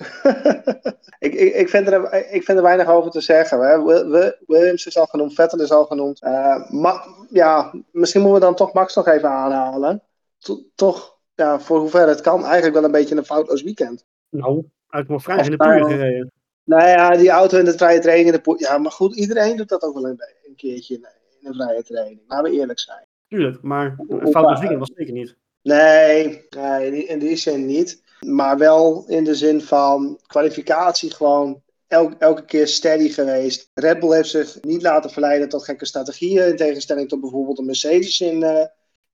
ik, 1.19 1.33
ik, 1.33 1.53
ik, 1.53 1.69
vind 1.69 1.87
er, 1.87 2.13
ik 2.33 2.43
vind 2.43 2.57
er 2.57 2.63
weinig 2.63 2.87
over 2.87 3.11
te 3.11 3.21
zeggen. 3.21 3.59
Hè. 3.59 3.83
Wil- 3.83 4.07
Wil- 4.09 4.33
Williams 4.47 4.85
is 4.85 4.97
al 4.97 5.05
genoemd, 5.05 5.33
Vettel 5.33 5.59
is 5.61 5.71
al 5.71 5.85
genoemd. 5.85 6.21
Eh, 6.21 6.69
Ma- 6.69 7.03
ja, 7.29 7.71
misschien 7.91 8.21
moeten 8.21 8.39
we 8.39 8.45
dan 8.45 8.55
toch 8.55 8.73
Max 8.73 8.95
nog 8.95 9.07
even 9.07 9.29
aanhalen. 9.29 10.01
To- 10.37 10.61
toch, 10.75 11.17
ja, 11.35 11.59
voor 11.59 11.79
hoever 11.79 12.07
het 12.07 12.21
kan, 12.21 12.43
eigenlijk 12.45 12.73
wel 12.75 12.83
een 12.83 12.91
beetje 12.91 13.15
een 13.15 13.25
foutloos 13.25 13.63
weekend. 13.63 14.05
Nou, 14.29 14.63
uit 14.93 15.07
mijn 15.07 15.19
vrij 15.19 15.37
Of 15.39 15.45
in 15.45 15.51
de 15.51 15.57
puur 15.57 15.85
gereden. 15.85 16.31
Nou 16.63 16.87
ja, 16.87 17.09
die 17.17 17.29
auto 17.29 17.57
in 17.57 17.65
de 17.65 17.71
vrije 17.73 17.99
training. 17.99 18.33
In 18.35 18.41
de 18.43 18.55
ja, 18.57 18.77
maar 18.77 18.91
goed, 18.91 19.15
iedereen 19.15 19.57
doet 19.57 19.69
dat 19.69 19.81
ook 19.83 19.93
wel 19.93 20.05
een, 20.07 20.19
een 20.47 20.55
keertje 20.55 20.93
in, 20.95 21.05
in 21.39 21.47
een 21.47 21.53
vrije 21.53 21.83
training. 21.83 22.21
Laten 22.27 22.51
we 22.51 22.57
eerlijk 22.57 22.79
zijn. 22.79 23.05
Tuurlijk, 23.27 23.61
maar 23.61 23.95
een 24.07 24.27
foutloos 24.31 24.59
weekend 24.59 24.79
was 24.79 24.91
zeker 24.95 25.13
niet. 25.13 25.35
Nee, 25.61 26.45
nee 26.49 26.85
in 26.85 26.91
die- 26.93 27.05
in 27.05 27.19
die 27.19 27.35
zin 27.35 27.65
niet. 27.65 28.01
Maar 28.19 28.57
wel 28.57 29.05
in 29.07 29.23
de 29.23 29.35
zin 29.35 29.61
van 29.61 30.19
kwalificatie 30.27 31.11
gewoon 31.13 31.61
elk, 31.87 32.13
elke 32.19 32.45
keer 32.45 32.67
steady 32.67 33.09
geweest. 33.09 33.71
Red 33.73 33.99
Bull 33.99 34.15
heeft 34.15 34.29
zich 34.29 34.57
niet 34.61 34.81
laten 34.81 35.09
verleiden 35.09 35.49
tot 35.49 35.63
gekke 35.63 35.85
strategieën. 35.85 36.47
In 36.47 36.55
tegenstelling 36.55 37.09
tot 37.09 37.21
bijvoorbeeld 37.21 37.59
een 37.59 37.65
Mercedes 37.65 38.21
in, 38.21 38.43
eh, 38.43 38.65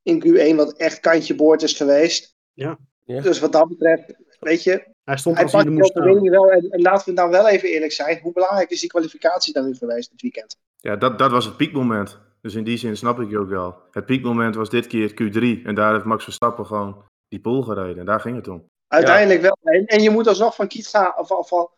in 0.04 0.24
Q1, 0.26 0.56
wat 0.56 0.74
echt 0.78 1.00
kantje 1.00 1.36
boord 1.36 1.62
is 1.62 1.74
geweest. 1.74 2.36
Ja. 2.54 2.78
Ja. 3.06 3.22
Dus 3.22 3.40
wat 3.40 3.52
dat 3.52 3.68
betreft, 3.68 4.14
weet 4.40 4.64
je, 4.64 4.88
Hij 5.04 5.18
stond 5.18 5.36
hij 5.36 5.44
als 5.44 5.54
hij 5.54 5.64
er 5.64 5.72
moest 5.72 5.94
wel. 5.94 6.52
En, 6.52 6.70
en 6.70 6.82
laten 6.82 7.10
we 7.10 7.14
dan 7.14 7.30
wel 7.30 7.48
even 7.48 7.70
eerlijk 7.70 7.92
zijn. 7.92 8.20
Hoe 8.22 8.34
belangrijk 8.34 8.70
is 8.70 8.80
die 8.80 8.90
kwalificatie 8.90 9.54
dan 9.54 9.66
nu 9.66 9.76
geweest 9.76 10.10
dit 10.12 10.22
weekend? 10.22 10.58
Ja, 10.78 10.96
dat, 10.96 11.20
dat 11.20 11.32
was 11.32 11.46
het 11.46 11.58
piekmoment. 11.58 12.20
Dus 12.42 12.56
in 12.56 12.64
die 12.64 12.78
zin 12.78 12.98
snap 12.98 13.20
ik 13.20 13.30
je 13.30 13.40
ook 13.40 13.50
wel. 13.50 13.76
Het 13.92 14.06
piekmoment 14.06 14.56
was 14.56 14.70
dit 14.70 14.88
keer 14.88 15.12
Q3. 15.12 15.66
En 15.66 15.76
daar 15.76 15.94
heeft 15.94 16.06
Max 16.06 16.24
Verstappen 16.24 16.66
gewoon 16.66 17.04
die 17.28 17.40
pole 17.40 17.64
gereden. 17.64 18.00
En 18.00 18.06
daar 18.06 18.20
ging 18.20 18.36
het 18.36 18.48
om. 18.48 18.66
Uiteindelijk 18.88 19.42
wel. 19.42 19.58
En, 19.64 19.86
en 19.86 20.02
je 20.02 20.10
moet 20.10 20.28
alsnog 20.28 20.56
van 20.56 20.68
Kiet 20.68 20.88
gaan, 20.88 21.14
van, 21.18 21.46
van, 21.46 21.70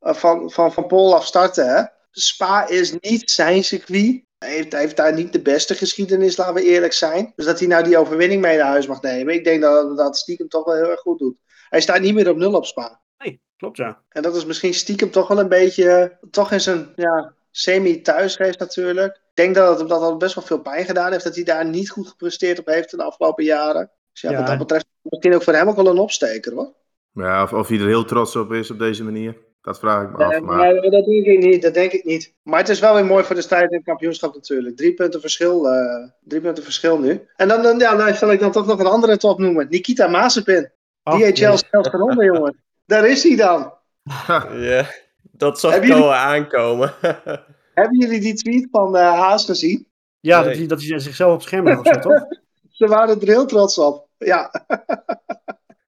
van, 0.00 0.50
van, 0.50 0.72
van 0.72 0.86
Pol 0.86 1.14
af 1.14 1.26
starten. 1.26 1.76
Hè? 1.76 1.82
Spa 2.10 2.68
is 2.68 2.96
niet 3.00 3.30
zijn 3.30 3.64
circuit. 3.64 4.24
Hij 4.38 4.54
heeft, 4.54 4.72
hij 4.72 4.80
heeft 4.80 4.96
daar 4.96 5.14
niet 5.14 5.32
de 5.32 5.42
beste 5.42 5.74
geschiedenis, 5.74 6.36
laten 6.36 6.54
we 6.54 6.62
eerlijk 6.62 6.92
zijn. 6.92 7.32
Dus 7.36 7.46
dat 7.46 7.58
hij 7.58 7.68
nou 7.68 7.84
die 7.84 7.98
overwinning 7.98 8.42
mee 8.42 8.56
naar 8.56 8.66
huis 8.66 8.86
mag 8.86 9.02
nemen. 9.02 9.34
Ik 9.34 9.44
denk 9.44 9.62
dat 9.62 9.96
dat 9.96 10.16
stiekem 10.16 10.48
toch 10.48 10.64
wel 10.64 10.74
heel 10.74 10.90
erg 10.90 11.00
goed 11.00 11.18
doet. 11.18 11.36
Hij 11.68 11.80
staat 11.80 12.00
niet 12.00 12.14
meer 12.14 12.30
op 12.30 12.36
nul 12.36 12.52
op 12.54 12.66
Spa. 12.66 13.00
Nee, 13.18 13.40
klopt 13.56 13.76
ja. 13.76 14.02
En 14.08 14.22
dat 14.22 14.36
is 14.36 14.44
misschien 14.44 14.74
stiekem 14.74 15.10
toch 15.10 15.28
wel 15.28 15.38
een 15.40 15.48
beetje, 15.48 16.18
toch 16.30 16.52
in 16.52 16.60
zijn 16.60 16.92
ja, 16.96 17.32
semi-thuisrace 17.50 18.58
natuurlijk. 18.58 19.14
Ik 19.14 19.42
denk 19.44 19.54
dat 19.54 19.68
het 19.68 19.78
hem 19.78 19.88
dat 19.88 20.00
al 20.00 20.16
best 20.16 20.34
wel 20.34 20.44
veel 20.44 20.60
pijn 20.60 20.84
gedaan 20.84 21.12
heeft, 21.12 21.24
dat 21.24 21.34
hij 21.34 21.44
daar 21.44 21.64
niet 21.66 21.90
goed 21.90 22.08
gepresteerd 22.08 22.58
op 22.58 22.66
heeft 22.66 22.92
in 22.92 22.98
de 22.98 23.04
afgelopen 23.04 23.44
jaren. 23.44 23.90
Dus 24.12 24.20
ja, 24.20 24.30
Ja. 24.30 24.36
wat 24.38 24.46
dat 24.46 24.58
betreft 24.58 24.86
misschien 25.02 25.34
ook 25.34 25.42
voor 25.42 25.52
hem 25.54 25.68
ook 25.68 25.76
wel 25.76 25.86
een 25.86 25.98
opsteker 25.98 26.54
hoor. 26.54 26.72
Ja, 27.12 27.42
of, 27.42 27.52
of 27.52 27.68
hij 27.68 27.78
er 27.78 27.86
heel 27.86 28.04
trots 28.04 28.36
op 28.36 28.52
is 28.52 28.70
op 28.70 28.78
deze 28.78 29.04
manier. 29.04 29.36
Dat 29.62 29.78
vraag 29.78 30.02
ik 30.04 30.16
me 30.16 30.24
af. 30.24 30.30
Nee, 30.30 30.40
Maar 30.40 30.72
nee, 30.72 30.90
dat 30.90 31.04
denk 31.04 31.26
ik 31.26 31.38
niet. 31.38 31.62
Dat 31.62 31.74
denk 31.74 31.92
ik 31.92 32.04
niet. 32.04 32.34
Maar 32.42 32.58
het 32.58 32.68
is 32.68 32.80
wel 32.80 32.94
weer 32.94 33.04
mooi 33.04 33.24
voor 33.24 33.34
de 33.34 33.42
strijd 33.42 33.70
in 33.70 33.76
het 33.76 33.86
kampioenschap 33.86 34.34
natuurlijk. 34.34 34.76
Drie 34.76 34.94
punten 34.94 35.20
verschil, 35.20 35.68
eh, 35.68 36.08
drie 36.20 36.40
punten 36.40 36.64
verschil 36.64 36.98
nu. 36.98 37.28
En 37.36 37.48
dan, 37.48 37.62
dan, 37.62 37.78
ja, 37.78 37.96
dan 37.96 38.14
zal 38.14 38.32
ik 38.32 38.40
dan 38.40 38.52
toch 38.52 38.66
nog 38.66 38.78
een 38.78 38.86
andere 38.86 39.16
top 39.16 39.38
noemen. 39.38 39.66
Nikita 39.70 40.06
Mazepin. 40.06 40.70
Ach, 41.06 41.18
DHL 41.18 41.24
jee. 41.24 41.56
snelste 41.56 41.96
ronde, 41.96 42.24
jongen. 42.24 42.56
Daar 42.86 43.06
is 43.08 43.22
hij 43.22 43.36
dan. 43.36 43.72
Ja, 44.52 44.86
dat 45.22 45.60
zag 45.60 45.70
Hebben 45.72 45.90
ik 45.90 45.96
al 45.96 46.14
aankomen. 46.14 46.94
Hebben 47.74 47.98
jullie 47.98 48.20
die 48.20 48.34
tweet 48.34 48.68
van 48.70 48.96
eh, 48.96 49.12
Haas 49.20 49.44
gezien? 49.44 49.88
Ja, 50.20 50.38
Nee. 50.40 50.48
dat, 50.48 50.56
hij, 50.58 50.66
dat 50.66 50.82
hij 50.82 50.98
zichzelf 50.98 51.34
op 51.34 51.42
scherm 51.42 51.66
heeft 51.66 51.78
gezet, 51.78 52.02
toch? 52.02 52.26
Ze 52.78 52.86
waren 52.86 53.20
er 53.20 53.26
heel 53.26 53.46
trots 53.46 53.78
op. 53.78 54.08
Ja, 54.18 54.50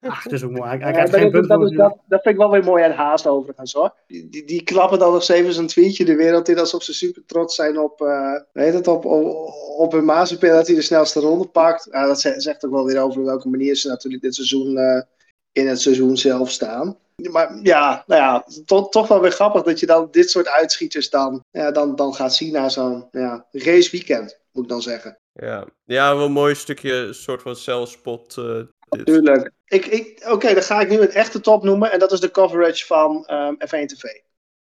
Ach, 0.01 0.23
het 0.23 0.31
is 0.31 0.43
ook 0.43 0.51
mooi. 0.51 0.69
Hij, 0.69 0.77
hij 0.77 0.87
Ja, 0.87 0.91
krijgt 0.91 1.11
dat, 1.11 1.19
geen 1.19 1.29
is- 1.29 1.33
punt 1.35 1.47
dat, 1.47 1.59
voor 1.59 1.75
dat, 1.75 1.97
dat 2.07 2.21
vind 2.21 2.33
ik 2.35 2.41
wel 2.41 2.51
weer 2.51 2.63
mooi 2.63 2.83
aan 2.83 2.91
Haas 2.91 3.27
overigens 3.27 3.73
hoor. 3.73 3.93
Die, 4.07 4.29
die, 4.29 4.45
die 4.45 4.63
klappen 4.63 4.99
dan 4.99 5.07
nog 5.07 5.15
eens 5.17 5.27
even 5.29 5.53
zijn 5.53 5.67
tweetje 5.67 6.05
de 6.05 6.15
wereld 6.15 6.49
in 6.49 6.59
alsof 6.59 6.83
ze 6.83 6.93
super 6.93 7.25
trots 7.25 7.55
zijn 7.55 7.79
op, 7.79 8.01
eh 8.01 8.33
weet 8.51 8.73
het, 8.73 8.87
op, 8.87 9.05
op, 9.05 9.53
op 9.77 9.91
hun 9.91 10.05
Mazepin 10.05 10.49
dat 10.51 10.67
hij 10.67 10.75
de 10.75 10.81
snelste 10.81 11.19
ronde 11.19 11.47
pakt. 11.47 11.87
Ja, 11.91 12.05
dat 12.07 12.21
ze- 12.21 12.33
zegt 12.41 12.65
ook 12.65 12.71
wel 12.71 12.85
weer 12.85 13.01
over 13.01 13.23
welke 13.23 13.49
manier 13.49 13.75
ze 13.75 13.87
natuurlijk 13.87 14.23
dit 14.23 14.35
seizoen 14.35 14.77
eh, 14.77 15.01
in 15.51 15.67
het 15.67 15.81
seizoen 15.81 16.17
zelf 16.17 16.51
staan. 16.51 16.97
Maar 17.31 17.59
ja, 17.63 18.03
nou 18.07 18.21
ja, 18.21 18.45
toch, 18.65 18.89
toch 18.89 19.07
wel 19.07 19.21
weer 19.21 19.31
grappig 19.31 19.63
dat 19.63 19.79
je 19.79 19.85
dan 19.85 20.07
dit 20.11 20.29
soort 20.29 20.47
uitschieters 20.47 21.09
dan, 21.09 21.43
ja, 21.51 21.71
dan, 21.71 21.95
dan 21.95 22.13
gaat 22.13 22.35
zien 22.35 22.51
na 22.53 22.69
zo'n 22.69 23.07
ja, 23.11 23.45
raceweekend, 23.51 24.39
moet 24.51 24.63
ik 24.63 24.69
dan 24.69 24.81
zeggen. 24.81 25.17
Ja, 25.33 25.65
ja 25.85 26.15
wel 26.15 26.25
een 26.25 26.31
mooi 26.31 26.55
stukje 26.55 27.13
soort 27.13 27.41
van 27.41 27.55
zelfspot. 27.55 28.37
eh 28.37 28.61
dit. 28.89 29.51
Ik, 29.69 29.85
ik, 29.85 30.25
Oké, 30.27 30.53
dan 30.53 30.63
ga 30.63 30.81
ik 30.81 30.89
nu 30.89 30.99
een 30.99 31.11
echte 31.11 31.39
top 31.39 31.63
noemen. 31.63 31.91
En 31.91 31.99
dat 31.99 32.11
is 32.11 32.19
de 32.19 32.31
coverage 32.31 32.85
van 32.85 33.25
ehm, 33.25 33.53
F1 33.53 33.85
TV. 33.85 34.03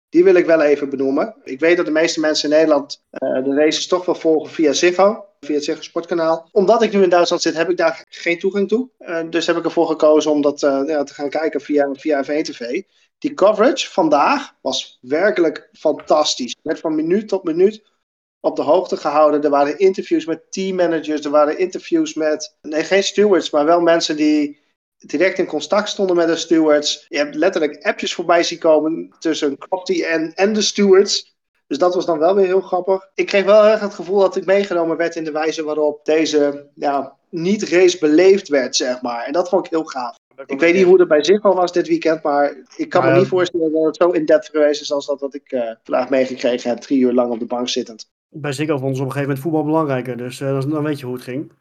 Die 0.09 0.25
wil 0.25 0.35
ik 0.35 0.47
wel 0.47 0.61
even 0.61 0.91
benoemen. 0.91 1.37
Ik 1.45 1.61
weet 1.61 1.77
dat 1.77 1.87
de 1.87 1.93
meeste 1.93 2.21
mensen 2.21 2.51
in 2.51 2.57
Nederland 2.57 3.05
eh, 3.11 3.45
de 3.45 3.55
races 3.55 3.87
toch 3.87 4.05
wel 4.05 4.15
volgen 4.15 4.51
via 4.51 4.73
Ziggo. 4.73 5.27
Via 5.41 5.55
het 5.55 5.65
Ziggo 5.65 5.83
Sportkanaal. 5.83 6.49
Omdat 6.53 6.83
ik 6.83 6.93
nu 6.93 7.03
in 7.03 7.09
Duitsland 7.09 7.43
zit, 7.43 7.55
heb 7.55 7.71
ik 7.71 7.77
daar 7.77 8.05
geen 8.09 8.39
toegang 8.39 8.69
toe. 8.69 8.89
Eh, 8.99 9.21
dus 9.31 9.47
heb 9.47 9.57
ik 9.57 9.65
ervoor 9.65 9.87
gekozen 9.87 10.31
om 10.31 10.43
dat 10.43 10.63
eh, 10.63 10.83
ja, 10.87 11.05
te 11.05 11.15
gaan 11.15 11.29
kijken 11.29 11.61
via, 11.61 11.89
via 11.93 12.25
F1 12.25 12.43
TV. 12.43 12.83
Die 13.19 13.35
coverage 13.35 13.91
vandaag 13.91 14.55
was 14.61 14.99
werkelijk 15.01 15.69
fantastisch. 15.73 16.57
Werd 16.63 16.81
van 16.81 16.95
minuut 16.95 17.29
tot 17.29 17.45
minuut 17.45 17.83
op 18.41 18.57
de 18.57 18.63
hoogte 18.63 18.97
gehouden. 18.97 19.43
Er 19.43 19.51
waren 19.51 19.79
interviews 19.79 20.25
met 20.25 20.53
teammanagers. 20.53 21.25
Er 21.25 21.31
waren 21.31 21.59
interviews 21.59 22.15
met, 22.15 22.57
nee 22.63 22.85
geen 22.85 23.03
stewards, 23.03 23.51
maar 23.51 23.65
wel 23.65 23.81
mensen 23.81 24.17
die 24.17 24.62
direct 25.07 25.39
in 25.39 25.47
contact 25.47 25.89
stonden 25.89 26.17
met 26.17 26.27
de 26.27 26.37
stewards. 26.37 27.07
Je 27.09 27.17
hebt 27.19 27.35
letterlijk 27.35 27.83
appjes 27.83 28.15
voorbij 28.15 28.43
zien 28.43 28.59
komen 28.59 29.15
tussen 29.19 29.59
Crofty 29.59 30.03
en, 30.03 30.33
en 30.35 30.53
de 30.53 30.63
stewards. 30.63 31.35
Dus 31.67 31.79
dat 31.79 31.95
was 31.95 32.07
dan 32.07 32.19
wel 32.19 32.35
weer 32.35 32.47
heel 32.47 32.61
grappig. 32.61 33.09
Ik 33.15 33.27
kreeg 33.27 33.45
wel 33.45 33.65
erg 33.67 33.81
het 33.81 33.95
gevoel 33.95 34.19
dat 34.19 34.37
ik 34.37 34.45
meegenomen 34.45 34.97
werd 34.97 35.17
in 35.17 35.25
de 35.25 35.33
wijze 35.33 35.65
waarop 35.65 36.05
deze 36.05 36.67
ja, 36.75 37.17
niet-race 37.29 37.99
beleefd 37.99 38.49
werd, 38.49 38.77
zeg 38.77 39.03
maar. 39.03 39.25
En 39.25 39.33
dat 39.33 39.49
vond 39.49 39.65
ik 39.65 39.71
heel 39.71 39.85
gaaf. 39.85 40.17
Ik 40.47 40.61
weet 40.61 40.75
niet 40.75 40.85
hoe 40.85 40.99
het 40.99 41.09
bij 41.09 41.25
Ziggo 41.25 41.55
was 41.55 41.73
dit 41.73 41.89
weekend, 41.89 42.23
maar 42.23 42.57
ik 42.77 42.89
kan 42.89 43.01
Nou 43.01 43.05
me 43.05 43.19
ja. 43.19 43.19
niet 43.23 43.29
voorstellen 43.33 43.73
dat 43.73 43.85
het 43.85 43.97
zo 43.97 44.11
in-depth 44.11 44.49
geweest 44.49 44.81
is 44.81 44.93
als 44.93 45.07
dat 45.07 45.21
wat 45.21 45.35
ik 45.35 45.53
eh, 45.53 45.71
vandaag 45.83 46.09
meegekregen 46.09 46.71
heb, 46.71 46.79
drie 46.79 47.01
uur 47.01 47.13
lang 47.13 47.33
op 47.33 47.39
de 47.39 47.47
bank 47.47 47.69
zittend. 47.69 48.11
Bij 48.29 48.53
Ziggo 48.53 48.77
vonden 48.79 48.97
ze 48.97 49.03
op 49.03 49.09
een 49.09 49.13
gegeven 49.13 49.35
moment 49.35 49.39
voetbal 49.39 49.65
belangrijker. 49.65 50.17
Dus 50.17 50.41
eh, 50.41 50.61
dan, 50.61 50.83
weet 50.83 50.99
je 50.99 51.07
hoe 51.07 51.15
het 51.15 51.25
ging. 51.25 51.53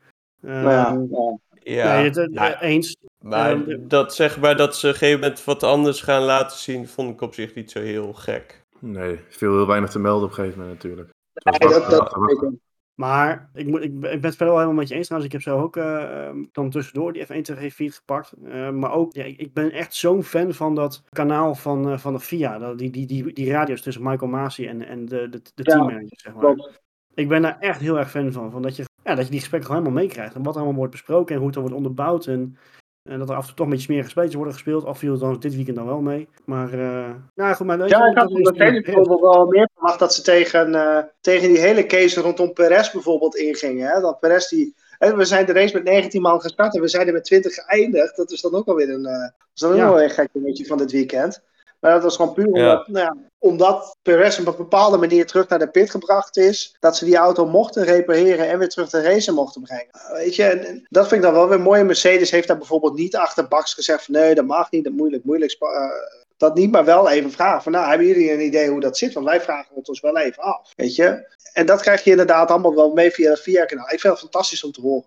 Nou 0.41 0.69
ja, 0.69 1.05
ja. 1.09 1.37
Ja, 1.63 1.95
nee, 1.95 2.03
het, 2.03 2.15
het- 2.15 2.31
nou, 2.31 2.55
eens. 2.59 2.95
Maar 3.21 3.51
ehm, 3.51 3.87
dat 3.87 4.15
zeg 4.15 4.39
maar 4.39 4.55
dat 4.55 4.75
ze 4.75 4.87
op 4.87 4.93
een 4.93 4.99
gegeven 4.99 5.19
moment 5.19 5.43
wat 5.43 5.63
anders 5.63 6.01
gaan 6.01 6.21
laten 6.21 6.57
zien, 6.57 6.87
vond 6.87 7.09
ik 7.13 7.21
op 7.21 7.33
zich 7.33 7.55
niet 7.55 7.71
zo 7.71 7.79
heel 7.79 8.13
gek. 8.13 8.63
nee, 8.79 9.19
veel 9.29 9.55
heel 9.55 9.67
weinig 9.67 9.89
te 9.89 9.99
melden 9.99 10.23
op 10.23 10.29
een 10.29 10.35
gegeven 10.35 10.59
moment 10.59 10.75
natuurlijk. 10.83 11.09
Nee, 11.33 11.69
dat, 11.69 11.89
dat. 11.89 12.51
Maar 12.95 13.49
ik, 13.53 13.67
moet, 13.67 13.81
ik, 13.83 13.99
ben- 13.99 14.11
ik 14.11 14.21
ben 14.21 14.29
het 14.29 14.35
verder 14.35 14.47
wel 14.47 14.57
helemaal 14.57 14.73
met 14.79 14.87
je 14.87 14.95
eens 14.95 15.05
trouwens. 15.07 15.33
Ik 15.33 15.41
heb 15.41 15.53
zo 15.53 15.61
ook 15.61 15.77
eh, 15.77 16.25
ehm, 16.27 16.43
dan 16.51 16.69
tussendoor 16.69 17.13
die 17.13 17.25
F1 17.25 17.41
TV 17.41 17.73
feed 17.73 17.95
gepakt. 17.95 18.33
Eh, 18.43 18.69
maar 18.69 18.91
ook, 18.91 19.13
ja, 19.13 19.23
ik, 19.23 19.37
ik 19.37 19.53
ben 19.53 19.71
echt 19.71 19.93
zo'n 19.95 20.23
fan 20.23 20.53
van 20.53 20.75
dat 20.75 21.03
kanaal 21.09 21.55
van, 21.55 21.91
eh, 21.91 21.97
van 21.97 22.13
de 22.13 22.19
FIA. 22.19 22.57
Dat, 22.57 22.77
die, 22.77 22.89
die, 22.89 23.05
die, 23.05 23.33
die 23.33 23.51
radio's 23.51 23.81
tussen 23.81 24.03
Michael 24.03 24.31
Masi 24.31 24.67
en, 24.67 24.87
en 24.87 25.05
de, 25.05 25.29
de, 25.29 25.41
de 25.53 25.63
Ja, 25.63 26.01
zeg 26.05 26.33
maar. 26.33 26.43
klopt. 26.43 26.81
Ik 27.13 27.27
ben 27.27 27.41
daar 27.41 27.59
echt 27.59 27.79
heel 27.79 27.97
erg 27.99 28.09
fan 28.09 28.31
van. 28.31 28.51
van 28.51 28.61
dat, 28.61 28.75
je, 28.75 28.83
ja, 29.03 29.15
dat 29.15 29.25
je 29.25 29.31
die 29.31 29.39
gesprekken 29.39 29.69
gewoon 29.69 29.83
helemaal 29.85 30.05
meekrijgt. 30.05 30.35
En 30.35 30.43
wat 30.43 30.53
er 30.53 30.59
allemaal 30.59 30.77
wordt 30.77 30.91
besproken 30.91 31.31
en 31.31 31.37
hoe 31.37 31.45
het 31.45 31.53
dan 31.53 31.63
wordt 31.63 31.77
onderbouwd. 31.77 32.25
En, 32.25 32.57
en 33.03 33.19
dat 33.19 33.29
er 33.29 33.35
af 33.35 33.41
en 33.41 33.47
toe 33.47 33.55
toch 33.55 33.65
een 33.65 33.71
beetje 33.71 33.85
smerige 33.87 34.09
spelletjes 34.09 34.35
worden 34.37 34.53
gespeeld. 34.53 34.85
Al 34.85 34.95
viel 34.95 35.11
het 35.11 35.19
dan 35.21 35.39
dit 35.39 35.55
weekend 35.55 35.75
dan 35.77 35.85
wel 35.85 36.01
mee. 36.01 36.27
Maar, 36.45 36.73
eh 36.73 37.09
nou 37.35 37.53
goed, 37.55 37.65
maar 37.65 37.77
weet 37.77 37.89
Ja, 37.89 38.07
ik 38.09 38.17
had 38.17 38.29
Mercedes 38.31 38.81
bijvoorbeeld 38.81 39.19
wel 39.21 39.45
meer 39.45 39.69
verwacht 39.73 39.99
dat 39.99 40.13
ze 40.13 40.21
tegen, 40.21 40.75
eh, 40.75 41.03
tegen 41.21 41.47
die 41.47 41.59
hele 41.59 41.85
case 41.85 42.21
rondom 42.21 42.53
Perez 42.53 42.91
bijvoorbeeld 42.91 43.35
ingingen. 43.35 43.87
Hè? 43.89 44.01
Dat 44.01 44.19
Perez 44.19 44.47
die, 44.47 44.75
we 44.99 45.25
zijn 45.25 45.45
de 45.45 45.53
race 45.53 45.73
met 45.73 45.83
19 45.83 46.21
man 46.21 46.41
gestart 46.41 46.75
en 46.75 46.81
we 46.81 46.87
zijn 46.87 47.07
er 47.07 47.13
met 47.13 47.23
20 47.23 47.53
geëindigd. 47.53 48.15
Dat 48.15 48.31
is 48.31 48.41
dan 48.41 48.53
ook 48.55 48.67
alweer 48.67 48.89
een, 48.89 49.05
eh, 49.05 49.19
dat 49.21 49.33
is 49.53 49.61
dan 49.61 49.71
ook 49.71 49.77
Ja. 49.77 49.89
wel 49.89 50.01
een 50.01 50.09
gek 50.09 50.29
dingetje 50.33 50.65
van 50.65 50.77
dit 50.77 50.91
weekend. 50.91 51.43
Maar 51.81 51.91
dat 51.93 52.03
was 52.03 52.15
gewoon 52.15 52.33
puur 52.33 52.55
Ja. 52.57 52.69
omdat, 52.69 52.87
nou 52.87 53.05
ja, 53.05 53.15
omdat 53.37 53.97
Perez 54.01 54.39
op 54.39 54.47
een 54.47 54.55
bepaalde 54.55 54.97
manier 54.97 55.25
terug 55.25 55.47
naar 55.47 55.59
de 55.59 55.69
pit 55.69 55.89
gebracht 55.89 56.37
is. 56.37 56.75
Dat 56.79 56.97
ze 56.97 57.05
die 57.05 57.15
auto 57.17 57.45
mochten 57.47 57.83
repareren 57.83 58.49
en 58.49 58.59
weer 58.59 58.69
terug 58.69 58.89
de 58.89 59.01
race 59.01 59.31
mochten 59.33 59.61
brengen. 59.61 59.87
Uh, 59.93 60.11
Weet 60.11 60.35
je, 60.35 60.43
en, 60.43 60.65
en 60.65 60.85
dat 60.89 61.07
vind 61.07 61.15
ik 61.23 61.27
dan 61.27 61.35
wel 61.35 61.49
weer 61.49 61.61
mooi. 61.61 61.83
Mercedes 61.83 62.31
heeft 62.31 62.47
daar 62.47 62.57
bijvoorbeeld 62.57 62.95
niet 62.97 63.15
achter 63.15 63.47
Bax 63.47 63.73
gezegd 63.73 64.05
van 64.05 64.13
nee, 64.13 64.35
dat 64.35 64.45
mag 64.45 64.71
niet, 64.71 64.83
dat 64.83 64.93
moeilijk, 64.93 65.23
moeilijk. 65.23 65.55
eh, 65.59 65.85
dat 66.37 66.55
niet, 66.55 66.71
maar 66.71 66.85
wel 66.85 67.09
even 67.09 67.31
vragen 67.31 67.61
van 67.61 67.71
nou, 67.71 67.89
hebben 67.89 68.07
jullie 68.07 68.31
een 68.31 68.45
idee 68.45 68.69
hoe 68.69 68.79
dat 68.79 68.97
zit? 68.97 69.13
Want 69.13 69.25
wij 69.25 69.41
vragen 69.41 69.75
het 69.75 69.89
ons 69.89 69.99
wel 69.99 70.17
even 70.17 70.43
af, 70.43 70.71
weet 70.75 70.95
je. 70.95 71.35
En 71.53 71.65
dat 71.65 71.81
krijg 71.81 72.03
je 72.03 72.09
inderdaad 72.11 72.49
allemaal 72.49 72.75
wel 72.75 72.93
mee 72.93 73.11
via 73.11 73.29
het 73.29 73.41
VIA-kanaal. 73.41 73.85
Ik 73.91 73.99
vind 73.99 74.13
het 74.13 74.21
fantastisch 74.21 74.63
om 74.63 74.71
te 74.71 74.81
horen. 74.81 75.05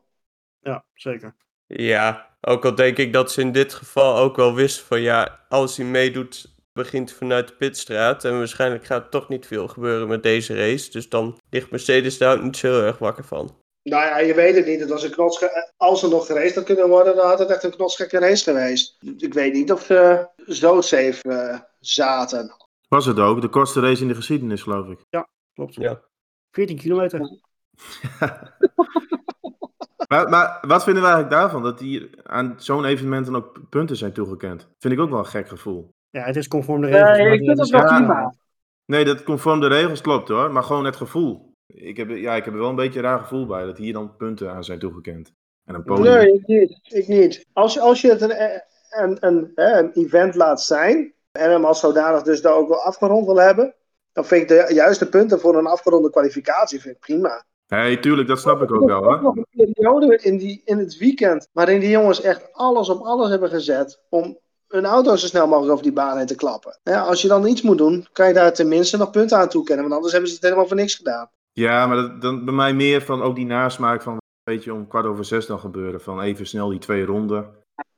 Ja, 0.61 0.85
zeker. 0.95 1.35
Ja, 1.67 2.27
ook 2.41 2.65
al 2.65 2.75
denk 2.75 2.97
ik 2.99 3.13
dat 3.13 3.33
ze 3.33 3.41
in 3.41 3.53
dit 3.53 3.75
geval 3.75 4.17
ook 4.17 4.37
wel 4.37 4.55
wisten 4.55 4.87
van 4.87 5.01
ja, 5.01 5.41
als 5.49 5.77
hij 5.77 5.87
meedoet, 5.87 6.54
begint 6.79 7.13
vanuit 7.13 7.49
de 7.49 7.55
pitstraat. 7.55 8.25
En 8.25 8.39
waarschijnlijk 8.39 8.85
gaat 8.85 9.05
er 9.05 9.11
toch 9.11 9.29
niet 9.29 9.47
veel 9.47 9.69
gebeuren 9.69 10.09
met 10.09 10.23
deze 10.23 10.55
race. 10.57 10.91
Dus 10.91 11.09
dan 11.09 11.39
ligt 11.51 11.71
Mercedes 11.71 12.19
daar 12.19 12.37
ook 12.37 12.43
niet 12.43 12.57
zo 12.57 12.69
heel 12.69 12.83
erg 12.83 12.99
wakker 12.99 13.25
van. 13.25 13.57
Nou 13.83 14.05
ja, 14.05 14.19
je 14.19 14.35
weet 14.35 14.57
het 14.57 14.67
niet. 14.67 14.81
Het 14.81 14.89
was 14.89 15.03
een 15.03 15.11
knotsge- 15.11 15.73
Als 15.77 16.03
er 16.03 16.09
nog 16.09 16.27
geraced 16.27 16.55
had 16.55 16.65
kunnen 16.65 16.89
worden, 16.89 17.17
dan 17.17 17.27
had 17.27 17.39
het 17.39 17.49
echt 17.51 17.63
een 17.63 17.71
knotsgekke 17.71 18.19
race 18.19 18.45
geweest. 18.45 18.97
Ik 19.19 19.35
weet 19.35 19.53
niet 19.53 19.73
of 19.73 19.83
ze 19.83 20.29
zo 20.47 20.81
safe 20.81 21.21
eh, 21.23 21.59
zaten. 21.81 22.57
Was 22.89 23.07
het 23.07 23.19
ook, 23.19 23.41
de 23.41 23.49
kortste 23.49 23.81
race 23.81 24.03
in 24.03 24.09
de 24.09 24.15
geschiedenis 24.15 24.63
geloof 24.63 24.89
ik. 24.89 25.25
Klopt. 25.55 25.75
Ja. 25.75 26.01
14 26.51 26.79
kilometer. 26.79 27.21
Maar, 30.09 30.29
maar 30.29 30.59
wat 30.67 30.85
vinden 30.85 31.03
we 31.03 31.09
eigenlijk 31.09 31.41
daarvan? 31.41 31.63
Dat 31.63 31.81
hier 31.81 32.11
aan 32.23 32.55
zo'n 32.57 32.85
evenement 32.85 33.27
dan 33.27 33.37
ook 33.37 33.69
punten 33.69 33.97
zijn 33.97 34.13
toegekend? 34.13 34.69
Vind 34.79 34.95
ik 34.95 35.01
ook 35.01 35.11
wel 35.11 35.19
een 35.19 35.27
gek 35.27 35.49
gevoel. 35.49 35.94
Ja, 36.15 36.23
het 36.25 36.37
is 36.37 36.49
conform 36.49 36.81
de 36.81 36.87
regels. 36.87 37.19
Nee, 37.19 37.33
ik 37.33 37.45
vind 37.45 37.59
is 37.59 37.71
wel 37.71 37.85
prima. 37.85 38.35
Nee, 38.85 39.05
dat 39.05 39.23
conform 39.23 39.61
de 39.61 39.67
regels 39.67 40.01
klopt 40.01 40.29
hoor, 40.29 40.51
maar 40.53 40.63
gewoon 40.63 40.85
het 40.85 40.97
gevoel. 40.97 41.53
Ik 41.67 41.97
heb, 41.97 42.09
ja, 42.11 42.35
ik 42.35 42.45
heb 42.45 42.55
er 42.55 42.61
wel 42.61 42.69
een 42.69 42.75
beetje 42.77 42.99
een 42.99 43.05
raar 43.05 43.19
gevoel 43.19 43.47
bij 43.47 43.65
dat 43.65 43.79
hier 43.79 43.93
dan 43.93 44.17
punten 44.17 44.51
aan 44.51 44.65
zijn 44.65 44.79
toegekend. 44.79 45.33
En 45.65 45.75
een 45.75 45.85
podium. 45.85 46.15
Nee, 46.15 46.33
ik 46.33 46.47
niet. 46.47 46.79
Ik 46.83 47.09
niet. 47.09 47.47
Als, 47.53 47.75
je- 47.75 47.81
als 47.81 48.01
je 48.01 48.09
het 48.11 48.21
een, 48.21 48.35
een, 48.91 49.17
een, 49.21 49.53
hè, 49.55 49.79
een 49.79 49.91
event 49.93 50.35
laat 50.35 50.63
zijn, 50.63 51.13
en 51.33 51.51
hem 51.51 51.65
als 51.65 51.81
zodanig 51.81 52.23
dus 52.23 52.43
daar 52.43 52.55
ook 52.55 52.69
wel 52.69 52.83
afgerond 52.83 53.27
wil 53.27 53.41
hebben, 53.41 53.75
dan 54.13 54.25
vind 54.25 54.43
ik 54.43 54.49
de 54.49 54.75
juiste 54.75 55.09
punten 55.09 55.41
voor 55.41 55.57
een 55.59 55.67
afgeronde 55.67 56.11
kwalificatie 56.11 56.81
vind 56.81 56.95
ik 56.95 57.01
prima. 57.01 57.45
Nee, 57.69 58.01
tuurlijk, 58.01 58.29
dat 58.29 58.41
snap 58.41 58.63
ik 58.63 58.73
ook 58.75 58.85
wel 58.87 59.05
Er 59.11 59.17
is 59.17 59.23
nog 59.23 59.37
een 59.37 59.47
periode 59.73 60.17
in, 60.23 60.37
die, 60.39 60.63
in 60.65 60.79
het 60.79 60.97
weekend 60.99 61.49
waarin 61.53 61.81
die 61.81 61.91
jongens 61.91 62.21
echt 62.21 62.53
alles 62.53 62.89
op 62.89 63.03
alles 63.05 63.31
hebben 63.31 63.49
gezet 63.49 64.03
om 64.09 64.39
hun 64.75 64.85
auto 64.85 65.17
zo 65.17 65.27
snel 65.27 65.47
mogelijk 65.47 65.73
over 65.73 65.83
die 65.85 65.93
baan 65.93 66.17
heen 66.17 66.27
te 66.27 66.35
klappen. 66.35 66.79
Ja, 66.83 67.01
als 67.01 67.23
je 67.23 67.29
dan 67.29 67.47
iets 67.47 67.63
moet 67.63 67.79
doen, 67.79 68.07
kan 68.13 68.29
je 68.29 68.35
daar 68.35 68.53
tenminste 68.53 68.97
nog 68.97 69.11
punten 69.11 69.39
aan 69.39 69.49
toekennen, 69.49 69.83
want 69.83 69.95
anders 69.95 70.13
hebben 70.13 70.31
ze 70.31 70.37
het 70.37 70.45
helemaal 70.45 70.67
voor 70.67 70.77
niks 70.77 70.95
gedaan. 70.95 71.31
Ja, 71.53 71.87
maar 71.87 71.97
dat, 71.97 72.21
dan 72.23 72.45
bij 72.45 72.55
mij 72.55 72.75
meer 72.75 73.03
van 73.03 73.23
ook 73.23 73.35
die 73.37 73.47
nasmaak 73.47 74.03
van, 74.03 74.17
weet 74.43 74.65
je, 74.65 74.73
om 74.75 74.89
kwart 74.89 75.07
over 75.07 75.25
zes 75.25 75.47
dan 75.47 75.59
gebeuren. 75.59 76.01
Van 76.01 76.21
even 76.21 76.47
snel 76.47 76.69
die 76.69 76.79
twee 76.79 77.05
ronden. 77.05 77.47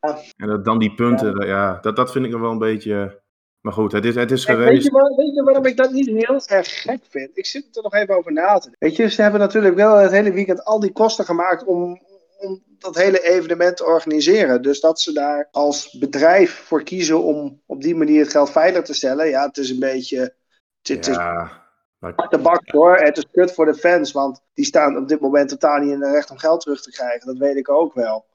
Ja. 0.01 0.19
En 0.37 0.49
dat, 0.49 0.65
dan 0.65 0.79
die 0.79 0.95
punten, 0.95 1.47
ja, 1.47 1.79
dat, 1.81 1.97
dat 1.97 2.13
vind 2.13 2.25
ik 2.25 2.31
nog 2.31 2.41
wel 2.41 2.51
een 2.51 2.59
beetje 2.59 3.21
Maar 3.61 3.73
goed, 3.75 3.93
het 3.93 4.05
is, 4.05 4.15
het 4.15 4.31
is 4.31 4.45
Kijk, 4.45 4.59
weet, 4.59 4.67
geweest. 4.67 4.85
je 4.87 4.93
waar- 4.93 5.15
weet 5.17 5.35
je 5.35 5.43
waarom 5.43 5.65
ik 5.67 5.77
dat 5.77 5.91
niet 5.93 6.07
heel 6.07 6.41
erg 6.47 6.83
gek 6.83 7.01
vind? 7.09 7.31
Ik 7.35 7.47
zit 7.47 7.77
er 7.77 7.83
nog 7.83 7.95
even 7.95 8.17
over 8.17 8.33
na 8.33 8.59
te 8.59 8.61
denken. 8.71 8.77
Weet 8.89 8.97
je, 8.97 9.09
ze 9.09 9.23
hebben 9.23 9.41
natuurlijk 9.41 9.75
wel 9.75 9.97
het 9.97 10.11
hele 10.11 10.33
weekend 10.33 10.65
al 10.65 10.81
die 10.81 10.93
kosten 10.93 11.25
gemaakt 11.25 11.65
om, 11.65 12.01
om 12.39 12.63
dat 12.79 12.97
hele 12.97 13.23
evenement 13.23 13.77
te 13.77 13.85
organiseren. 13.85 14.63
Dus 14.63 14.81
dat 14.81 15.01
ze 15.01 15.13
daar 15.13 15.49
als 15.51 15.99
bedrijf 15.99 16.51
voor 16.55 16.83
kiezen 16.83 17.23
om 17.23 17.63
op 17.67 17.83
die 17.83 17.95
manier 17.95 18.21
het 18.21 18.31
geld 18.31 18.51
veilig 18.51 18.83
te 18.83 18.95
stellen. 18.95 19.29
Ja, 19.29 19.47
het 19.47 19.57
is 19.57 19.71
een 19.71 19.79
beetje. 19.79 20.35
Het, 20.83 21.07
Ja, 21.07 21.65
maar 21.99 22.15
de 22.29 22.39
bak 22.39 22.63
hoor. 22.65 22.97
Het 22.97 23.17
is 23.17 23.27
kut 23.33 23.53
voor 23.53 23.67
de 23.67 23.75
fans, 23.75 24.13
want 24.13 24.41
die 24.55 24.65
staan 24.65 24.97
op 24.97 25.09
dit 25.09 25.21
moment 25.21 25.49
totaal 25.49 25.79
niet 25.79 25.93
in 25.93 26.01
de 26.01 26.11
recht 26.11 26.31
om 26.31 26.39
geld 26.39 26.61
terug 26.61 26.83
te 26.83 26.91
krijgen. 26.91 27.27
Dat 27.27 27.39
weet 27.39 27.57
ik 27.57 27.71
ook 27.71 27.95
wel. 27.95 28.27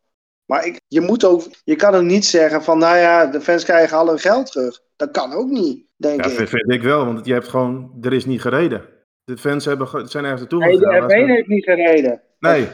Maar 0.46 0.66
ik, 0.66 0.82
je, 0.88 1.02
moet 1.02 1.26
ook, 1.26 1.44
je 1.64 1.76
kan 1.76 1.96
ook 1.96 2.04
niet 2.04 2.26
zeggen 2.26 2.64
van, 2.64 2.78
nou 2.78 2.98
ja, 2.98 3.26
de 3.26 3.42
fans 3.42 3.64
krijgen 3.64 3.98
al 3.98 4.08
hun 4.08 4.20
geld 4.20 4.52
terug. 4.52 4.80
Dat 4.96 5.12
kan 5.12 5.34
ook 5.34 5.48
niet, 5.50 5.86
denk 5.96 6.24
Ja, 6.24 6.30
ik. 6.30 6.36
vind, 6.36 6.50
vind 6.50 6.72
ik 6.72 6.82
wel, 6.82 7.06
want 7.06 7.26
je 7.26 7.34
hebt 7.34 7.48
gewoon, 7.48 7.98
er 8.02 8.14
is 8.14 8.26
niet 8.26 8.42
gereden. 8.42 8.86
De 9.24 9.38
fans 9.38 9.66
hebben, 9.66 9.88
zijn 10.10 10.24
ergens 10.24 10.42
naartoe 10.42 10.60
Nee, 10.60 10.78
de 10.78 10.86
gegaan. 10.86 11.10
F1 11.10 11.30
heeft 11.30 11.48
niet 11.48 11.64
gereden. 11.64 12.22
Nee, 12.40 12.68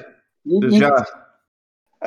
Niet- 0.47 0.62
dus 0.62 0.71
niet- 0.71 0.81
ja, 0.81 1.25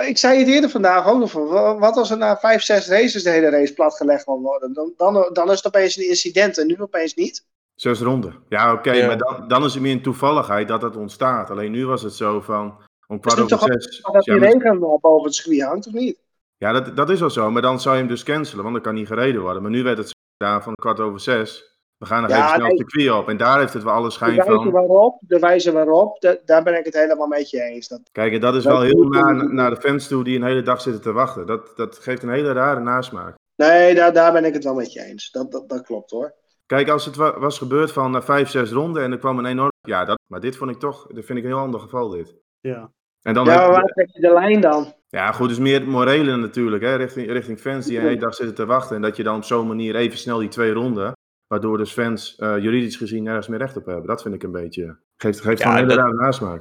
Ik 0.03 0.19
zei 0.19 0.39
het 0.39 0.49
eerder 0.49 0.71
vandaag 0.71 1.07
ook 1.09 1.19
nog 1.19 1.31
van, 1.31 1.47
wa- 1.47 1.79
wat 1.79 1.97
als 1.97 2.11
er 2.11 2.17
na 2.19 2.37
vijf, 2.37 2.63
zes 2.63 2.89
races 2.89 3.23
de 3.23 3.31
hele 3.31 3.49
race 3.51 3.75
platgelegd 3.75 4.25
wil 4.25 4.41
worden? 4.41 4.73
Dan, 4.73 4.93
dan, 4.97 5.31
dan 5.33 5.51
is 5.51 5.57
het 5.57 5.67
opeens 5.67 5.97
een 5.97 6.09
incident 6.09 6.59
en 6.59 6.67
nu 6.67 6.77
opeens 6.81 7.15
niet. 7.15 7.47
zes 7.75 8.01
ronden. 8.01 8.35
Ja, 8.49 8.73
oké, 8.73 8.93
Ja. 8.93 9.07
maar 9.07 9.19
dan, 9.19 9.49
dan 9.49 9.65
is 9.65 9.73
het 9.75 9.83
meer 9.83 9.93
een 9.93 10.03
toevalligheid 10.03 10.69
dat 10.69 10.83
het 10.83 10.97
ontstaat. 10.97 11.51
Alleen 11.51 11.71
nu 11.71 11.87
was 11.87 12.03
het 12.03 12.15
zo 12.15 12.41
van, 12.41 12.77
om 13.07 13.21
kwart 13.21 13.41
over 13.53 13.59
zes. 13.73 14.01
Dat 14.01 14.25
ja, 14.25 14.33
die 14.33 14.41
maar- 14.43 14.53
regen 14.53 14.79
boven 14.79 15.25
het 15.25 15.35
circuit 15.35 15.63
hangt, 15.63 15.87
of 15.87 15.93
niet? 15.93 16.19
Ja, 16.57 16.73
dat, 16.73 16.97
dat 16.97 17.11
is 17.11 17.21
wel 17.21 17.31
zo, 17.31 17.51
maar 17.51 17.63
dan 17.63 17.81
zou 17.81 17.95
je 17.95 18.01
hem 18.01 18.11
dus 18.11 18.23
cancelen, 18.23 18.63
want 18.63 18.75
dan 18.75 18.85
kan 18.85 18.95
niet 18.95 19.07
gereden 19.07 19.41
worden. 19.41 19.63
Maar 19.63 19.71
nu 19.71 19.83
werd 19.83 19.99
het 19.99 20.07
zo 20.07 20.13
gedaan 20.39 20.63
van 20.63 20.75
kwart 20.75 21.01
over 21.01 21.21
zes. 21.21 21.70
We 22.01 22.07
gaan 22.07 22.23
nog 22.23 22.31
Ja, 22.31 22.37
even 22.37 22.49
snel 22.49 22.67
nee. 22.67 22.77
het 22.79 22.91
circuit 22.91 23.19
op. 23.21 23.29
En 23.29 23.37
daar 23.37 23.59
heeft 23.59 23.73
het 23.73 23.83
wel 23.83 23.93
alle 23.93 24.07
De 24.07 24.13
schijn 24.13 24.37
wijze 24.37 24.53
van. 24.53 24.71
waarop, 24.71 25.21
de 25.27 25.39
wijze 25.39 25.73
waarop, 25.73 26.21
da- 26.21 26.37
daar 26.45 26.63
ben 26.63 26.79
ik 26.79 26.85
het 26.85 26.95
helemaal 26.95 27.27
met 27.27 27.51
je 27.51 27.63
eens. 27.63 27.89
Dat, 27.89 28.01
Kijk, 28.13 28.33
en 28.33 28.41
dat 28.41 28.55
is 28.55 28.63
Dat 28.63 28.73
wel 28.73 28.83
heel 28.83 29.05
naar, 29.53 29.71
de 29.71 29.77
fans 29.81 30.09
toe 30.09 30.25
die 30.25 30.37
een 30.37 30.45
hele 30.45 30.63
dag 30.63 30.81
zitten 30.81 31.03
te 31.03 31.13
wachten. 31.13 31.47
Dat, 31.47 31.73
dat 31.77 31.99
geeft 31.99 32.23
een 32.23 32.29
hele 32.31 32.53
rare 32.53 32.81
nasmaak. 32.81 33.35
nee, 33.57 33.95
daar, 33.95 34.13
daar 34.13 34.33
ben 34.33 34.45
ik 34.45 34.55
het 34.55 34.65
wel 34.65 34.75
met 34.75 34.93
je 34.93 35.03
eens. 35.05 35.31
Dat, 35.31 35.53
dat, 35.53 35.69
dat 35.69 35.83
klopt 35.83 36.11
hoor. 36.11 36.35
Kijk, 36.67 36.89
als 36.89 37.05
het 37.05 37.17
wa- 37.17 37.39
was 37.39 37.59
gebeurd 37.59 37.93
van 37.93 38.11
na 38.11 38.23
vijf, 38.23 38.49
zes 38.51 38.71
ronden 38.71 39.03
en 39.03 39.13
er 39.13 39.19
kwam 39.19 39.39
een 39.39 39.47
enorm... 39.47 39.71
Ja, 39.81 40.05
dat, 40.05 40.19
maar 40.27 40.41
dit 40.41 40.57
vond 40.57 40.71
ik 40.71 40.79
toch, 40.79 41.07
dat 41.07 41.25
vind 41.25 41.39
ik 41.39 41.45
een 41.45 41.51
heel 41.51 41.59
ander 41.61 41.81
geval 41.81 42.09
dit. 42.09 42.35
Ja. 42.61 42.91
En 43.23 43.35
dan 43.35 43.45
Ja, 43.45 43.57
maar 43.57 43.71
waar 43.71 43.85
trek 43.85 44.09
je 44.13 44.21
de 44.21 44.33
lijn 44.33 44.61
dan? 44.61 44.95
ja, 45.09 45.33
goed, 45.33 45.49
dus 45.49 45.59
meer 45.59 45.79
het 45.81 45.89
morele 45.89 46.37
natuurlijk, 46.37 46.83
hè, 46.83 46.95
richting, 46.95 47.31
richting 47.31 47.59
fans 47.61 47.87
die 47.87 47.99
een 47.99 48.05
hele 48.05 48.17
dag 48.21 48.35
zitten 48.35 48.55
te 48.55 48.67
wachten. 48.67 48.97
En 48.97 49.03
dat 49.03 49.17
je 49.17 49.23
dan 49.23 49.37
op 49.37 49.45
zo'n 49.45 49.67
manier 49.67 49.97
even 49.97 50.19
snel 50.19 50.39
die 50.39 50.49
twee 50.49 50.73
ronden, 50.73 51.13
waardoor 51.51 51.77
dus 51.79 51.93
fans 51.93 52.37
eh, 52.37 52.59
juridisch 52.59 52.97
gezien 52.97 53.23
nergens 53.23 53.49
meer 53.49 53.59
recht 53.59 53.77
op 53.77 53.87
hebben. 53.87 54.07
Dat 54.07 54.23
vind 54.23 54.35
ik 54.35 54.43
een 54.43 54.53
beetje, 54.53 54.97
geeft, 55.17 55.41
geeft 55.41 55.59
Ja, 55.59 55.65
gewoon 55.65 55.83
een 55.83 55.89
hele 55.89 56.01
dat- 56.03 56.11
rare 56.11 56.25
nasmaak. 56.25 56.61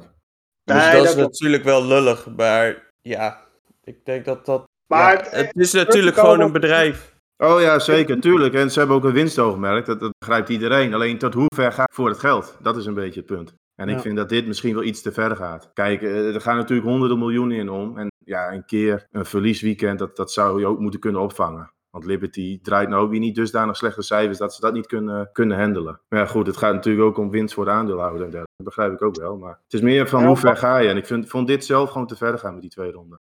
Dus 0.64 0.76
Nee, 0.76 0.92
dat 0.92 1.04
dat 1.04 1.08
is 1.08 1.14
natuurlijk 1.14 1.64
wel 1.64 1.86
lullig, 1.86 2.26
maar 2.36 2.90
ja, 3.02 3.46
ik 3.84 4.04
denk 4.04 4.24
dat 4.24 4.46
dat... 4.46 4.64
Maar 4.86 5.12
ja, 5.24 5.36
het 5.36 5.56
is 5.56 5.72
natuurlijk 5.72 6.16
gewoon 6.16 6.40
een 6.40 6.52
bedrijf. 6.52 7.14
Oh 7.36 7.60
ja, 7.60 7.78
zeker, 7.78 8.20
tuurlijk. 8.20 8.54
En 8.54 8.70
ze 8.70 8.78
hebben 8.78 8.96
ook 8.96 9.04
een 9.04 9.12
winstoogmerk, 9.12 9.86
dat, 9.86 10.00
dat 10.00 10.12
begrijpt 10.18 10.48
iedereen. 10.48 10.94
Alleen 10.94 11.18
tot 11.18 11.34
hoe 11.34 11.46
ver 11.54 11.72
gaat 11.72 11.86
het 11.86 11.94
voor 11.94 12.08
het 12.08 12.18
geld? 12.18 12.56
Dat 12.62 12.76
is 12.76 12.86
een 12.86 12.94
beetje 12.94 13.20
het 13.20 13.28
punt. 13.28 13.54
En 13.74 13.88
ik 13.88 14.00
vind 14.00 14.16
dat 14.16 14.28
dit 14.28 14.46
misschien 14.46 14.74
wel 14.74 14.82
iets 14.82 15.02
te 15.02 15.12
ver 15.12 15.36
gaat. 15.36 15.70
Kijk, 15.72 16.02
eh, 16.02 16.34
er 16.34 16.40
gaan 16.40 16.56
natuurlijk 16.56 16.88
honderden 16.88 17.18
miljoenen 17.18 17.56
in 17.56 17.68
om. 17.70 17.98
En 17.98 18.08
ja, 18.24 18.52
een 18.52 18.64
keer 18.64 19.06
een 19.10 19.24
verliesweekend, 19.24 19.98
dat, 19.98 20.16
dat 20.16 20.32
zou 20.32 20.60
je 20.60 20.66
ook 20.66 20.78
moeten 20.78 21.00
kunnen 21.00 21.20
opvangen. 21.20 21.70
Want 21.90 22.04
Liberty 22.04 22.60
draait 22.62 22.88
nou 22.88 23.02
ook 23.02 23.10
weer 23.10 23.20
niet 23.20 23.34
dusdanig 23.34 23.76
slechte 23.76 24.02
cijfers 24.02 24.38
dat 24.38 24.54
ze 24.54 24.60
dat 24.60 24.72
niet 24.72 24.86
kunnen, 24.86 25.30
kunnen 25.32 25.58
handelen. 25.58 26.00
Maar 26.08 26.18
ja, 26.18 26.26
goed, 26.26 26.46
het 26.46 26.56
gaat 26.56 26.74
natuurlijk 26.74 27.06
ook 27.06 27.18
om 27.18 27.30
winst 27.30 27.54
voor 27.54 27.64
de 27.64 27.70
aandeelhouder. 27.70 28.24
en 28.24 28.30
dergelijke. 28.30 28.52
Dat 28.56 28.66
begrijp 28.66 28.92
ik 28.92 29.02
ook 29.02 29.16
wel. 29.16 29.36
Maar 29.36 29.60
het 29.64 29.72
is 29.72 29.80
meer 29.80 30.08
van 30.08 30.20
Ja, 30.20 30.26
hoe 30.26 30.36
ver 30.36 30.56
ga 30.56 30.78
je? 30.78 30.88
En 30.88 30.96
ik 30.96 31.06
vind, 31.06 31.28
vond 31.28 31.46
dit 31.46 31.64
zelf 31.64 31.90
gewoon 31.90 32.06
te 32.06 32.16
ver 32.16 32.38
gaan 32.38 32.52
met 32.52 32.62
die 32.62 32.70
twee 32.70 32.92
ronden. 32.92 33.18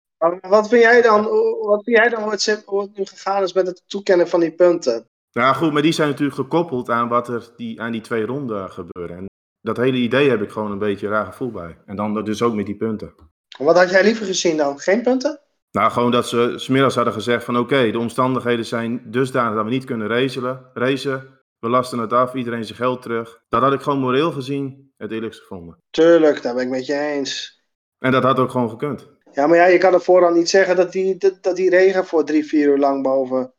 Wat 0.42 0.70
vind 0.70 0.82
jij 0.82 1.02
dan, 1.02 1.24
wat 1.62 1.84
vind 1.84 1.98
jij 1.98 2.10
dan 2.10 2.22
hoe 2.22 2.32
het, 2.32 2.98
nu 2.98 3.06
gegaan 3.06 3.44
is 3.44 3.54
met 3.54 3.68
het 3.68 3.84
toekennen 3.88 4.28
van 4.28 4.40
die 4.40 4.52
punten? 4.52 5.06
Nou 5.32 5.56
goed, 5.56 5.74
maar 5.74 5.82
die 5.82 5.92
zijn 5.92 6.10
natuurlijk 6.10 6.38
gekoppeld 6.38 6.90
aan 6.90 7.08
wat 7.08 7.28
er 7.28 7.50
die, 7.56 7.82
aan 7.82 7.92
die 7.92 8.02
twee 8.02 8.26
ronden 8.26 8.70
gebeurde. 8.70 9.14
En 9.14 9.26
dat 9.62 9.78
hele 9.78 9.98
idee 9.98 10.30
heb 10.30 10.42
ik 10.42 10.52
gewoon 10.52 10.72
een 10.72 10.80
beetje 10.80 11.06
een 11.08 11.14
raar 11.14 11.26
gevoel 11.26 11.52
bij. 11.52 11.78
En 11.86 11.96
dan 11.96 12.24
dus 12.24 12.42
ook 12.42 12.54
met 12.54 12.66
die 12.66 12.76
punten. 12.76 13.14
Wat 13.58 13.78
had 13.78 13.90
jij 13.90 14.04
liever 14.04 14.26
gezien 14.26 14.58
dan? 14.58 14.80
Geen 14.80 15.02
punten? 15.02 15.40
Nou, 15.78 15.92
gewoon 15.92 16.12
dat 16.12 16.28
ze 16.28 16.54
smiddags 16.56 16.96
hadden 16.96 17.14
gezegd 17.14 17.44
van 17.44 17.58
oké, 17.58 17.92
de 17.92 18.00
omstandigheden 18.00 18.66
zijn 18.66 19.02
dusdanig 19.06 19.56
dat 19.56 19.64
we 19.64 19.70
niet 19.70 19.86
kunnen 19.86 20.08
racen, 20.08 20.70
racen. 20.74 21.40
We 21.60 21.70
lasten 21.70 22.00
het 22.00 22.14
af, 22.14 22.34
iedereen 22.34 22.66
zijn 22.66 22.78
geld 22.78 23.02
terug. 23.02 23.42
Dat 23.50 23.62
had 23.62 23.74
ik 23.74 23.82
gewoon 23.82 24.00
moreel 24.00 24.32
gezien 24.32 24.92
het 24.98 25.12
eerlijkst 25.12 25.40
gevonden. 25.40 25.78
Tuurlijk, 25.90 26.42
daar 26.42 26.54
ben 26.56 26.64
ik 26.64 26.70
met 26.70 26.86
je 26.86 27.00
eens. 27.00 27.62
En 28.00 28.12
dat 28.12 28.24
had 28.24 28.40
ook 28.40 28.50
gewoon 28.52 28.70
gekund. 28.70 29.10
Ja, 29.32 29.48
maar 29.48 29.58
ja, 29.58 29.66
je 29.66 29.78
kan 29.78 29.94
er 29.94 30.02
vooral 30.02 30.34
niet 30.34 30.50
zeggen 30.50 30.76
dat 30.76 30.92
die, 30.92 31.18
dat, 31.18 31.38
dat 31.42 31.56
die 31.56 31.70
regen 31.70 32.06
voor 32.06 32.24
drie, 32.26 32.46
vier 32.46 32.68
uur 32.68 32.78
lang 32.78 33.04
boven, 33.04 33.54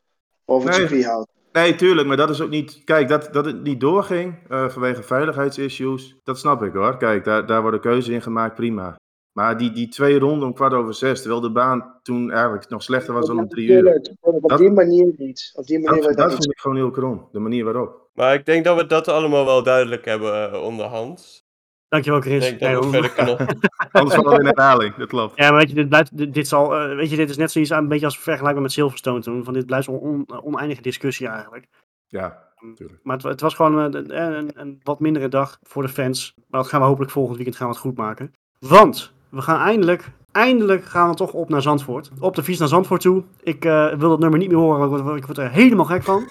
boven 0.45 0.69
het 0.69 0.77
Nee. 0.77 0.87
circuit 0.87 1.05
houdt. 1.09 1.29
Nee, 1.51 1.75
tuurlijk, 1.75 2.07
maar 2.07 2.17
dat 2.17 2.29
is 2.29 2.41
ook 2.41 2.49
niet... 2.49 2.81
Kijk, 2.83 3.07
dat, 3.07 3.33
dat 3.33 3.45
het 3.45 3.63
niet 3.63 3.79
doorging 3.79 4.49
eh, 4.49 4.69
vanwege 4.69 5.03
veiligheidsissues, 5.03 6.15
dat 6.23 6.39
snap 6.39 6.63
ik 6.63 6.73
hoor. 6.73 6.97
Kijk, 6.97 7.23
daar, 7.23 7.45
daar 7.45 7.61
wordt 7.61 7.75
een 7.75 7.91
keuze 7.91 8.13
in 8.13 8.21
gemaakt, 8.21 8.55
prima. 8.55 8.95
Maar 9.35 9.57
die, 9.57 9.71
die 9.71 9.87
twee 9.87 10.19
ronden 10.19 10.47
om 10.47 10.53
kwart 10.53 10.73
over 10.73 10.93
zes, 10.93 11.19
terwijl 11.21 11.41
de 11.41 11.51
baan 11.51 11.93
toen 12.03 12.31
eigenlijk 12.31 12.69
nog 12.69 12.83
slechter 12.83 13.13
was 13.13 13.27
dan 13.27 13.37
om 13.39 13.47
drie 13.47 13.67
uur. 13.69 14.01
Op 14.21 14.49
Dat- 14.49 14.59
die 14.59 14.71
manier 14.71 15.13
niet. 15.17 15.51
Op 15.55 15.65
die 15.65 15.79
manier 15.79 16.01
Dat, 16.01 16.09
dat 16.09 16.17
dat 16.17 16.31
vind 16.31 16.51
ik 16.51 16.59
gewoon 16.59 16.77
heel 16.77 16.91
krom, 16.91 17.27
de 17.31 17.39
manier 17.39 17.63
waarop. 17.63 18.09
Maar 18.13 18.33
ik 18.33 18.45
denk 18.45 18.65
dat 18.65 18.77
we 18.77 18.85
dat 18.85 19.07
allemaal 19.07 19.45
wel 19.45 19.63
duidelijk 19.63 20.05
hebben 20.05 20.51
eh, 20.51 20.61
onderhand. 20.63 21.43
Dankjewel, 21.87 22.19
Ik 22.19 22.25
Chris. 22.25 22.39
denk 22.43 22.59
dat 22.59 22.69
Nee, 22.69 22.79
we 22.79 22.89
verder 22.89 23.11
kunnen. 23.11 23.37
Anders 23.91 24.15
valt 24.15 24.29
het 24.29 24.39
in 24.39 24.45
herhaling, 24.45 24.95
dat 24.95 25.07
klopt. 25.07 25.37
Ja, 25.37 25.49
maar 25.49 25.59
weet 25.59 25.69
je, 25.69 25.75
dit, 25.75 25.89
blijft, 25.89 26.17
dit, 26.17 26.33
dit 26.33 26.47
zal, 26.47 26.75
eh, 26.75 26.95
weet 26.95 27.09
je, 27.09 27.15
dit 27.15 27.29
is 27.29 27.37
net 27.37 27.51
zoiets 27.51 27.71
aan, 27.71 27.83
een 27.83 27.89
beetje 27.89 28.05
als 28.05 28.19
vergelijkbaar 28.19 28.61
met 28.63 28.71
Silverstone 28.71 29.19
toen. 29.21 29.43
Van 29.43 29.53
dit 29.53 29.65
blijft 29.65 29.85
zo'n 29.85 29.99
on, 29.99 30.25
oneindige 30.43 30.81
discussie 30.81 31.27
eigenlijk. 31.27 31.67
Ja, 32.07 32.43
natuurlijk. 32.59 32.99
Maar 33.03 33.15
het, 33.15 33.25
het 33.25 33.41
was 33.41 33.53
gewoon 33.53 33.79
eh, 33.79 34.01
een, 34.01 34.21
een, 34.37 34.51
een 34.55 34.79
wat 34.83 34.99
mindere 34.99 35.27
dag 35.27 35.59
voor 35.63 35.81
de 35.81 35.89
fans. 35.89 36.33
Maar 36.47 36.61
dat 36.61 36.69
gaan 36.69 36.81
we 36.81 36.87
hopelijk 36.87 37.11
volgend 37.11 37.35
weekend 37.35 37.57
gaan 37.57 37.67
we 37.67 37.73
het 37.73 37.81
goed 37.81 37.97
maken. 37.97 38.33
Want 38.59 39.13
we 39.35 39.41
gaan 39.41 39.59
eindelijk, 39.59 40.11
eindelijk 40.31 40.85
gaan 40.85 41.09
we 41.09 41.15
toch 41.15 41.33
op 41.33 41.49
naar 41.49 41.61
Zandvoort. 41.61 42.09
Op 42.19 42.35
de 42.35 42.43
fiets 42.43 42.59
naar 42.59 42.67
Zandvoort 42.67 43.01
toe. 43.01 43.23
Ik 43.43 43.65
eh, 43.65 43.93
wil 43.93 44.09
dat 44.09 44.19
nummer 44.19 44.39
niet 44.39 44.49
meer 44.49 44.57
horen, 44.57 44.89
want 44.89 45.17
ik 45.17 45.25
word- 45.25 45.37
er 45.37 45.49
helemaal 45.51 45.85
gek 45.85 46.03
van. 46.03 46.23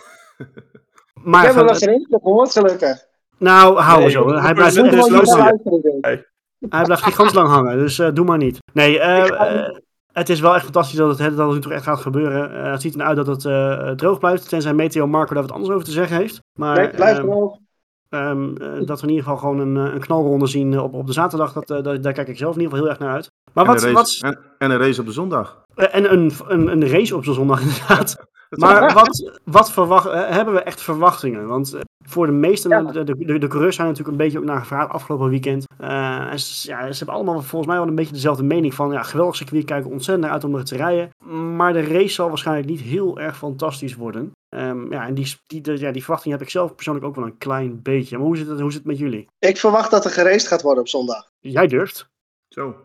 Maar 1.24 1.40
Ik 1.40 1.46
heb 1.46 1.56
gaan- 1.56 1.64
wel 1.64 1.90
eens 1.92 2.06
gehoord, 2.10 2.52
gelukkig. 2.52 3.04
nou, 3.38 3.78
hou 3.78 3.96
Nee, 3.96 4.04
er 4.04 4.10
zo. 4.10 4.28
Hij 4.32 4.54
blijft, 4.54 4.76
er 4.76 5.22
is. 5.22 6.20
Hij 6.68 6.84
blijft 6.84 7.02
gigantisch 7.02 7.34
lang 7.34 7.48
hangen, 7.48 7.76
dus 7.78 7.98
eh, 7.98 8.08
doe 8.12 8.24
maar 8.24 8.38
niet. 8.38 8.58
Nee, 8.72 8.98
eh, 8.98 9.68
het 10.12 10.28
is 10.28 10.40
wel 10.40 10.54
echt 10.54 10.64
fantastisch 10.64 10.96
dat 10.96 11.18
het, 11.18 11.36
dat 11.36 11.46
het 11.46 11.54
nu 11.54 11.60
toch 11.60 11.72
echt 11.72 11.84
gaat 11.84 12.00
gebeuren. 12.00 12.64
Eh, 12.64 12.70
het 12.70 12.80
ziet 12.80 12.94
eruit 12.94 13.16
dat 13.16 13.26
het 13.26 13.44
eh, 13.44 13.90
droog 13.90 14.18
blijft, 14.18 14.48
tenzij 14.48 14.74
Meteo 14.74 15.06
Marco 15.06 15.34
daar 15.34 15.42
wat 15.42 15.52
anders 15.52 15.72
over 15.72 15.84
te 15.84 15.90
zeggen 15.90 16.16
heeft. 16.16 16.38
Maar 16.58 16.76
Nee, 16.76 16.88
blijf 16.90 17.16
ehm, 17.18 17.26
droog. 17.26 17.56
Ehm, 18.14 18.56
eh, 18.56 18.86
dat 18.86 19.00
we 19.00 19.06
in 19.06 19.12
ieder 19.12 19.24
geval 19.24 19.36
gewoon 19.38 19.58
een, 19.58 19.76
eh, 19.86 19.94
een 19.94 20.00
knalronde 20.00 20.46
zien 20.46 20.72
eh, 20.74 20.82
op, 20.82 20.94
op 20.94 21.06
de 21.06 21.12
zaterdag, 21.12 21.52
dat, 21.52 21.70
eh, 21.70 21.82
daar, 21.82 22.00
daar 22.00 22.12
kijk 22.12 22.28
ik 22.28 22.36
zelf 22.38 22.54
in 22.54 22.60
ieder 22.60 22.76
geval 22.76 22.78
heel 22.88 22.88
erg 22.98 22.98
naar 23.06 23.14
uit. 23.14 23.30
Maar 23.52 23.64
En, 23.64 23.70
wat, 23.72 23.82
een 23.82 23.92
wat, 23.92 24.18
race, 24.20 24.26
en, 24.26 24.38
en 24.58 24.70
een 24.70 24.78
race 24.78 25.00
op 25.00 25.06
de 25.06 25.12
zondag. 25.12 25.62
eh, 25.74 25.94
en 25.94 26.12
een, 26.12 26.32
een, 26.48 26.68
een 26.68 26.88
race 26.88 27.16
op 27.16 27.24
zo'n 27.24 27.34
zondag 27.34 27.60
inderdaad. 27.66 28.16
Maar 28.54 28.92
wat, 28.94 29.32
wat 29.44 29.72
verwacht, 29.72 30.12
hebben 30.12 30.54
we 30.54 30.60
echt 30.60 30.80
verwachtingen? 30.82 31.46
Want 31.46 31.78
voor 32.08 32.26
de 32.26 32.32
meeste, 32.32 32.68
Ja. 32.68 32.82
de, 32.82 33.04
de, 33.04 33.16
de, 33.24 33.38
de 33.38 33.46
coureurs 33.48 33.76
zijn 33.76 33.88
natuurlijk 33.88 34.16
een 34.18 34.24
beetje 34.24 34.38
ook 34.38 34.44
naar 34.44 34.58
gevraagd 34.58 34.90
afgelopen 34.90 35.28
weekend. 35.28 35.64
Eh, 35.78 36.30
en 36.32 36.38
ze, 36.40 36.68
ja, 36.70 36.92
ze 36.92 36.96
hebben 36.98 37.14
allemaal 37.14 37.42
volgens 37.42 37.66
mij 37.70 37.76
wel 37.80 37.88
een 37.88 37.94
beetje 37.94 38.12
dezelfde 38.12 38.42
mening 38.42 38.74
van, 38.74 38.90
ja, 38.92 39.02
geweldig 39.02 39.36
circuit, 39.36 39.64
kijken 39.64 39.90
ontzettend 39.90 40.20
naar 40.26 40.34
uit 40.34 40.44
om 40.44 40.54
er 40.54 40.64
te 40.64 40.76
rijden. 40.76 41.08
Maar 41.56 41.72
de 41.72 41.82
race 41.82 42.14
zal 42.14 42.28
waarschijnlijk 42.28 42.68
niet 42.68 42.80
heel 42.80 43.18
erg 43.18 43.36
fantastisch 43.36 43.94
worden. 43.96 44.32
Ehm, 44.54 44.92
ja, 44.92 45.06
en 45.06 45.14
die, 45.14 45.36
die, 45.46 45.60
de- 45.60 45.78
ja, 45.78 45.90
die 45.92 46.02
verwachting 46.02 46.34
heb 46.34 46.42
ik 46.42 46.50
zelf 46.50 46.74
persoonlijk 46.74 47.06
ook 47.06 47.14
wel 47.14 47.24
een 47.24 47.38
klein 47.38 47.82
beetje. 47.82 48.16
Maar 48.16 48.26
hoe 48.26 48.36
zit 48.36 48.46
het, 48.46 48.60
hoe 48.60 48.70
zit 48.72 48.78
het 48.80 48.88
met 48.88 48.98
jullie? 48.98 49.28
Ik 49.38 49.56
verwacht 49.56 49.90
dat 49.90 50.04
er 50.04 50.10
geraced 50.10 50.48
gaat 50.48 50.62
worden 50.62 50.80
op 50.82 50.88
zondag. 50.88 51.30
Jij 51.40 51.66
durft. 51.66 52.08
Zo. 52.48 52.74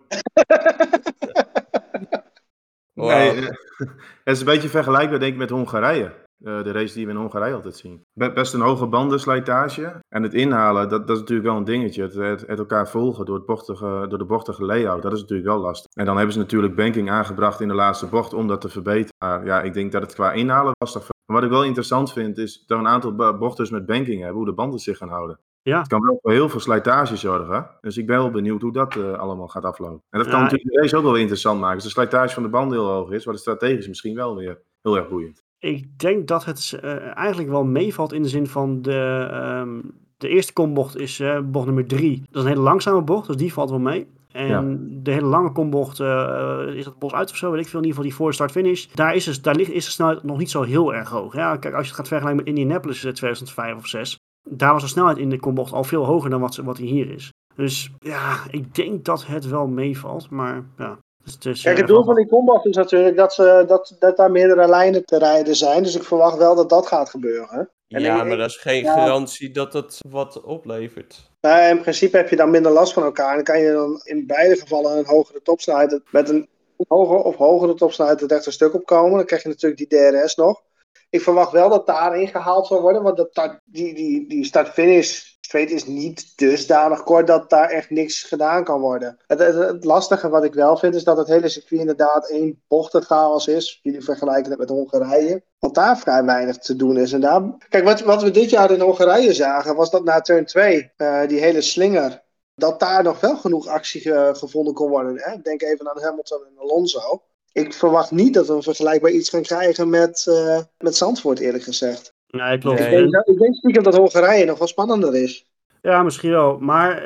Nee, 2.93 3.31
eh, 3.31 3.47
het 4.23 4.35
is 4.35 4.39
een 4.39 4.45
beetje 4.45 4.69
vergelijkbaar 4.69 5.19
denk 5.19 5.31
ik 5.33 5.37
met 5.39 5.49
Hongarije. 5.49 6.05
Eh, 6.43 6.63
de 6.63 6.71
race 6.71 6.93
die 6.93 7.05
we 7.05 7.11
in 7.11 7.17
Hongarije 7.17 7.53
altijd 7.53 7.75
zien. 7.75 8.01
Be- 8.13 8.31
best 8.31 8.53
een 8.53 8.61
hoge 8.61 8.87
bandenslijtage. 8.87 9.99
En 10.09 10.23
het 10.23 10.33
inhalen, 10.33 10.89
dat, 10.89 11.07
dat 11.07 11.15
is 11.15 11.21
natuurlijk 11.21 11.47
wel 11.47 11.57
een 11.57 11.63
dingetje. 11.63 12.01
Het, 12.01 12.13
het, 12.13 12.43
het 12.47 12.59
elkaar 12.59 12.89
volgen 12.89 13.25
door, 13.25 13.35
het 13.35 13.45
bochtige, 13.45 14.05
door 14.09 14.17
de 14.17 14.25
bochtige 14.25 14.65
layout, 14.65 15.01
dat 15.01 15.13
is 15.13 15.21
natuurlijk 15.21 15.47
wel 15.47 15.57
lastig. 15.59 15.91
En 15.93 16.05
dan 16.05 16.15
hebben 16.15 16.33
ze 16.33 16.39
natuurlijk 16.39 16.75
banking 16.75 17.09
aangebracht 17.11 17.61
in 17.61 17.67
de 17.67 17.73
laatste 17.73 18.05
bocht 18.07 18.33
om 18.33 18.47
dat 18.47 18.61
te 18.61 18.69
verbeteren. 18.69 19.13
Maar 19.25 19.45
ja, 19.45 19.61
ik 19.61 19.73
denk 19.73 19.91
dat 19.91 20.01
het 20.01 20.13
qua 20.13 20.31
inhalen 20.31 20.71
lastig. 20.79 21.07
Maar 21.29 21.37
wat 21.37 21.49
ik 21.49 21.55
wel 21.55 21.65
interessant 21.65 22.13
vind, 22.13 22.37
is 22.37 22.63
dat 22.67 22.77
we 22.77 22.83
een 22.83 22.89
aantal 22.89 23.15
bo- 23.15 23.37
bochten 23.37 23.67
met 23.71 23.85
banking 23.85 24.17
hebben, 24.17 24.37
hoe 24.37 24.45
de 24.45 24.53
banden 24.53 24.79
zich 24.79 24.97
gaan 24.97 25.09
houden. 25.09 25.39
Ja. 25.61 25.79
Het 25.79 25.87
kan 25.87 26.01
wel 26.01 26.19
voor 26.21 26.31
heel 26.31 26.49
veel 26.49 26.59
slijtage 26.59 27.15
zorgen. 27.15 27.69
Dus 27.81 27.97
ik 27.97 28.07
ben 28.07 28.17
wel 28.17 28.31
benieuwd 28.31 28.61
hoe 28.61 28.71
dat 28.71 28.95
eh, 28.95 29.13
allemaal 29.13 29.47
gaat 29.47 29.65
aflopen. 29.65 30.01
En 30.09 30.19
dat 30.19 30.27
kan 30.27 30.37
Ja, 30.37 30.43
natuurlijk 30.43 30.71
de 30.71 30.81
race 30.81 30.97
ook 30.97 31.03
wel 31.03 31.11
weer 31.11 31.21
interessant 31.21 31.59
maken. 31.59 31.75
Als 31.75 31.83
de 31.83 31.89
slijtage 31.89 32.33
van 32.33 32.43
de 32.43 32.49
band 32.49 32.71
heel 32.71 32.85
hoog 32.87 33.11
is, 33.11 33.23
wordt 33.23 33.45
het 33.45 33.55
strategisch 33.55 33.87
misschien 33.87 34.15
wel 34.15 34.35
weer 34.35 34.61
heel 34.81 34.97
erg 34.97 35.09
boeiend. 35.09 35.43
Ik 35.59 35.99
denk 35.99 36.27
dat 36.27 36.45
het 36.45 36.79
eh, 36.81 37.17
eigenlijk 37.17 37.49
wel 37.49 37.63
meevalt 37.63 38.13
in 38.13 38.21
de 38.21 38.29
zin 38.29 38.47
van 38.47 38.81
de, 38.81 39.27
ehm, 39.31 39.79
de 40.17 40.27
eerste 40.27 40.53
kombocht 40.53 40.97
is 40.97 41.19
eh, 41.19 41.39
bocht 41.43 41.65
nummer 41.65 41.85
3. 41.85 42.19
Dat 42.19 42.35
is 42.35 42.41
een 42.41 42.47
hele 42.47 42.61
langzame 42.61 43.01
bocht, 43.01 43.27
dus 43.27 43.35
die 43.35 43.53
valt 43.53 43.69
wel 43.69 43.79
mee. 43.79 44.07
En 44.33 44.47
Ja. 44.47 44.61
de 45.03 45.11
hele 45.11 45.25
lange 45.25 45.51
kombocht, 45.51 45.99
eh, 45.99 46.61
is 46.73 46.83
dat 46.83 46.99
bos 46.99 47.13
uit 47.13 47.29
of 47.31 47.37
zo, 47.37 47.51
weet 47.51 47.61
ik 47.61 47.67
veel. 47.67 47.79
In 47.79 47.85
ieder 47.85 47.97
geval 47.97 48.09
die 48.09 48.19
voor 48.19 48.33
start 48.33 48.51
finish. 48.51 48.85
Daar, 48.93 49.15
is, 49.15 49.23
dus, 49.25 49.41
daar 49.41 49.55
ligt, 49.55 49.71
is 49.71 49.85
de 49.85 49.91
snelheid 49.91 50.23
nog 50.23 50.37
niet 50.37 50.49
zo 50.49 50.61
heel 50.61 50.93
erg 50.93 51.09
hoog. 51.09 51.33
Ja, 51.35 51.57
kijk, 51.57 51.73
als 51.73 51.83
je 51.83 51.87
het 51.87 51.97
gaat 51.99 52.07
vergelijken 52.07 52.43
met 52.43 52.47
Indianapolis 52.55 53.03
eh, 53.03 53.11
2005 53.11 53.75
of 53.75 53.87
6. 53.87 54.17
Daar 54.49 54.73
was 54.73 54.81
de 54.81 54.87
snelheid 54.87 55.17
in 55.17 55.29
de 55.29 55.39
kombocht 55.39 55.73
al 55.73 55.83
veel 55.83 56.05
hoger 56.05 56.29
dan 56.29 56.41
wat, 56.41 56.55
wat 56.55 56.75
die 56.75 56.89
hier 56.89 57.11
is. 57.11 57.31
Dus 57.55 57.91
ja, 57.99 58.37
ik 58.51 58.75
denk 58.75 59.05
dat 59.05 59.25
het 59.25 59.45
wel 59.47 59.67
meevalt. 59.67 60.29
Maar 60.29 60.63
ja, 60.77 60.97
dus 61.23 61.33
het 61.33 61.45
is, 61.45 61.61
Kijk, 61.61 61.75
eh, 61.75 61.81
het 61.81 61.89
doel 61.91 62.03
van 62.03 62.15
die 62.15 62.27
combat 62.27 62.65
is 62.65 62.75
natuurlijk 62.75 63.15
dat, 63.17 63.33
ze, 63.33 63.63
dat, 63.67 63.95
dat 63.99 64.17
daar 64.17 64.31
meerdere 64.31 64.67
lijnen 64.67 65.05
te 65.05 65.17
rijden 65.17 65.55
zijn. 65.55 65.83
Dus 65.83 65.95
ik 65.95 66.03
verwacht 66.03 66.37
wel 66.37 66.55
dat 66.55 66.69
dat 66.69 66.87
gaat 66.87 67.09
gebeuren. 67.09 67.69
En 67.89 68.01
ja, 68.01 68.21
ik- 68.21 68.27
maar 68.27 68.37
dat 68.37 68.49
is 68.49 68.55
geen 68.55 68.83
ja. 68.83 68.93
garantie 68.93 69.51
dat 69.51 69.73
het 69.73 69.97
wat 70.09 70.41
oplevert. 70.41 71.31
Nou, 71.41 71.69
in 71.69 71.81
principe 71.81 72.17
heb 72.17 72.29
je 72.29 72.35
dan 72.35 72.49
minder 72.49 72.71
last 72.71 72.93
van 72.93 73.03
elkaar. 73.03 73.29
En 73.29 73.35
dan 73.35 73.43
kan 73.43 73.59
je 73.59 73.71
dan 73.71 74.01
in 74.03 74.27
beide 74.27 74.55
gevallen 74.55 74.97
een 74.97 75.05
hogere 75.05 75.41
topsnelheid 75.41 76.01
met 76.11 76.29
een 76.29 76.47
hogere 76.87 77.23
of 77.23 77.35
hogere 77.35 77.73
topsnelheid 77.73 78.19
het 78.19 78.31
rechte 78.31 78.51
stuk 78.51 78.73
opkomen. 78.73 79.17
Dan 79.17 79.25
krijg 79.25 79.43
je 79.43 79.49
natuurlijk 79.49 79.89
die 79.89 80.11
DRS 80.11 80.35
nog. 80.35 80.61
Ik 81.09 81.21
verwacht 81.21 81.51
wel 81.51 81.69
dat 81.69 81.87
daarin 81.87 82.27
gehaald 82.27 82.67
zal 82.67 82.81
worden. 82.81 83.03
Want 83.03 83.17
dat, 83.17 83.27
start- 83.31 83.61
die, 83.65 83.93
die, 83.93 84.27
die 84.27 84.45
start-finish 84.45 85.21
straight 85.49 85.71
is 85.71 85.85
niet 85.85 86.33
dusdanig 86.35 87.03
kort 87.03 87.27
dat 87.27 87.49
daar 87.49 87.69
echt 87.69 87.89
niks 87.89 88.23
gedaan 88.23 88.63
kan 88.63 88.79
worden. 88.79 89.17
Het, 89.27 89.39
het, 89.39 89.83
lastige 89.83 90.29
wat 90.29 90.43
ik 90.43 90.53
wel 90.53 90.77
vind 90.77 90.95
is 90.95 91.03
dat 91.03 91.17
het 91.17 91.27
hele 91.27 91.49
circuit 91.49 91.79
inderdaad 91.79 92.29
één 92.29 92.63
bochtenchaos 92.67 93.47
is. 93.47 93.79
Jullie 93.81 94.03
vergelijken 94.03 94.49
het 94.49 94.59
met 94.59 94.69
Hongarije. 94.69 95.43
Want 95.59 95.75
daar 95.75 95.99
vrij 95.99 96.23
weinig 96.23 96.57
te 96.57 96.75
doen 96.75 96.97
is. 96.97 97.13
En. 97.13 97.57
Kijk, 97.69 98.03
wat, 98.03 98.21
we 98.21 98.31
dit 98.31 98.49
jaar 98.49 98.71
in 98.71 98.79
Hongarije 98.79 99.33
zagen 99.33 99.75
was 99.75 99.89
dat 99.89 100.03
na 100.03 100.21
turn 100.21 100.45
2, 100.45 100.91
eh, 100.95 101.27
die 101.27 101.39
hele 101.39 101.61
slinger, 101.61 102.23
dat 102.55 102.79
daar 102.79 103.03
nog 103.03 103.19
wel 103.19 103.37
genoeg 103.37 103.67
actie 103.67 104.13
eh, 104.13 104.35
gevonden 104.35 104.73
kon 104.73 104.89
worden. 104.89 105.13
Hè? 105.17 105.41
Denk 105.41 105.61
even 105.61 105.89
aan 105.89 106.01
Hamilton 106.01 106.45
en 106.45 106.59
Alonso. 106.59 107.23
Ik 107.51 107.73
verwacht 107.73 108.11
niet 108.11 108.33
dat 108.33 108.47
we 108.47 108.61
vergelijkbaar 108.61 109.11
iets 109.11 109.29
gaan 109.29 109.41
krijgen 109.41 109.89
met, 109.89 110.25
eh, 110.27 110.59
met 110.77 110.95
Zandvoort, 110.95 111.39
eerlijk 111.39 111.63
gezegd. 111.63 112.17
Klopt. 112.29 112.79
Nee. 112.79 113.03
Ik 113.03 113.11
denk, 113.11 113.25
ik 113.25 113.37
denk 113.37 113.55
stiekem 113.55 113.83
dat 113.83 113.95
Hongarije 113.97 114.45
nog 114.45 114.57
wel 114.57 114.67
spannender 114.67 115.15
is. 115.15 115.47
Ja, 115.81 116.03
misschien 116.03 116.31
wel. 116.31 116.57
Maar 116.59 117.03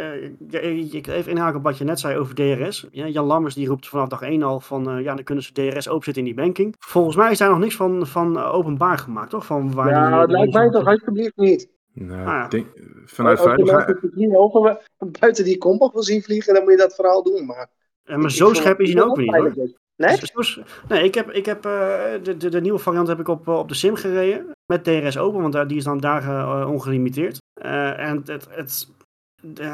eh, 0.51 0.93
ik 0.93 1.07
even 1.07 1.32
inhaken 1.32 1.57
op 1.57 1.63
wat 1.63 1.78
je 1.78 1.84
net 1.84 1.99
zei 1.99 2.17
over 2.17 2.36
DRS. 2.36 2.88
Ja, 2.91 3.07
Jan 3.07 3.26
Lammers 3.26 3.55
die 3.55 3.67
roept 3.67 3.88
vanaf 3.88 4.07
dag 4.07 4.21
1 4.21 4.43
al 4.43 4.59
van 4.59 4.89
eh, 4.89 5.03
ja, 5.03 5.15
dan 5.15 5.24
kunnen 5.24 5.43
ze 5.43 5.51
DRS 5.51 5.88
openzetten 5.89 6.26
in 6.26 6.34
die 6.34 6.43
banking. 6.43 6.76
Volgens 6.80 7.15
mij 7.15 7.32
is 7.32 7.38
daar 7.38 7.49
nog 7.49 7.59
niks 7.59 7.76
van, 7.76 8.07
van 8.07 8.38
eh, 8.38 8.53
openbaar 8.53 8.97
gemaakt, 8.97 9.30
toch? 9.30 9.45
Van 9.45 9.74
waar 9.74 9.89
Ja, 9.89 10.09
die, 10.09 10.19
het 10.19 10.32
lijkt 10.32 10.53
mij 10.53 10.69
toch 10.69 10.88
alsjeblieft 10.88 11.36
niet. 11.36 11.69
Nou, 11.93 12.19
Ah, 12.19 12.28
ja. 12.28 12.47
denk, 12.47 12.67
vanuit 13.05 13.39
Als 13.39 13.47
je 13.47 13.65
veiligheid... 13.65 14.36
over, 14.36 14.82
buiten 15.19 15.43
die 15.43 15.57
kombocht 15.57 15.93
wil 15.93 16.03
zien 16.03 16.24
vliegen, 16.24 16.53
dan 16.53 16.63
moet 16.63 16.71
je 16.71 16.78
dat 16.78 16.95
vooral 16.95 17.24
doen. 17.24 17.45
Maar, 17.45 17.69
Ja, 18.03 18.17
maar 18.17 18.32
zo 18.32 18.53
scherp 18.53 18.80
is 18.80 18.88
hij 18.88 18.95
nou 18.97 19.09
ook 19.09 19.15
weer 19.15 19.26
niet 19.26 19.55
hoor. 19.55 19.82
Nee? 19.95 20.17
Nee, 20.88 21.03
ik 21.03 21.15
heb, 21.15 21.32
ik 21.32 21.45
heb 21.45 21.65
eh, 21.65 21.71
de, 22.24 22.38
de, 22.38 22.49
de 22.49 22.61
nieuwe 22.61 22.80
variant 22.80 23.07
heb 23.07 23.19
ik 23.19 23.28
op, 23.28 23.47
op 23.47 23.67
de 23.67 23.76
sim 23.76 23.95
gereden. 23.95 24.51
Met 24.74 24.84
DRS 24.84 25.17
open, 25.17 25.41
want 25.41 25.53
daar, 25.53 25.67
die 25.67 25.78
is 25.78 25.84
dan 25.84 25.99
dagen 25.99 26.34
eh, 26.34 26.69
ongelimiteerd. 26.71 27.38
Eh, 27.53 27.99
en 27.99 28.24
het, 28.26 28.47
het, 28.49 28.88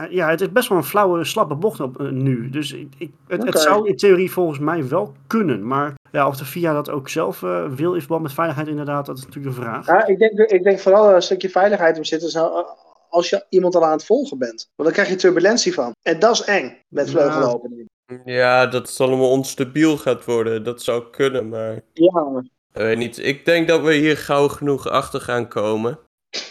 ja, 0.09 0.29
het 0.29 0.41
is 0.41 0.51
best 0.51 0.69
wel 0.69 0.77
een 0.77 0.83
flauwe, 0.83 1.23
slappe 1.23 1.55
bocht 1.55 1.79
op, 1.79 1.99
eh, 1.99 2.09
nu. 2.09 2.49
Dus 2.49 2.71
ik, 2.71 2.93
ik, 2.97 3.11
het, 3.27 3.43
het 3.43 3.59
zou 3.59 3.87
in 3.87 3.95
theorie 3.95 4.31
volgens 4.31 4.59
mij 4.59 4.87
wel 4.87 5.13
kunnen. 5.27 5.67
Maar 5.67 5.93
ja, 6.11 6.27
of 6.27 6.37
de 6.37 6.45
FIA 6.45 6.73
dat 6.73 6.89
ook 6.89 7.09
zelf 7.09 7.39
wil 7.75 7.93
in 7.93 7.99
verband 7.99 8.21
met 8.21 8.33
veiligheid 8.33 8.67
inderdaad, 8.67 9.05
dat 9.05 9.17
is 9.17 9.25
natuurlijk 9.25 9.55
de 9.55 9.61
vraag. 9.61 9.85
Ja, 9.87 10.05
ik, 10.05 10.19
denk, 10.19 10.39
ik 10.39 10.63
denk 10.63 10.79
vooral 10.79 11.15
een 11.15 11.21
stukje 11.21 11.49
veiligheid 11.49 11.97
in 11.97 12.05
zit. 12.05 12.21
Zou, 12.21 12.65
als 13.09 13.29
je 13.29 13.45
iemand 13.49 13.75
al 13.75 13.85
aan 13.85 13.91
het 13.91 14.05
volgen 14.05 14.37
bent. 14.37 14.69
Want 14.75 14.89
dan 14.89 14.91
krijg 14.91 15.09
je 15.09 15.15
turbulentie 15.15 15.73
van. 15.73 15.91
En 16.01 16.19
dat 16.19 16.31
is 16.33 16.43
eng 16.43 16.77
met 16.87 17.05
Ja. 17.05 17.11
vleugelopening. 17.11 17.87
Ja, 18.25 18.67
dat 18.67 18.89
het 18.89 18.99
allemaal 18.99 19.31
onstabiel 19.31 19.97
gaat 19.97 20.25
worden. 20.25 20.63
Dat 20.63 20.81
zou 20.81 21.09
kunnen, 21.09 21.49
maar... 21.49 21.81
Ja, 21.93 22.43
weet 22.73 22.97
niet. 22.97 23.17
Ik 23.25 23.45
denk 23.45 23.67
dat 23.67 23.81
we 23.81 23.93
hier 23.93 24.17
gauw 24.17 24.47
genoeg 24.47 24.87
achter 24.87 25.21
gaan 25.21 25.47
komen. 25.47 25.99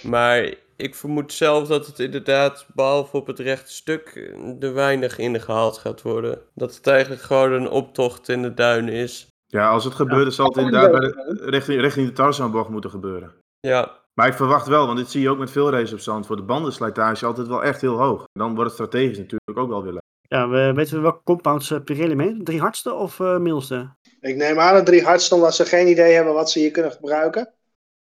Maar 0.02 0.54
ik 0.76 0.94
vermoed 0.94 1.32
zelf 1.32 1.68
dat 1.68 1.86
het 1.86 1.98
inderdaad, 1.98 2.66
behalve 2.74 3.16
op 3.16 3.26
het 3.26 3.38
rechte 3.38 3.72
stuk, 3.72 4.32
er 4.60 4.74
weinig 4.74 5.18
in 5.18 5.40
gehaald 5.40 5.78
gaat 5.78 6.02
worden. 6.02 6.38
Dat 6.54 6.74
het 6.74 6.86
eigenlijk 6.86 7.22
gewoon 7.22 7.52
een 7.52 7.68
optocht 7.70 8.28
in 8.28 8.42
de 8.42 8.54
duinen 8.54 8.94
is. 8.94 9.26
Ja, 9.46 9.68
als 9.70 9.84
het 9.84 9.94
gebeurt, 9.94 10.22
dan 10.22 10.32
zal 10.32 10.46
het 10.46 10.56
inderdaad 10.56 10.90
bij 10.90 11.00
de- 11.00 11.38
richting, 11.44 11.80
richting 11.80 12.06
de 12.06 12.12
Tarzanbocht 12.12 12.68
moeten 12.68 12.90
gebeuren. 12.90 13.34
Ja, 13.60 13.96
Maar 14.14 14.26
ik 14.26 14.34
verwacht 14.34 14.66
wel, 14.66 14.86
want 14.86 14.98
dit 14.98 15.10
zie 15.10 15.20
je 15.22 15.30
ook 15.30 15.38
met 15.38 15.50
veel 15.50 15.70
races 15.70 15.92
op 15.92 15.98
zand. 16.00 16.26
Voor 16.26 16.36
de 16.36 16.42
bandenslijtage 16.42 17.26
altijd 17.26 17.46
wel 17.46 17.62
echt 17.64 17.80
heel 17.80 17.98
hoog. 17.98 18.24
Dan 18.32 18.48
wordt 18.54 18.62
het 18.70 18.72
strategisch 18.72 19.16
natuurlijk 19.18 19.58
ook 19.58 19.68
wel 19.68 19.82
weer 19.82 19.92
leuk. 19.92 20.02
Ja, 20.28 20.48
we, 20.48 20.72
weten 20.74 20.94
we 20.96 21.00
welke 21.00 21.22
compounds 21.24 21.70
eh, 21.70 21.80
Pirelli 21.84 22.14
mee? 22.14 22.42
Drie 22.42 22.60
hardste 22.60 22.92
of 22.94 23.20
eh 23.20 23.36
middelste? 23.38 23.90
Ik 24.20 24.36
neem 24.36 24.58
aan 24.58 24.74
dat 24.74 24.86
drie 24.86 25.04
hardst 25.04 25.32
omdat 25.32 25.54
ze 25.54 25.64
geen 25.64 25.88
idee 25.88 26.14
hebben 26.14 26.34
wat 26.34 26.50
ze 26.50 26.58
hier 26.58 26.70
kunnen 26.70 26.92
gebruiken. 26.92 27.48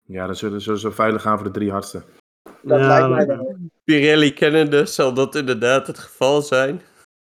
Ja, 0.04 0.26
dan 0.26 0.36
zullen 0.36 0.62
ze 0.62 0.80
zo 0.80 0.90
veilig 0.92 1.22
gaan 1.22 1.38
voor 1.38 1.48
de 1.48 1.54
drie 1.54 1.72
hardste. 1.72 2.04
Dat 2.62 2.80
Ja, 2.80 2.88
lijkt 2.88 3.10
mij 3.10 3.28
wel. 3.28 3.58
Pirelli 3.84 4.34
kennende 4.34 4.86
zal 4.86 5.14
dat 5.14 5.36
inderdaad 5.36 5.88
het 5.88 6.00
geval 6.00 6.42
zijn. 6.42 6.82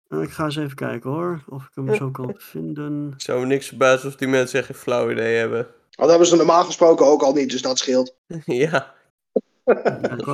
Ik 0.10 0.30
ga 0.30 0.44
eens 0.44 0.56
even 0.56 0.76
kijken 0.76 1.10
hoor, 1.10 1.44
of 1.50 1.64
ik 1.64 1.72
hem 1.74 1.96
zo 1.96 2.12
kan 2.12 2.34
vinden. 2.54 3.12
Ik 3.14 3.22
zou 3.22 3.40
me 3.40 3.46
niks 3.46 3.68
verbazen 3.68 4.08
of 4.10 4.16
die 4.16 4.28
mensen 4.28 4.58
echt 4.60 4.68
geen 4.68 4.76
flauw 4.76 5.12
idee 5.12 5.38
hebben. 5.38 5.68
Dat 5.90 6.10
hebben 6.10 6.28
ze 6.28 6.36
normaal 6.36 6.64
gesproken 6.64 7.06
ook 7.06 7.22
al 7.22 7.34
niet, 7.34 7.52
dus 7.52 7.62
dat 7.62 7.78
scheelt. 7.78 8.16
ja, 8.46 8.94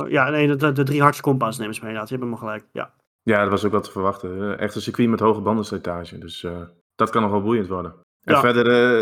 Ja, 0.08 0.30
nee, 0.30 0.46
de, 0.46 0.56
de, 0.56 0.72
de 0.72 0.82
drie 0.82 1.00
hardste 1.02 1.22
compounds 1.22 1.58
nemen 1.58 1.74
ze 1.74 1.80
mee 1.80 1.88
inderdaad. 1.90 2.12
Je 2.12 2.24
hebt 2.24 2.30
hem 2.30 2.38
gelijk. 2.40 2.64
Ja. 2.72 2.94
Ja, 3.22 3.40
dat 3.40 3.50
was 3.50 3.64
ook 3.64 3.72
wat 3.72 3.84
te 3.84 3.90
verwachten. 3.90 4.58
Echt 4.58 4.74
een 4.74 4.80
circuit 4.80 5.08
met 5.08 5.20
hoge 5.20 5.40
bandenslijtage. 5.40 6.18
Dus 6.18 6.44
eh, 6.44 6.60
dat 6.94 7.10
kan 7.10 7.22
nog 7.22 7.30
wel 7.30 7.42
boeiend 7.42 7.68
worden. 7.68 7.94
En 8.28 8.34
Ja. 8.34 8.40
verder, 8.40 8.66
eh, 8.70 8.96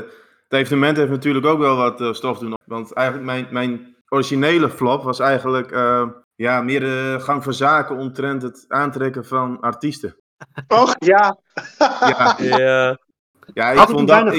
het 0.49 0.59
evenement 0.61 0.97
heeft 0.97 1.11
natuurlijk 1.11 1.47
ook 1.47 1.59
wel 1.59 1.77
wat 1.77 2.01
eh, 2.01 2.12
stof 2.12 2.39
doen. 2.39 2.55
Want 2.64 2.93
eigenlijk 2.93 3.27
mijn, 3.27 3.47
mijn 3.51 3.97
originele 4.09 4.70
flop 4.70 5.03
was 5.03 5.18
eigenlijk 5.18 5.70
eh, 5.70 6.09
ja, 6.35 6.62
meer 6.62 6.81
de 6.81 7.16
gang 7.20 7.43
van 7.43 7.55
zaken 7.55 7.97
omtrent 7.97 8.43
het 8.43 8.64
aantrekken 8.68 9.27
van 9.27 9.61
artiesten. 9.61 10.16
Och, 10.68 10.95
ja. 10.99 11.39
Ja, 11.79 12.37
ja. 12.59 12.99
ja 13.55 13.70
ik, 13.70 13.89
vond 13.89 14.09
dat, 14.09 14.35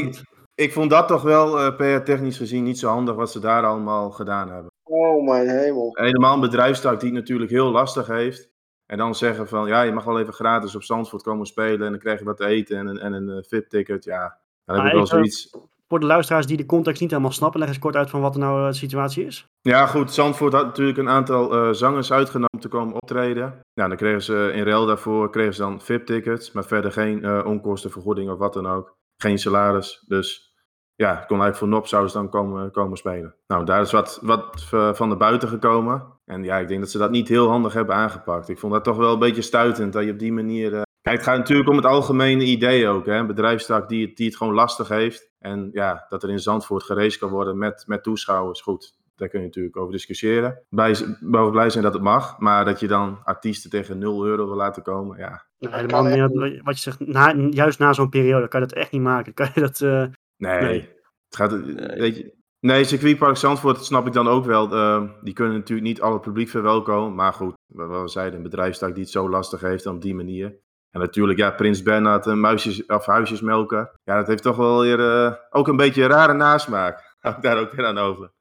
ik, 0.56 0.74
vond 0.74 0.90
dat 0.90 1.08
toch 1.08 1.22
wel 1.22 1.60
eh, 1.60 1.76
per 1.76 2.04
technisch 2.04 2.38
gezien 2.38 2.64
niet 2.64 2.80
zo 2.80 2.88
handig 2.90 3.16
wat 3.16 3.32
ze 3.32 3.40
daar 3.40 3.66
allemaal 3.66 4.12
gedaan 4.12 4.50
hebben. 4.52 4.72
Oh 4.84 5.26
mijn 5.30 5.50
hemel. 5.50 5.90
Helemaal 5.94 6.34
een 6.34 6.40
bedrijfstak 6.40 7.00
die 7.00 7.10
het 7.10 7.20
natuurlijk 7.20 7.52
heel 7.52 7.72
lastig 7.72 8.08
heeft. 8.08 8.50
En 8.86 8.98
dan 8.98 9.16
zeggen 9.16 9.48
van, 9.48 9.68
ja, 9.68 9.82
je 9.82 9.92
mag 9.92 10.04
wel 10.04 10.20
even 10.20 10.34
gratis 10.34 10.76
op 10.76 10.84
Zandvoort 10.84 11.24
komen 11.24 11.46
spelen. 11.46 11.86
En 11.86 11.92
dan 11.92 12.00
krijg 12.00 12.20
je 12.20 12.26
wat 12.26 12.38
te 12.38 12.46
eten 12.46 12.78
en 12.78 12.88
een, 12.88 13.00
en 13.00 13.14
een 13.14 13.46
VIP-ticket. 13.48 14.04
Ja, 14.04 14.38
dan 14.76 14.76
heb 14.76 14.94
Maar 14.94 15.04
ik 15.04 15.10
wel 15.10 15.20
eh, 15.20 15.30
zoiets. 15.30 15.50
Voor 15.88 16.00
de 16.00 16.06
luisteraars 16.06 16.46
die 16.46 16.58
de 16.58 16.66
context 16.66 17.02
niet 17.02 17.10
helemaal 17.10 17.32
snappen, 17.32 17.60
leg 17.60 17.70
eens 17.70 17.80
kort 17.80 17.96
uit 17.96 18.10
van 18.10 18.22
wat 18.22 18.34
er 18.34 18.40
nou 18.40 18.62
eh, 18.62 18.68
de 18.68 18.74
situatie 18.74 19.26
is. 19.26 19.48
Ja, 19.62 19.86
goed. 19.86 20.14
Zandvoort 20.14 20.54
had 20.54 20.66
natuurlijk 20.66 20.98
een 20.98 21.10
aantal 21.10 21.54
eh, 21.54 21.74
zangers 21.74 22.12
uitgenomen 22.12 22.54
om 22.54 22.60
te 22.60 22.68
komen 22.68 22.96
optreden. 22.96 23.60
Ja, 23.74 23.88
dan 23.88 23.98
kregen 23.98 24.22
ze 24.22 24.52
in 24.54 24.64
ruil 24.64 24.86
daarvoor 24.86 25.30
kregen 25.30 25.54
ze 25.54 25.62
dan 25.62 25.82
VIP-tickets. 25.82 26.52
Maar 26.52 26.66
verder 26.66 26.92
geen 26.92 27.24
eh, 27.24 27.46
onkostenvergoeding 27.46 28.30
of 28.30 28.38
wat 28.38 28.54
dan 28.54 28.68
ook. 28.68 28.96
Geen 29.22 29.40
salaris. 29.40 30.04
Dus 30.08 30.56
ja, 30.96 31.14
kon 31.14 31.42
eigenlijk 31.42 31.58
voor 31.58 31.68
Nop 31.68 31.88
zouden 31.88 32.12
ze 32.12 32.18
dan 32.18 32.30
komen, 32.30 32.72
komen 32.72 32.98
spelen. 32.98 33.36
Nou, 33.48 33.66
daar 33.66 33.82
is 33.82 33.92
wat, 33.92 34.20
wat 34.22 34.68
eh, 34.72 34.94
van 34.94 35.10
de 35.10 35.18
buiten 35.18 35.50
gekomen. 35.50 36.04
En 36.26 36.44
ja, 36.44 36.58
ik 36.58 36.68
denk 36.68 36.80
dat 36.80 36.90
ze 36.90 36.98
dat 36.98 37.12
niet 37.12 37.28
heel 37.28 37.48
handig 37.48 37.74
hebben 37.74 37.96
aangepakt. 37.96 38.50
Ik 38.50 38.60
vond 38.60 38.74
dat 38.74 38.84
toch 38.84 38.98
wel 38.98 39.14
een 39.14 39.20
beetje 39.20 39.42
stuitend 39.42 39.94
dat 39.94 40.04
je 40.04 40.12
op 40.12 40.20
die 40.20 40.34
manier... 40.34 40.86
eh, 41.08 41.14
Kijk, 41.14 41.26
het 41.26 41.30
gaat 41.30 41.38
natuurlijk 41.38 41.70
om 41.70 41.76
het 41.76 41.86
algemene 41.86 42.44
idee 42.44 42.88
ook. 42.88 43.06
Hè? 43.06 43.16
Een 43.16 43.28
bedrijfstak 43.28 43.90
die 43.90 44.06
het, 44.06 44.18
die 44.18 44.26
het 44.26 44.38
gewoon 44.38 44.54
lastig 44.54 44.88
heeft. 44.88 45.30
En 45.40 45.70
ja, 45.72 46.06
dat 46.10 46.24
er 46.24 46.30
in 46.30 46.40
Zandvoort 46.40 46.84
gereisd 46.84 47.20
kan 47.20 47.30
worden 47.30 47.58
met, 47.58 47.84
met 47.88 48.04
toeschouwers. 48.04 48.62
Goed, 48.62 48.98
daar 49.16 49.28
kun 49.28 49.40
je 49.40 49.46
natuurlijk 49.46 49.78
over 49.78 49.92
discussiëren. 49.92 50.62
Blij, 50.70 50.96
boven 51.20 51.52
blij 51.52 51.70
zijn 51.70 51.84
dat 51.84 51.94
het 51.94 52.02
mag. 52.02 52.40
Maar 52.40 52.66
dat 52.66 52.80
je 52.80 52.88
dan 52.88 53.20
artiesten 53.24 53.70
tegen 53.70 53.98
0 53.98 54.26
euro 54.26 54.46
wil 54.46 54.56
laten 54.56 54.84
komen, 54.84 55.18
ja. 55.18 55.46
Nou, 55.60 55.76
helemaal 55.76 56.04
niet, 56.04 56.62
wat 56.64 56.76
je 56.76 56.82
zegt, 56.82 57.00
na, 57.00 57.36
juist 57.50 57.80
na 57.80 57.94
zo'n 57.94 58.10
periode 58.10 58.48
kan 58.48 58.62
je 58.62 58.68
dat 58.68 58.78
echt 58.78 58.92
niet 58.92 59.02
maken. 59.02 59.34
Kan 59.34 59.50
je 59.54 59.62
dat, 59.62 59.82
eh, 59.82 60.06
Nee. 60.38 60.62
Nee. 60.62 60.80
Het 61.26 61.36
gaat, 61.36 61.52
Weet 61.98 62.18
je, 62.18 62.34
nee, 62.60 62.84
circuitpark 62.84 63.38
Zandvoort 63.38 63.86
snap 63.86 64.08
ik 64.08 64.14
dan 64.14 64.28
ook 64.28 64.46
wel. 64.46 64.72
eh, 64.72 65.04
die 65.22 65.34
kunnen 65.34 65.54
natuurlijk 65.54 65.88
niet 65.88 66.02
al 66.02 66.14
het 66.14 66.22
publiek 66.22 66.50
verwelkomen. 66.50 67.16
Maar 67.16 67.34
goed, 67.34 67.54
wat 67.68 68.02
we 68.02 68.08
zeiden, 68.08 68.38
een 68.38 68.44
bedrijfstak 68.44 68.94
die 68.94 69.04
het 69.04 69.12
zo 69.12 69.30
lastig 69.30 69.62
heeft 69.62 69.84
dan 69.84 69.96
op 69.96 70.02
die 70.02 70.16
manier. 70.16 70.60
En 70.92 71.00
natuurlijk, 71.00 71.40
ja, 71.40 71.52
Prins 71.52 71.84
Bernhard, 71.84 72.26
een 72.26 72.40
muisjes, 72.40 72.86
of 72.86 73.06
huisjesmelker. 73.06 73.92
Ja, 74.04 74.18
dat 74.18 74.28
heeft 74.28 74.44
toch 74.44 74.56
wel 74.58 74.82
weer 74.82 75.00
eh, 75.00 75.34
ook 75.50 75.68
een 75.68 75.76
beetje 75.78 76.04
een 76.04 76.10
rare 76.10 76.34
nasmaak. 76.34 77.06
Hou 77.20 77.36
ik 77.36 77.42
daar 77.42 77.58
ook 77.60 77.72
weer 77.72 77.86
aan 77.86 77.98
over. 77.98 78.32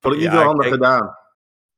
Vond 0.00 0.14
ik 0.14 0.20
niet 0.20 0.30
heel 0.30 0.40
handig 0.40 0.68
gedaan. 0.68 1.16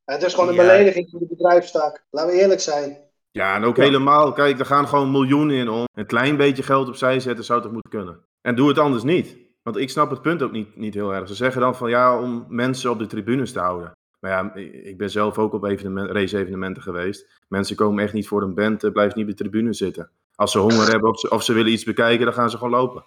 Het 0.05 0.22
is 0.22 0.35
gewoon 0.35 0.49
een 0.49 0.55
Ja. 0.55 0.61
belediging 0.61 1.11
voor 1.11 1.20
de 1.20 1.26
bedrijfstak. 1.29 2.05
Laten 2.11 2.31
we 2.35 2.41
eerlijk 2.41 2.61
zijn. 2.61 2.99
Ja, 3.31 3.55
en 3.55 3.64
ook 3.64 3.76
Ja. 3.76 3.83
helemaal, 3.83 4.33
kijk, 4.33 4.59
er 4.59 4.66
gaan 4.66 4.89
gewoon 4.89 5.11
miljoenen 5.11 5.57
in 5.57 5.68
om. 5.68 5.85
Een 5.95 6.07
klein 6.07 6.37
beetje 6.37 6.62
geld 6.62 6.89
opzij 6.89 7.20
zetten 7.20 7.45
zou 7.45 7.62
toch 7.62 7.72
moeten 7.72 7.91
kunnen. 7.91 8.24
En 8.41 8.55
doe 8.55 8.68
het 8.68 8.79
anders 8.79 9.03
niet. 9.03 9.37
Want 9.62 9.76
ik 9.76 9.91
snap 9.91 10.11
het 10.11 10.22
punt 10.22 10.43
ook 10.43 10.53
niet, 10.53 10.76
niet 10.76 10.95
heel 10.95 11.14
erg. 11.14 11.29
Ze 11.29 11.35
zeggen 11.35 11.61
dan 11.61 11.76
van 11.76 11.91
ja, 11.91 12.20
om 12.20 12.45
mensen 12.49 12.91
op 12.91 12.99
de 12.99 13.07
tribunes 13.07 13.53
te 13.53 13.61
houden. 13.61 13.93
Maar 14.21 14.31
ja, 14.31 14.55
ik 14.83 14.99
ben 14.99 15.11
zelf 15.11 15.39
ook 15.39 15.53
op 15.53 15.64
evenement, 15.64 16.11
race-evenementen 16.11 16.83
geweest. 16.83 17.43
Mensen 17.49 17.77
komen 17.77 18.05
echt 18.05 18.12
niet 18.12 18.29
voor 18.29 18.43
een 18.43 18.55
band, 18.55 18.85
uh, 18.85 18.93
blijven 18.93 19.19
niet 19.19 19.31
op 19.31 19.37
de 19.37 19.43
tribune 19.43 19.73
zitten. 19.73 20.11
Als 20.35 20.53
ze 20.53 20.59
honger 20.59 20.91
hebben 20.91 21.11
of 21.11 21.19
ze, 21.21 21.31
of 21.31 21.43
ze 21.43 21.53
willen 21.53 21.73
iets 21.73 21.85
bekijken, 21.85 22.25
dan 22.25 22.35
gaan 22.35 22.51
ze 22.51 22.57
gewoon 22.57 22.73
lopen. 22.81 23.05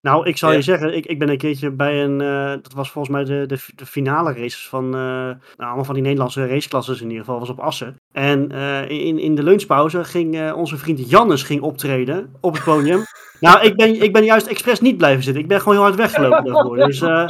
Nou, 0.00 0.26
ik 0.26 0.36
zal 0.36 0.50
Ja. 0.50 0.56
je 0.56 0.62
zeggen, 0.62 0.96
ik, 0.96 1.06
ik 1.06 1.18
ben 1.18 1.28
een 1.28 1.38
keertje 1.38 1.70
bij 1.70 2.04
een, 2.04 2.20
eh, 2.20 2.50
dat 2.62 2.72
was 2.72 2.90
volgens 2.90 3.14
mij 3.14 3.24
de, 3.24 3.46
de, 3.46 3.58
de 3.74 3.86
finale 3.86 4.32
races 4.32 4.68
van, 4.68 4.84
eh, 4.84 4.90
nou, 4.90 5.38
allemaal 5.56 5.84
van 5.84 5.94
die 5.94 6.02
Nederlandse 6.02 6.46
raceklasses 6.46 7.00
in 7.00 7.08
ieder 7.08 7.24
geval, 7.24 7.38
was 7.40 7.48
op 7.50 7.60
Assen. 7.60 7.96
En 8.12 8.50
eh, 8.52 8.90
in, 8.90 9.18
in 9.18 9.34
de 9.34 9.42
lunchpauze 9.42 10.04
ging 10.04 10.36
eh, 10.38 10.56
onze 10.56 10.76
vriend 10.78 11.10
Jannes 11.10 11.42
ging 11.42 11.60
optreden 11.60 12.34
op 12.40 12.54
het 12.54 12.64
podium. 12.64 13.02
nou, 13.40 13.60
ik 13.60 13.76
ben, 13.76 14.02
ik 14.02 14.12
ben 14.12 14.24
juist 14.24 14.46
expres 14.46 14.80
niet 14.80 14.96
blijven 14.96 15.22
zitten. 15.22 15.42
Ik 15.42 15.48
ben 15.48 15.58
gewoon 15.58 15.74
heel 15.74 15.82
hard 15.82 15.96
weggelopen 15.96 16.44
daarvoor. 16.44 16.76
Dus 16.76 17.00
eh, 17.00 17.28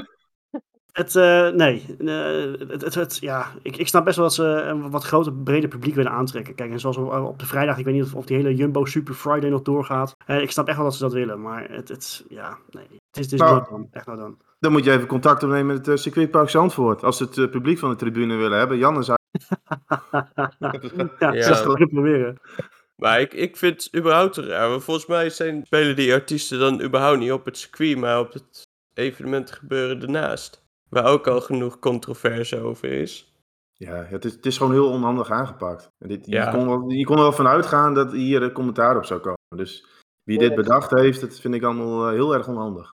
het, 0.92 1.16
eh, 1.16 1.48
nee, 1.48 1.84
eh, 1.98 2.68
het, 2.68 2.82
het, 2.82 2.94
het- 2.94 3.18
ja, 3.20 3.46
ik, 3.62 3.76
ik 3.76 3.88
snap 3.88 4.04
best 4.04 4.16
wel 4.16 4.24
dat 4.24 4.34
ze 4.34 4.44
een 4.44 4.90
wat 4.90 5.04
groter, 5.04 5.32
breder 5.32 5.68
publiek 5.68 5.94
willen 5.94 6.12
aantrekken. 6.12 6.54
Kijk, 6.54 6.70
en 6.70 6.80
zoals 6.80 6.96
op, 6.96 7.12
op 7.12 7.38
de 7.38 7.46
vrijdag, 7.46 7.78
ik 7.78 7.84
weet 7.84 7.94
niet 7.94 8.02
of, 8.04 8.14
of 8.14 8.26
die 8.26 8.36
hele 8.36 8.54
Jumbo 8.54 8.84
Super 8.84 9.14
Friday 9.14 9.50
nog 9.50 9.62
doorgaat. 9.62 10.16
Eh, 10.26 10.40
ik 10.40 10.50
snap 10.50 10.66
echt 10.68 10.76
wel 10.76 10.86
dat 10.86 10.94
ze 10.94 11.02
dat 11.02 11.12
willen, 11.12 11.40
maar 11.40 11.70
het, 11.70 11.88
het 11.88 12.24
ja, 12.28 12.58
nee, 12.70 12.86
het 12.90 13.18
is, 13.18 13.24
het 13.24 13.32
is 13.32 13.38
Nou, 13.40 13.54
not 13.54 13.68
done. 13.68 13.86
Echt 13.92 14.06
not 14.06 14.18
done. 14.18 14.34
Dan 14.58 14.72
moet 14.72 14.84
je 14.84 14.92
even 14.92 15.06
contact 15.06 15.42
opnemen 15.42 15.66
met 15.76 15.86
het 15.86 16.00
circuitpark 16.00 16.48
Zandvoort. 16.50 17.02
Als 17.04 17.16
ze 17.16 17.24
het 17.34 17.50
publiek 17.50 17.78
van 17.78 17.90
de 17.90 17.96
tribune 17.96 18.36
willen 18.36 18.58
hebben. 18.58 18.78
Jan 18.78 18.98
is 18.98 19.06
ja, 19.06 19.16
Ja. 20.70 21.08
dat 21.18 21.34
is 21.34 21.60
gewoon 21.60 21.88
proberen. 21.88 22.40
Maar 22.96 23.20
ik, 23.20 23.34
ik 23.34 23.56
vind 23.56 23.84
het 23.84 23.96
überhaupt 23.96 24.36
raar. 24.36 24.68
Want 24.68 24.84
volgens 24.84 25.06
mij 25.06 25.30
zijn, 25.30 25.62
spelen 25.66 25.96
die 25.96 26.12
artiesten 26.12 26.58
dan 26.58 26.82
überhaupt 26.82 27.18
niet 27.18 27.32
op 27.32 27.44
het 27.44 27.58
circuit, 27.58 27.96
maar 27.98 28.18
op 28.20 28.32
het 28.32 28.62
evenement 28.94 29.52
gebeuren 29.52 30.02
ernaast. 30.02 30.61
Waar 30.92 31.04
ook 31.04 31.26
al 31.26 31.40
genoeg 31.40 31.78
controverse 31.78 32.60
over 32.60 32.92
is. 32.92 33.34
Ja, 33.72 34.04
het 34.04 34.24
is, 34.24 34.32
het 34.32 34.46
is 34.46 34.56
gewoon 34.56 34.72
heel 34.72 34.90
onhandig 34.90 35.30
aangepakt. 35.30 35.90
En 35.98 36.08
dit, 36.08 36.26
Ja. 36.26 36.44
je, 36.44 36.56
kon 36.56 36.66
wel, 36.66 36.90
je 36.90 37.04
kon 37.04 37.16
er 37.16 37.22
wel 37.22 37.32
van 37.32 37.46
uitgaan 37.46 37.94
dat 37.94 38.12
hier 38.12 38.42
een 38.42 38.52
commentaar 38.52 38.96
op 38.96 39.04
zou 39.04 39.20
komen. 39.20 39.38
Dus 39.56 39.86
wie 40.22 40.38
dit 40.38 40.54
bedacht 40.54 40.90
heeft, 40.90 41.20
dat 41.20 41.40
vind 41.40 41.54
ik 41.54 41.62
allemaal 41.62 42.06
eh, 42.06 42.12
heel 42.12 42.34
erg 42.34 42.48
onhandig. 42.48 42.90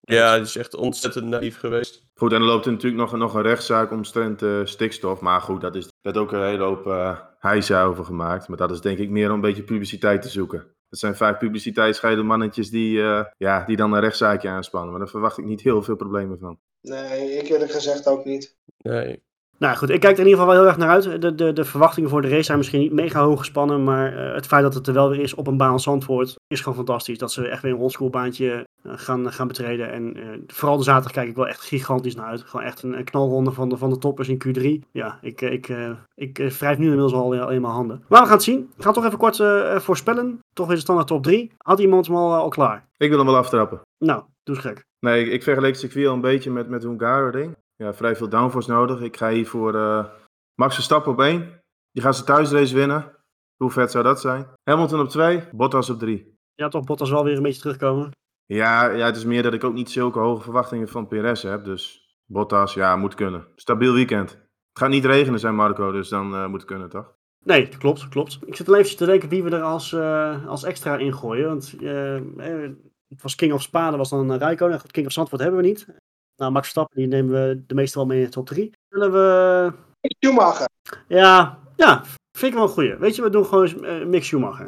Ja, 0.00 0.34
die 0.34 0.42
is 0.42 0.56
echt 0.56 0.74
ontzettend 0.74 1.26
naïef 1.26 1.58
geweest. 1.58 2.06
Goed, 2.14 2.32
en 2.32 2.38
dan 2.38 2.48
loopt 2.48 2.66
er 2.66 2.72
natuurlijk 2.72 3.00
nog, 3.00 3.16
nog 3.16 3.34
een 3.34 3.42
rechtszaak 3.42 3.90
omtrent 3.90 4.42
eh, 4.42 4.60
stikstof. 4.64 5.20
Maar 5.20 5.40
goed, 5.40 5.60
dat 5.60 5.74
is, 5.74 5.88
werd 6.00 6.16
ook 6.16 6.32
een 6.32 6.42
hele 6.44 6.64
hoop 6.64 6.86
uh, 6.86 7.18
heisa 7.38 7.84
over 7.84 8.04
gemaakt. 8.04 8.48
Maar 8.48 8.56
dat 8.56 8.70
is 8.70 8.80
denk 8.80 8.98
ik 8.98 9.10
meer 9.10 9.28
om 9.28 9.34
een 9.34 9.40
beetje 9.40 9.62
publiciteit 9.62 10.22
te 10.22 10.28
zoeken. 10.28 10.74
Dat 10.88 10.98
zijn 10.98 11.16
vaak 11.16 11.38
publiciteitsscheide 11.38 12.22
mannetjes 12.22 12.70
die, 12.70 13.02
eh, 13.02 13.24
ja, 13.36 13.64
die 13.64 13.76
dan 13.76 13.92
een 13.92 14.00
rechtszaakje 14.00 14.48
aanspannen. 14.48 14.90
Maar 14.90 15.00
daar 15.00 15.08
verwacht 15.08 15.38
ik 15.38 15.44
niet 15.44 15.60
heel 15.60 15.82
veel 15.82 15.96
problemen 15.96 16.38
van. 16.38 16.58
Nee, 16.82 17.32
ik 17.32 17.48
eerlijk 17.48 17.70
gezegd 17.70 18.06
ook 18.06 18.24
niet. 18.24 18.56
Nee. 18.78 19.22
Nou 19.60 19.76
goed, 19.76 19.90
ik 19.90 20.00
kijk 20.00 20.12
er 20.12 20.20
in 20.20 20.28
ieder 20.28 20.40
geval 20.40 20.54
wel 20.54 20.62
heel 20.62 20.72
erg 20.72 20.78
naar 20.78 20.88
uit. 20.88 21.22
De, 21.22 21.34
de, 21.34 21.52
de 21.52 21.64
verwachtingen 21.64 22.10
voor 22.10 22.22
de 22.22 22.28
race 22.28 22.42
zijn 22.42 22.58
misschien 22.58 22.80
niet 22.80 22.92
mega 22.92 23.22
hoog 23.22 23.38
gespannen. 23.38 23.84
Maar 23.84 24.16
eh, 24.16 24.34
het 24.34 24.46
feit 24.46 24.62
dat 24.62 24.74
het 24.74 24.86
er 24.86 24.94
wel 24.94 25.08
weer 25.08 25.20
is 25.20 25.34
op 25.34 25.46
een 25.46 25.56
baan 25.56 25.72
als 25.72 25.82
Zandvoort 25.82 26.36
is 26.46 26.60
gewoon 26.60 26.74
fantastisch. 26.74 27.18
Dat 27.18 27.32
ze 27.32 27.48
echt 27.48 27.62
weer 27.62 27.72
een 27.72 27.78
oldschoolbaantje 27.78 28.66
uh, 28.82 28.92
gaan, 28.96 29.32
gaan 29.32 29.46
betreden. 29.46 29.92
En 29.92 30.18
uh, 30.18 30.28
vooral 30.46 30.76
de 30.76 30.82
zaterdag 30.82 31.12
kijk 31.12 31.28
ik 31.28 31.36
wel 31.36 31.48
echt 31.48 31.60
gigantisch 31.60 32.14
naar 32.14 32.26
uit. 32.26 32.42
Gewoon 32.42 32.66
echt 32.66 32.82
een, 32.82 32.98
een 32.98 33.04
knalronde 33.04 33.52
van 33.52 33.68
de, 33.68 33.76
van 33.76 33.90
de 33.90 33.98
toppers 33.98 34.28
in 34.28 34.42
Q3. 34.46 34.88
Ja, 34.92 35.18
ik, 35.22 35.40
ik, 35.40 35.68
uh, 35.68 35.90
ik 36.14 36.38
wrijf 36.38 36.78
nu 36.78 36.84
inmiddels 36.84 37.12
al, 37.12 37.40
al 37.40 37.50
eenmaal 37.50 37.72
handen. 37.72 38.04
Maar 38.08 38.20
we 38.20 38.26
gaan 38.26 38.36
het 38.36 38.44
zien. 38.44 38.70
Ik 38.76 38.82
ga 38.82 38.90
toch 38.92 39.04
even 39.04 39.18
kort 39.18 39.38
uh, 39.38 39.78
voorspellen. 39.78 40.38
Toch 40.52 40.66
weer 40.66 40.76
de 40.76 40.82
standaard 40.82 41.08
top 41.08 41.22
3. 41.22 41.52
Had 41.58 41.80
iemand 41.80 42.06
hem 42.06 42.16
al, 42.16 42.34
al 42.34 42.48
klaar? 42.48 42.88
Ik 42.96 43.08
wil 43.08 43.18
hem 43.18 43.26
wel 43.26 43.36
aftrappen. 43.36 43.80
Nou, 43.98 44.22
doe 44.42 44.54
eens 44.54 44.64
gek. 44.64 44.88
Nee, 45.00 45.30
ik, 45.30 45.42
vergeleek 45.42 45.70
het 45.70 45.80
circuit 45.80 46.06
al 46.06 46.14
een 46.14 46.20
beetje 46.20 46.50
met, 46.50 46.68
met 46.68 46.82
Hungaroring. 46.82 47.56
Ja, 47.76 47.94
vrij 47.94 48.16
veel 48.16 48.28
downforce 48.28 48.70
nodig. 48.70 49.00
Ik 49.00 49.16
ga 49.16 49.30
hier 49.30 49.46
voor 49.46 49.74
uh, 49.74 50.04
Max 50.54 50.74
Verstappen 50.74 51.12
op 51.12 51.20
1. 51.20 51.62
Die 51.92 52.02
gaat 52.02 52.14
zijn 52.14 52.26
thuisrace 52.26 52.74
winnen. 52.74 53.18
Hoe 53.56 53.70
vet 53.70 53.90
zou 53.90 54.04
dat 54.04 54.20
zijn? 54.20 54.46
Hamilton 54.62 55.00
op 55.00 55.08
2, 55.08 55.42
Bottas 55.52 55.90
op 55.90 55.98
3. 55.98 56.38
Ja, 56.54 56.68
toch 56.68 56.84
Bottas 56.84 57.10
wel 57.10 57.24
weer 57.24 57.36
een 57.36 57.42
beetje 57.42 57.60
terugkomen. 57.60 58.10
Ja, 58.46 58.90
ja, 58.90 59.06
het 59.06 59.16
is 59.16 59.24
meer 59.24 59.42
dat 59.42 59.52
ik 59.52 59.64
ook 59.64 59.74
niet 59.74 59.90
zulke 59.90 60.18
hoge 60.18 60.42
verwachtingen 60.42 60.88
van 60.88 61.08
Perez 61.08 61.42
heb. 61.42 61.64
Dus 61.64 62.14
Bottas, 62.26 62.74
ja, 62.74 62.96
moet 62.96 63.14
kunnen. 63.14 63.46
Stabiel 63.54 63.92
weekend. 63.92 64.30
Het 64.30 64.78
gaat 64.78 64.88
niet 64.88 65.04
regenen, 65.04 65.40
zijn 65.40 65.54
Marco, 65.54 65.92
dus 65.92 66.08
dan 66.08 66.34
uh, 66.34 66.46
moet 66.46 66.60
het 66.60 66.70
kunnen, 66.70 66.88
toch? 66.88 67.14
Nee, 67.44 67.68
klopt, 67.68 68.08
klopt. 68.08 68.38
Ik 68.46 68.56
zit 68.56 68.68
alleen 68.68 68.80
even 68.80 68.96
te 68.96 69.06
denken 69.06 69.28
wie 69.28 69.42
we 69.42 69.50
er 69.50 69.62
als, 69.62 69.92
uh, 69.92 70.46
als 70.46 70.64
extra 70.64 70.96
in 70.96 71.14
gooien. 71.14 71.46
Want 71.46 71.74
uh, 71.80 72.20
het 73.10 73.22
was 73.22 73.34
King 73.34 73.52
of 73.52 73.62
Spa, 73.62 73.88
dat 73.88 73.98
was 73.98 74.08
dan 74.10 74.32
Rijkonen. 74.32 74.80
King 74.90 75.06
of 75.06 75.12
Zandvoort 75.12 75.42
hebben 75.42 75.60
we 75.60 75.66
niet. 75.66 75.86
Nou, 76.36 76.52
Max 76.52 76.64
Verstappen, 76.64 76.96
die 76.96 77.06
nemen 77.06 77.32
we 77.32 77.62
de 77.66 77.74
meeste 77.74 77.98
wel 77.98 78.06
mee 78.06 78.18
in 78.18 78.24
de 78.24 78.30
top 78.30 78.46
3. 78.46 78.70
Zullen 78.88 79.12
we... 79.12 79.72
Schumacher. 80.00 80.68
Ja, 81.08 81.58
ja, 81.76 82.04
vind 82.32 82.52
ik 82.52 82.58
wel 82.58 82.62
een 82.62 82.68
goeie. 82.68 82.96
Weet 82.96 83.16
je, 83.16 83.22
we 83.22 83.30
doen 83.30 83.46
gewoon 83.46 83.84
uh, 83.84 84.06
Mick 84.06 84.24
Schumacher. 84.24 84.66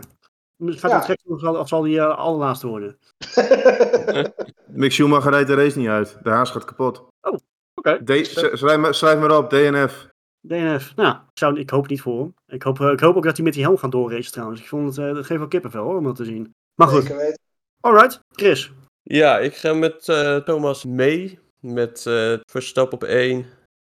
Gaat 0.59 0.91
ja. 0.91 0.97
het 0.97 1.05
gek 1.05 1.21
of 1.25 1.69
zal 1.69 1.83
die 1.83 1.97
uh, 1.97 2.19
allerlaatste 2.19 2.67
worden? 2.67 2.99
Mick 4.67 4.93
Schumacher 4.93 5.31
rijdt 5.31 5.49
de 5.49 5.55
race 5.55 5.79
niet 5.79 5.89
uit. 5.89 6.19
De 6.23 6.31
haas 6.31 6.51
gaat 6.51 6.65
kapot. 6.65 6.99
Oh, 6.99 7.07
oké. 7.75 7.99
Okay. 8.01 8.25
Schrijf, 8.25 8.95
schrijf 8.95 9.19
maar 9.19 9.37
op, 9.37 9.51
DNF. 9.51 10.09
DNF. 10.41 10.95
Nou, 10.97 11.15
ik, 11.15 11.39
zou, 11.39 11.59
ik 11.59 11.71
hoop 11.71 11.89
niet 11.89 12.01
voor 12.01 12.19
hem. 12.19 12.35
Ik 12.47 12.63
hoop, 12.63 12.81
ik 12.81 13.01
hoop 13.01 13.17
ook 13.17 13.25
dat 13.25 13.37
hij 13.37 13.45
met 13.45 13.55
die 13.55 13.63
helm 13.63 13.77
gaat 13.77 13.93
doorracen 13.93 14.33
trouwens. 14.33 14.61
Ik 14.61 14.69
vond 14.69 14.97
het, 14.97 15.07
uh, 15.07 15.15
dat 15.15 15.27
geeft 15.27 15.39
wel 15.39 15.49
kippenvel 15.49 15.85
hoor, 15.85 15.97
om 15.97 16.05
dat 16.05 16.17
te 16.17 16.25
zien. 16.25 16.55
Maar 16.75 16.89
goed. 16.89 17.15
Alright, 17.83 18.21
Chris. 18.31 18.71
Ja, 19.03 19.39
ik 19.39 19.57
ga 19.57 19.73
met 19.73 20.09
uh, 20.09 20.37
Thomas 20.37 20.85
mee. 20.85 21.39
Met 21.61 22.05
uh, 22.09 22.35
Verstappen 22.51 22.99
op 22.99 23.05
1, 23.05 23.47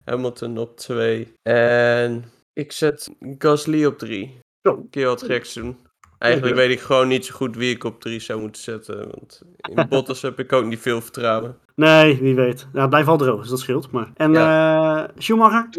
Hamilton 0.05 0.57
op 0.57 0.77
2. 0.77 1.33
En 1.41 2.23
ik 2.53 2.71
zet 2.71 3.09
Gasly 3.37 3.85
op 3.85 3.97
3. 3.97 4.39
Zo. 4.61 4.75
Een 4.75 4.89
keer 4.89 5.05
wat 5.05 5.23
geks 5.23 5.53
doen. 5.53 5.77
Eigenlijk 6.17 6.55
weet 6.55 6.69
ik 6.69 6.79
gewoon 6.79 7.07
niet 7.07 7.25
zo 7.25 7.35
goed 7.35 7.55
wie 7.55 7.75
ik 7.75 7.83
op 7.83 8.01
3 8.01 8.19
zou 8.19 8.41
moeten 8.41 8.61
zetten. 8.61 8.97
Want 8.97 9.41
in 9.57 9.85
Bottas 9.89 10.21
heb 10.21 10.39
ik 10.39 10.53
ook 10.53 10.65
niet 10.65 10.79
veel 10.79 11.01
vertrouwen. 11.01 11.57
Nee, 11.75 12.17
wie 12.17 12.35
weet. 12.35 12.67
Ja, 12.73 12.87
blijf 12.87 13.05
wel 13.05 13.17
droog, 13.17 13.41
dus 13.41 13.49
dat 13.49 13.59
scheelt. 13.59 13.91
Maar. 13.91 14.11
En 14.15 14.33
ja. 14.33 15.03
uh, 15.03 15.09
Schumacher? 15.17 15.69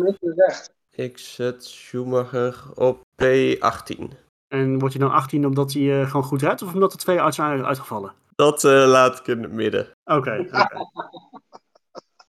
Ik 0.90 1.18
zet 1.18 1.64
Schumacher 1.64 2.62
op 2.74 3.02
P18. 3.22 4.23
En 4.48 4.78
wordt 4.78 4.94
hij 4.94 5.06
dan 5.06 5.14
18 5.14 5.46
omdat 5.46 5.72
hij 5.72 5.82
uh, 5.82 6.06
gewoon 6.06 6.24
goed 6.24 6.42
rijdt? 6.42 6.62
Of 6.62 6.74
omdat 6.74 6.92
er 6.92 6.98
twee 6.98 7.32
zijn 7.32 7.64
uitgevallen? 7.64 8.12
Dat 8.36 8.64
uh, 8.64 8.86
laat 8.86 9.18
ik 9.18 9.26
in 9.26 9.42
het 9.42 9.52
midden. 9.52 9.86
Oké. 10.04 10.18
Okay, 10.18 10.38
okay. 10.46 10.66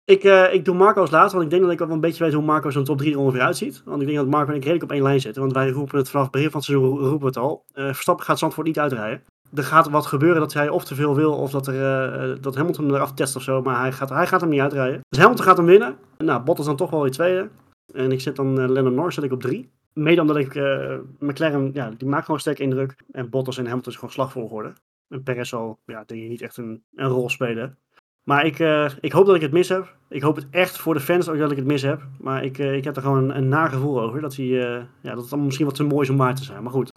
ik, 0.05 0.25
uh, 0.25 0.55
ik 0.55 0.65
doe 0.65 0.75
Marco 0.75 1.01
als 1.01 1.11
laatste, 1.11 1.37
want 1.37 1.45
ik 1.45 1.51
denk 1.51 1.63
dat 1.63 1.73
ik 1.73 1.79
wel 1.79 1.91
een 1.91 2.01
beetje 2.01 2.25
weet 2.25 2.33
hoe 2.33 2.43
Marco 2.43 2.71
zo'n 2.71 2.85
top 2.85 2.99
3 2.99 3.13
er 3.13 3.19
ongeveer 3.19 3.41
uitziet. 3.41 3.83
Want 3.85 4.01
ik 4.01 4.07
denk 4.07 4.19
dat 4.19 4.29
Marco 4.29 4.51
en 4.51 4.57
ik 4.57 4.63
redelijk 4.63 4.85
op 4.85 4.93
één 4.93 5.03
lijn 5.03 5.21
zitten. 5.21 5.43
Want 5.43 5.55
wij 5.55 5.71
roepen 5.71 5.99
het 5.99 6.11
vanaf 6.11 6.25
het 6.25 6.33
begin 6.33 6.51
van 6.51 6.61
het 6.61 6.69
seizoen 6.69 6.99
roepen 6.99 7.21
we 7.21 7.27
het 7.27 7.37
al. 7.37 7.65
Verstappen 7.73 8.25
gaat 8.25 8.39
Zandvoort 8.39 8.67
niet 8.67 8.79
uitrijden. 8.79 9.23
Er 9.55 9.65
gaat 9.65 9.89
wat 9.91 10.07
gebeuren 10.07 10.41
dat 10.41 10.53
hij 10.53 10.69
of 10.69 10.85
te 10.85 10.95
veel 10.95 11.15
wil 11.15 11.33
of 11.33 11.51
dat, 11.51 11.67
er, 11.67 12.41
dat 12.41 12.55
Hamilton 12.55 12.85
hem 12.85 12.95
eraf 12.95 13.13
test 13.13 13.37
of 13.37 13.43
zo. 13.43 13.63
Maar 13.63 13.81
hij 13.81 13.93
gaat, 13.93 14.09
hij 14.09 14.27
gaat 14.27 14.41
hem 14.41 14.51
niet 14.51 14.61
uitrijden. 14.61 15.01
Dus 15.09 15.19
Hamilton 15.19 15.45
gaat 15.45 15.57
hem 15.57 15.67
winnen. 15.67 15.97
Nou, 16.19 16.43
Bottas 16.43 16.67
dan 16.67 16.77
toch 16.77 16.91
wel 16.91 17.05
in 17.05 17.13
tweede. 17.13 17.49
En 17.95 18.13
ik 18.13 18.21
zet 18.21 18.37
dan 18.37 18.73
Lennon 18.73 18.95
Norris 18.95 19.15
zet 19.15 19.25
ik 19.25 19.33
op 19.33 19.41
drie. 19.41 19.71
Mede 19.99 20.21
omdat 20.21 20.37
ik 20.37 20.55
uh, 20.55 20.97
McLaren, 21.19 21.71
ja, 21.73 21.91
die 21.91 22.09
maakt 22.09 22.25
gewoon 22.25 22.41
sterk 22.41 22.59
indruk. 22.59 22.97
En 23.11 23.31
Bottas 23.31 23.59
en 23.59 23.67
Hamilton 23.67 23.93
is 23.93 23.99
gewoon 23.99 24.15
slagvolgorde. 24.15 24.73
En 25.09 25.23
Perez 25.23 25.49
zal, 25.49 25.79
ja, 25.87 26.05
denk 26.07 26.23
ik 26.23 26.29
niet 26.29 26.43
echt 26.43 26.57
een, 26.57 26.83
een 26.95 27.09
rol 27.09 27.29
spelen. 27.29 27.79
Maar 28.23 28.47
ik, 28.47 28.59
uh, 28.59 28.91
ik 29.01 29.13
hoop 29.13 29.27
dat 29.27 29.35
ik 29.35 29.41
het 29.41 29.53
mis 29.53 29.69
heb. 29.69 29.97
Ik 30.09 30.23
hoop 30.23 30.37
het 30.37 30.47
echt 30.51 30.79
voor 30.79 30.95
de 30.95 31.01
fans 31.01 31.29
ook 31.29 31.39
dat 31.39 31.51
ik 31.51 31.57
het 31.57 31.67
mis 31.67 31.83
heb. 31.83 32.03
Maar 32.19 32.45
ik, 32.45 32.59
uh, 32.59 32.75
ik 32.75 32.85
heb 32.85 32.97
er 32.97 33.03
gewoon 33.03 33.23
een, 33.23 33.37
een 33.37 33.49
naar 33.49 33.69
gevoel 33.69 34.01
over. 34.01 34.21
Dat, 34.21 34.37
hij, 34.37 34.47
ja, 34.47 34.87
dat 35.03 35.17
het 35.17 35.27
allemaal 35.27 35.45
misschien 35.45 35.67
wat 35.67 35.75
te 35.75 35.85
mooi 35.85 36.03
is 36.03 36.11
om 36.11 36.17
waar 36.17 36.35
te 36.35 36.45
zijn. 36.45 36.63
Maar 36.63 36.73
goed, 36.73 36.93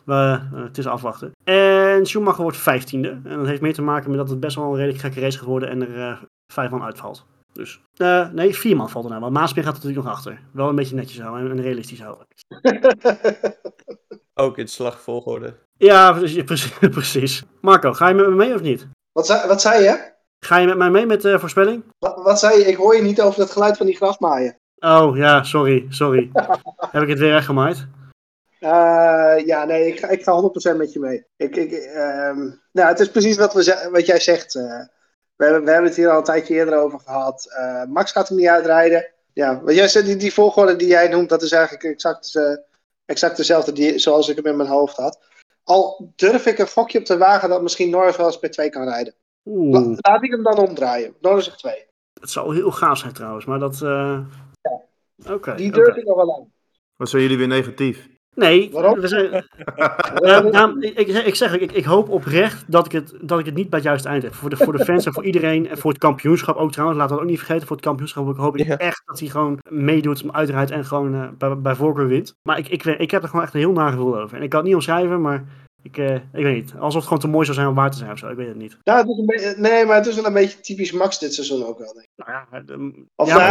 het 0.54 0.78
is 0.78 0.88
afwachten. 0.88 1.32
En 1.44 2.06
Schumacher 2.06 2.44
wordt 2.44 2.58
vijftiende. 2.58 3.10
En 3.24 3.38
dat 3.38 3.48
heeft 3.48 3.62
meer 3.62 3.74
te 3.74 3.82
maken 3.82 4.10
met 4.10 4.20
dat 4.20 4.30
het 4.30 4.40
best 4.40 4.56
wel 4.56 4.66
een 4.66 4.76
redelijk 4.76 5.00
gekke 5.00 5.20
race 5.20 5.40
geworden. 5.40 5.70
En 5.70 5.94
er 5.96 6.28
vijf 6.54 6.70
man 6.70 6.84
uitvalt. 6.84 7.28
Dus, 7.54 7.82
nee, 8.32 8.56
vier 8.56 8.76
man 8.76 8.90
valt 8.90 9.04
er 9.04 9.10
nou. 9.10 9.22
Want 9.22 9.34
Maaspin 9.34 9.64
gaat 9.64 9.72
er 9.72 9.80
natuurlijk 9.80 10.08
nog 10.08 10.16
achter. 10.16 10.42
Wel 10.52 10.70
een 10.70 10.76
beetje 10.76 10.96
netjes 10.96 11.22
houden 11.22 11.52
en 11.52 11.62
realistisch 11.62 12.02
houden. 12.02 12.28
Ook 14.34 14.58
in 14.58 14.68
slagvolgorde. 14.68 15.56
Ja, 15.78 16.12
precies, 16.46 16.78
precies. 16.80 17.44
Marco, 17.62 17.94
ga 17.94 18.08
je 18.08 18.14
met 18.14 18.30
me 18.30 18.36
mee 18.36 18.54
of 18.54 18.62
niet? 18.62 18.88
Wat 19.12 19.26
zei, 19.26 19.48
wat 19.48 19.62
zei 19.62 19.84
je? 19.84 20.18
Ga 20.40 20.58
je 20.58 20.68
met 20.68 20.78
mij 20.78 20.90
mee 20.90 21.06
met 21.06 21.22
de 21.22 21.30
uh, 21.30 21.40
voorspelling? 21.40 21.84
Wat, 21.98 22.24
wat, 22.24 22.40
zei 22.40 22.60
je? 22.60 22.66
Ik 22.66 22.76
hoor 22.76 22.96
je 22.96 23.02
niet 23.02 23.22
over 23.22 23.42
het 23.42 23.52
geluid 23.52 23.78
van 23.78 23.86
die 23.86 23.96
grasmaaien. 23.96 24.56
Oh, 24.80 25.18
ja, 25.18 25.44
sorry, 25.44 25.86
sorry. 25.90 26.30
Heb 26.92 27.04
ik 27.04 27.10
het 27.10 27.20
weer 27.20 27.36
echt 27.36 27.46
gemaaid? 27.46 27.88
Uh, 28.60 29.46
ja, 29.46 29.66
nee, 29.66 29.88
ik 29.88 30.00
ga, 30.00 30.08
ik 30.08 30.24
ga 30.24 30.52
100% 30.74 30.78
met 30.78 30.94
je 30.94 31.00
mee. 31.00 31.26
Ik, 31.36 31.56
ik, 31.56 31.72
uh, 31.72 32.54
nou, 32.72 32.88
het 32.88 33.00
is 33.00 33.12
precies 33.12 33.38
wat, 33.38 33.54
we, 33.54 33.90
wat 33.92 34.06
jij 34.06 34.20
zegt. 34.20 34.60
We, 35.40 35.46
hebben, 35.46 35.64
we 35.64 35.70
hebben 35.72 35.88
het 35.90 35.98
hier 35.98 36.10
al 36.10 36.18
een 36.18 36.24
tijdje 36.24 36.54
eerder 36.54 36.78
over 36.80 37.00
gehad. 37.00 37.48
Uh, 37.60 37.84
Max 37.86 38.12
gaat 38.12 38.28
hem 38.28 38.38
niet 38.38 38.48
uitrijden. 38.48 39.08
Ja, 39.34 39.62
wat 39.62 39.76
jij 39.76 39.88
zegt, 39.88 40.06
die, 40.06 40.16
die 40.16 40.34
volgorde 40.34 40.76
die 40.76 40.88
jij 40.88 41.08
noemt, 41.08 41.30
dat 41.30 41.42
is 41.42 41.52
eigenlijk 41.52 41.84
exact, 41.84 42.36
uh, 42.36 42.58
exact 43.06 43.38
dezelfde 43.38 43.72
die, 43.72 44.00
zoals 44.00 44.30
ik 44.30 44.36
hem 44.36 44.46
in 44.46 44.56
mijn 44.58 44.70
hoofd 44.70 44.96
had. 44.98 45.20
Al 45.64 46.12
durf 46.16 46.46
ik 46.46 46.58
een 46.60 46.68
gokje 46.68 47.00
op 47.00 47.06
te 47.06 47.18
wagen 47.18 47.50
dat 47.50 47.62
misschien 47.62 47.90
Norris 47.90 48.18
wel 48.18 48.26
eens 48.26 48.38
P2 48.38 48.70
kan 48.70 48.84
rijden. 48.84 49.14
La- 49.44 49.96
Laat 49.98 50.24
ik 50.24 50.32
hem 50.32 50.44
dan 50.44 50.58
omdraaien. 50.58 51.16
Norris 51.22 51.46
zegt 51.46 51.58
2. 51.60 51.86
het 52.22 52.30
zou 52.30 52.56
heel 52.56 52.72
gaaf 52.72 52.98
zijn 52.98 53.14
trouwens, 53.14 53.46
maar 53.46 53.60
dat... 53.60 53.82
eh, 53.82 54.20
Oké, 55.32 55.56
Die 55.56 55.72
durf 55.72 55.96
ik 55.96 56.06
nog 56.06 56.16
wel 56.16 56.36
aan. 56.36 56.52
Wat 56.96 57.10
zijn 57.10 57.22
jullie 57.22 57.38
weer 57.38 57.48
negatief? 57.48 58.08
Nee, 58.40 58.70
Waarom? 58.72 59.00
we 59.00 59.08
zijn, 59.08 59.46
Ja, 60.16 60.40
nou, 60.42 60.80
ik, 60.80 60.98
ik, 60.98 61.08
ik 61.08 61.36
zeg, 61.36 61.58
ik, 61.58 61.72
ik 61.72 61.84
hoop 61.86 62.10
oprecht 62.10 62.64
dat 62.68 62.86
ik, 62.86 62.92
het, 62.92 63.14
dat 63.22 63.40
ik 63.40 63.46
het 63.46 63.56
niet 63.56 63.70
bij 63.70 63.80
het 63.80 63.88
juiste 63.88 64.08
eind 64.10 64.24
heb. 64.24 64.34
Voor 64.34 64.50
de, 64.50 64.58
voor 64.58 64.78
de 64.78 64.84
fans 64.86 65.06
en 65.06 65.14
voor 65.14 65.24
iedereen. 65.24 65.70
En 65.70 65.78
voor 65.78 65.92
het 65.92 66.00
kampioenschap 66.00 66.56
ook 66.56 66.72
trouwens. 66.72 67.00
Laten 67.00 67.16
we 67.16 67.22
dat 67.22 67.30
ook 67.30 67.36
niet 67.36 67.46
vergeten. 67.46 67.68
Voor 67.68 67.76
het 67.76 67.86
kampioenschap 67.86 68.38
hoop 68.38 68.58
ik 68.58 68.68
Ja. 68.68 68.78
echt 68.78 69.02
dat 69.06 69.20
hij 69.20 69.28
gewoon 69.30 69.58
meedoet, 69.70 70.24
uitrijdt 70.32 70.72
en 70.72 70.86
gewoon 70.86 71.14
eh, 71.14 71.28
bij, 71.38 71.58
bij 71.58 71.76
voorkeur 71.76 72.08
wint. 72.08 72.36
Maar 72.44 72.58
ik, 72.58 72.68
ik, 72.68 72.84
weet- 72.84 73.00
ik 73.00 73.12
heb 73.12 73.22
er 73.24 73.30
gewoon 73.30 73.44
echt 73.46 73.54
een 73.54 73.60
heel 73.60 73.72
naar 73.72 73.92
gevoel 73.92 74.20
over. 74.20 74.38
En 74.38 74.44
ik 74.44 74.50
kan 74.50 74.60
het 74.60 74.68
niet 74.68 74.76
omschrijven, 74.78 75.22
maar 75.22 75.44
ik, 75.82 75.98
eh, 75.98 76.16
ik 76.16 76.22
weet 76.32 76.56
niet. 76.56 76.74
Alsof 76.74 76.94
het 76.94 77.04
gewoon 77.04 77.20
te 77.20 77.28
mooi 77.28 77.46
zou 77.46 77.58
zijn 77.58 77.70
om 77.70 77.76
waar 77.76 77.92
te 77.92 77.98
zijn 77.98 78.12
of 78.12 78.18
zo. 78.18 78.28
Ik 78.30 78.36
weet 78.38 78.48
het 78.48 78.58
niet. 78.58 78.78
Nou, 78.84 79.00
het 79.00 79.10
is 79.10 79.18
een 79.18 79.26
beetje, 79.26 79.56
nee, 79.58 79.86
maar 79.86 79.96
het 79.96 80.06
is 80.06 80.16
wel 80.16 80.26
een 80.26 80.34
beetje 80.34 80.60
typisch 80.60 80.92
Max 80.92 81.20
dit 81.20 81.34
seizoen 81.34 81.66
ook 81.66 81.78
wel. 81.78 81.94
Denk 81.94 82.06
ik. 82.16 82.26
Nou 82.26 82.32
ja, 82.52 82.60
de- 82.60 83.06
Of 83.16 83.28
ja, 83.28 83.38
nou 83.38 83.50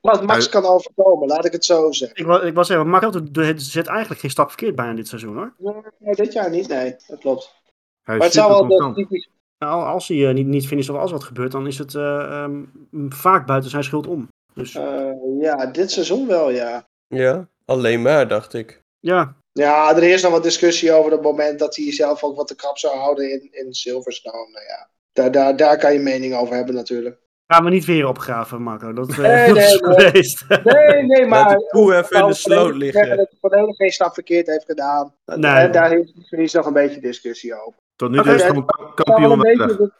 maar- 0.00 0.16
ja, 0.18 0.22
Max 0.22 0.48
kan 0.48 0.64
overkomen, 0.64 1.28
laat 1.28 1.44
ik 1.44 1.52
het 1.52 1.64
zo 1.64 1.92
zeggen. 1.92 2.26
ik, 2.34 2.42
ik 2.42 2.54
was 2.54 2.66
zeggen, 2.66 2.88
Max 2.88 3.16
zet 3.56 3.86
eigenlijk 3.86 4.20
geen 4.20 4.30
stap 4.30 4.48
verkeerd 4.48 4.74
bijna 4.76 4.94
dit 4.94 5.08
seizoen 5.08 5.36
hoor. 5.36 5.52
Nee, 5.98 6.14
dit 6.14 6.32
jaar 6.32 6.50
niet, 6.50 6.68
nee, 6.68 6.96
dat 7.06 7.18
klopt. 7.18 7.60
Hij 8.02 8.16
Maar 8.16 8.24
het 8.26 8.34
zou 8.34 8.66
wel 8.68 8.92
typisch. 8.92 9.28
Nou, 9.58 9.84
als 9.84 10.08
hij 10.08 10.28
eh, 10.28 10.34
niet, 10.34 10.46
niet 10.46 10.66
finisht 10.66 10.90
of 10.90 10.96
als 10.96 11.10
wat 11.10 11.24
gebeurt, 11.24 11.52
dan 11.52 11.66
is 11.66 11.78
het 11.78 11.94
eh, 11.94 12.42
ehm, 12.42 12.62
vaak 13.08 13.46
buiten 13.46 13.70
zijn 13.70 13.84
schuld 13.84 14.06
om. 14.06 14.28
Dus 14.54 14.74
eh, 14.74 15.10
ja, 15.40 15.66
dit 15.66 15.90
seizoen 15.90 16.26
wel, 16.26 16.50
ja. 16.50 16.86
Ja, 17.08 17.48
alleen 17.64 18.02
maar, 18.02 18.28
dacht 18.28 18.54
ik. 18.54 18.80
ja, 19.00 19.34
Ja, 19.52 19.96
er 19.96 20.02
is 20.02 20.22
nog 20.22 20.32
wat 20.32 20.42
discussie 20.42 20.92
over 20.92 21.12
het 21.12 21.22
moment 21.22 21.58
dat 21.58 21.76
hij 21.76 21.92
zelf 21.92 22.22
ook 22.22 22.36
wat 22.36 22.46
te 22.48 22.56
krap 22.56 22.78
zou 22.78 22.96
houden 22.96 23.30
in, 23.32 23.48
in 23.52 23.74
Silverstone. 23.74 24.50
Nou 24.50 24.64
ja, 24.64 24.88
daar, 25.12 25.30
daar, 25.30 25.56
daar 25.56 25.78
kan 25.78 25.92
je 25.92 25.98
mening 25.98 26.34
over 26.34 26.54
hebben 26.54 26.74
natuurlijk. 26.74 27.20
Gaan 27.46 27.64
we 27.64 27.70
niet 27.70 27.84
weer 27.84 28.06
opgraven, 28.06 28.62
Marco. 28.62 28.92
Dat, 28.92 29.10
eh, 29.10 29.16
Nee, 29.18 29.46
dat 29.52 29.56
nee, 29.56 29.64
is 29.64 29.80
nee. 29.80 29.94
geweest. 29.94 30.44
Nee, 30.64 31.02
nee, 31.02 31.26
maar... 31.26 31.48
Laat 31.48 31.58
de 31.58 31.68
koe 31.68 31.96
even 31.96 32.20
in 32.20 32.26
de 32.26 32.34
sloot 32.34 32.74
liggen. 32.74 33.00
zeggen 33.00 33.16
Dat 33.16 33.28
hij 33.30 33.38
volledig 33.40 33.76
geen 33.76 33.90
stap 33.92 34.14
verkeerd 34.14 34.46
heeft 34.46 34.64
gedaan. 34.64 35.14
Nee. 35.24 35.52
En 35.52 35.72
daar 35.72 35.92
is 35.92 36.12
er 36.30 36.38
is 36.38 36.52
nog 36.52 36.66
een 36.66 36.72
beetje 36.72 37.00
discussie 37.00 37.54
over. 37.54 37.80
Tot 37.96 38.10
nu 38.10 38.22
toe 38.22 38.34
is 38.34 38.42
het 38.42 38.64
kampioen 38.94 39.30
een 39.30 39.38
beetje- 39.38 39.92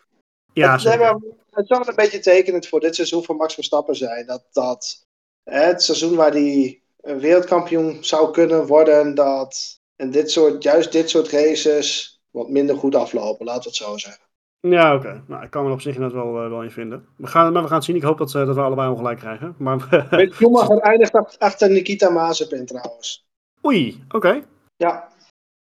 ja, 0.53 0.73
het, 0.77 0.85
maar 0.99 1.15
het 1.51 1.67
zal 1.67 1.79
wel 1.79 1.89
een 1.89 1.95
beetje 1.95 2.19
tekenend 2.19 2.67
voor 2.69 2.81
dit 2.81 2.95
seizoen 2.95 3.25
van 3.25 3.37
Max 3.37 3.55
Verstappen 3.55 3.97
zijn. 3.97 4.27
Dat, 4.27 4.47
dat 4.53 5.07
hè, 5.51 5.61
het 5.61 5.83
seizoen 5.83 6.17
waar 6.17 6.31
hij 6.31 6.82
een 7.03 7.19
wereldkampioen 7.19 8.05
zou 8.05 8.31
kunnen 8.33 8.67
worden, 8.67 9.15
dat 9.15 9.81
en 9.97 10.11
dit 10.11 10.31
soort, 10.31 10.63
juist 10.63 10.93
dit 10.93 11.11
soort 11.11 11.29
races 11.31 12.21
wat 12.31 12.49
minder 12.49 12.77
goed 12.77 12.95
aflopen, 12.95 13.47
laten 13.47 13.63
we 13.63 13.69
het 13.69 13.77
zo 13.77 13.97
zeggen. 13.99 14.23
Ja, 14.61 14.95
oké. 14.95 15.25
Nou, 15.27 15.43
ik 15.45 15.51
kan 15.51 15.63
me 15.63 15.69
er 15.69 15.75
op 15.75 15.81
zich 15.81 15.95
inderdaad 15.95 16.23
wel, 16.23 16.43
eh, 16.45 16.49
wel 16.51 16.63
in 16.63 16.71
vinden. 16.71 17.07
We 17.17 17.27
gaan, 17.27 17.53
maar 17.53 17.63
we 17.63 17.69
gaan 17.69 17.77
het 17.77 17.87
zien. 17.87 17.97
Ik 17.97 18.03
hoop 18.03 18.19
dat, 18.19 18.35
eh, 18.35 18.47
dat 18.47 18.55
we 18.55 18.61
allebei 18.61 18.91
ongelijk 18.91 19.19
krijgen. 19.19 19.55
Maar, 19.59 19.89
Weet 20.11 20.35
Schumacher 20.35 20.79
eindigt 20.79 21.13
ach- 21.13 21.39
achter 21.39 21.71
Nikita 21.71 22.11
Mazepin 22.11 22.67
trouwens. 22.67 23.27
Oei, 23.67 24.05
oké. 24.09 24.43
Ja, 24.77 25.09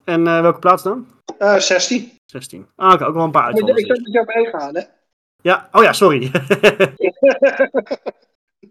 En 0.04 0.26
eh, 0.26 0.40
welke 0.40 0.58
plaats 0.58 0.82
dan? 0.82 1.06
eh 1.38 1.56
16. 1.56 2.12
16. 2.26 2.66
Ah, 2.76 2.92
oké. 2.92 3.04
Ook 3.04 3.14
wel 3.14 3.24
een 3.24 3.30
paar 3.30 3.48
Ik 3.50 3.54
uitvallers. 3.54 3.80
ik 3.80 3.86
denk 3.86 4.04
dat 4.04 4.12
je 4.12 4.20
op 4.20 4.28
één 4.28 4.46
gaan, 4.46 4.76
hè? 4.76 4.82
Ja, 5.42 5.68
oh 5.72 5.82
ja, 5.82 5.92
sorry. 5.92 6.30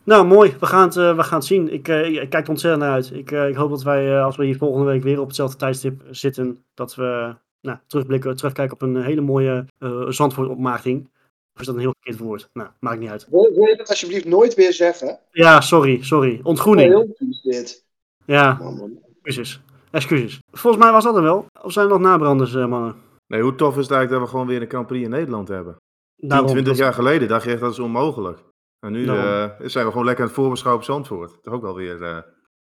nou, 0.04 0.26
mooi. 0.28 0.56
We 0.60 0.66
gaan 0.66 0.82
het, 0.88 0.96
eh, 0.98 1.16
we 1.16 1.24
gaan 1.24 1.38
het 1.38 1.48
zien. 1.48 1.74
Ik, 1.74 1.88
eh, 1.88 2.22
ik 2.22 2.30
kijk 2.30 2.44
er 2.44 2.50
ontzettend 2.50 2.84
naar 2.84 2.92
uit. 2.94 3.12
Ik, 3.14 3.32
eh, 3.32 3.48
ik 3.50 3.56
hoop 3.56 3.70
dat 3.70 3.84
wij, 3.84 4.16
eh, 4.16 4.24
als 4.24 4.36
we 4.36 4.46
hier 4.46 4.58
volgende 4.58 4.86
week 4.86 5.04
weer 5.04 5.20
op 5.20 5.28
hetzelfde 5.28 5.58
tijdstip 5.58 6.02
zitten, 6.10 6.64
dat 6.74 6.96
we 6.96 7.36
nou, 7.62 7.78
terugblikken, 7.88 8.36
terugkijken 8.36 8.74
op 8.74 8.82
een 8.82 9.04
hele 9.04 9.22
mooie 9.22 9.66
uh, 9.80 10.10
Zandvoort-opmaking. 10.10 11.10
Of 11.54 11.60
is 11.62 11.66
dat 11.66 11.76
een 11.76 11.82
heel 11.82 11.94
verkeerd 12.02 12.24
woord? 12.28 12.50
Nou, 12.54 12.70
maakt 12.80 13.00
niet 13.00 13.10
uit. 13.10 13.28
Wil, 13.30 13.52
wil 13.56 13.66
je 13.68 13.76
dat 13.78 13.90
alsjeblieft 13.90 14.26
nooit 14.26 14.54
weer 14.54 14.74
zeggen? 14.74 15.20
Ja, 15.32 15.62
sorry, 15.62 16.04
sorry. 16.04 16.40
Ontgroening. 16.44 16.90
Heel 16.90 17.14
vies 17.18 17.42
dit. 17.42 17.86
Ja, 18.26 18.58
man. 18.62 19.00
excuses. 19.24 19.62
Excuses. 19.92 20.40
Volgens 20.52 20.84
mij 20.84 20.92
was 20.92 21.04
dat 21.04 21.16
er 21.16 21.22
wel. 21.22 21.46
Of 21.62 21.72
zijn 21.72 21.86
er 21.86 21.92
nog 21.92 22.02
nabranders, 22.02 22.54
mannen? 22.54 22.96
Nee, 23.28 23.42
hoe 23.42 23.56
tof 23.56 23.76
is 23.78 23.82
het 23.84 23.92
eigenlijk 23.92 24.12
dat 24.12 24.22
we 24.22 24.28
gewoon 24.28 24.48
weer 24.48 24.62
een 24.62 24.70
Grand 24.70 24.88
Prix 24.88 25.04
in 25.04 25.10
Nederland 25.10 25.48
hebben? 25.48 25.76
10, 26.16 26.30
Daarom, 26.30 26.48
20 26.50 26.68
dat- 26.74 26.82
jaar 26.84 26.94
geleden 26.94 27.28
dacht 27.28 27.44
je 27.44 27.52
echt 27.52 27.60
dat 27.60 27.72
is 27.72 27.80
onmogelijk. 27.80 28.40
En 28.80 28.92
nu 28.92 29.06
Daarom. 29.06 29.52
eh, 29.60 29.68
zijn 29.68 29.86
we 29.86 29.92
gewoon 29.92 30.06
lekker 30.06 30.24
aan 30.24 30.30
het 30.30 30.40
voorbeschouwen 30.40 30.84
op 30.84 30.90
Zandvoort. 30.90 31.44
Toch 31.44 31.54
ook 31.54 31.62
wel 31.62 31.76
weer 31.76 32.04
eh, 32.04 32.18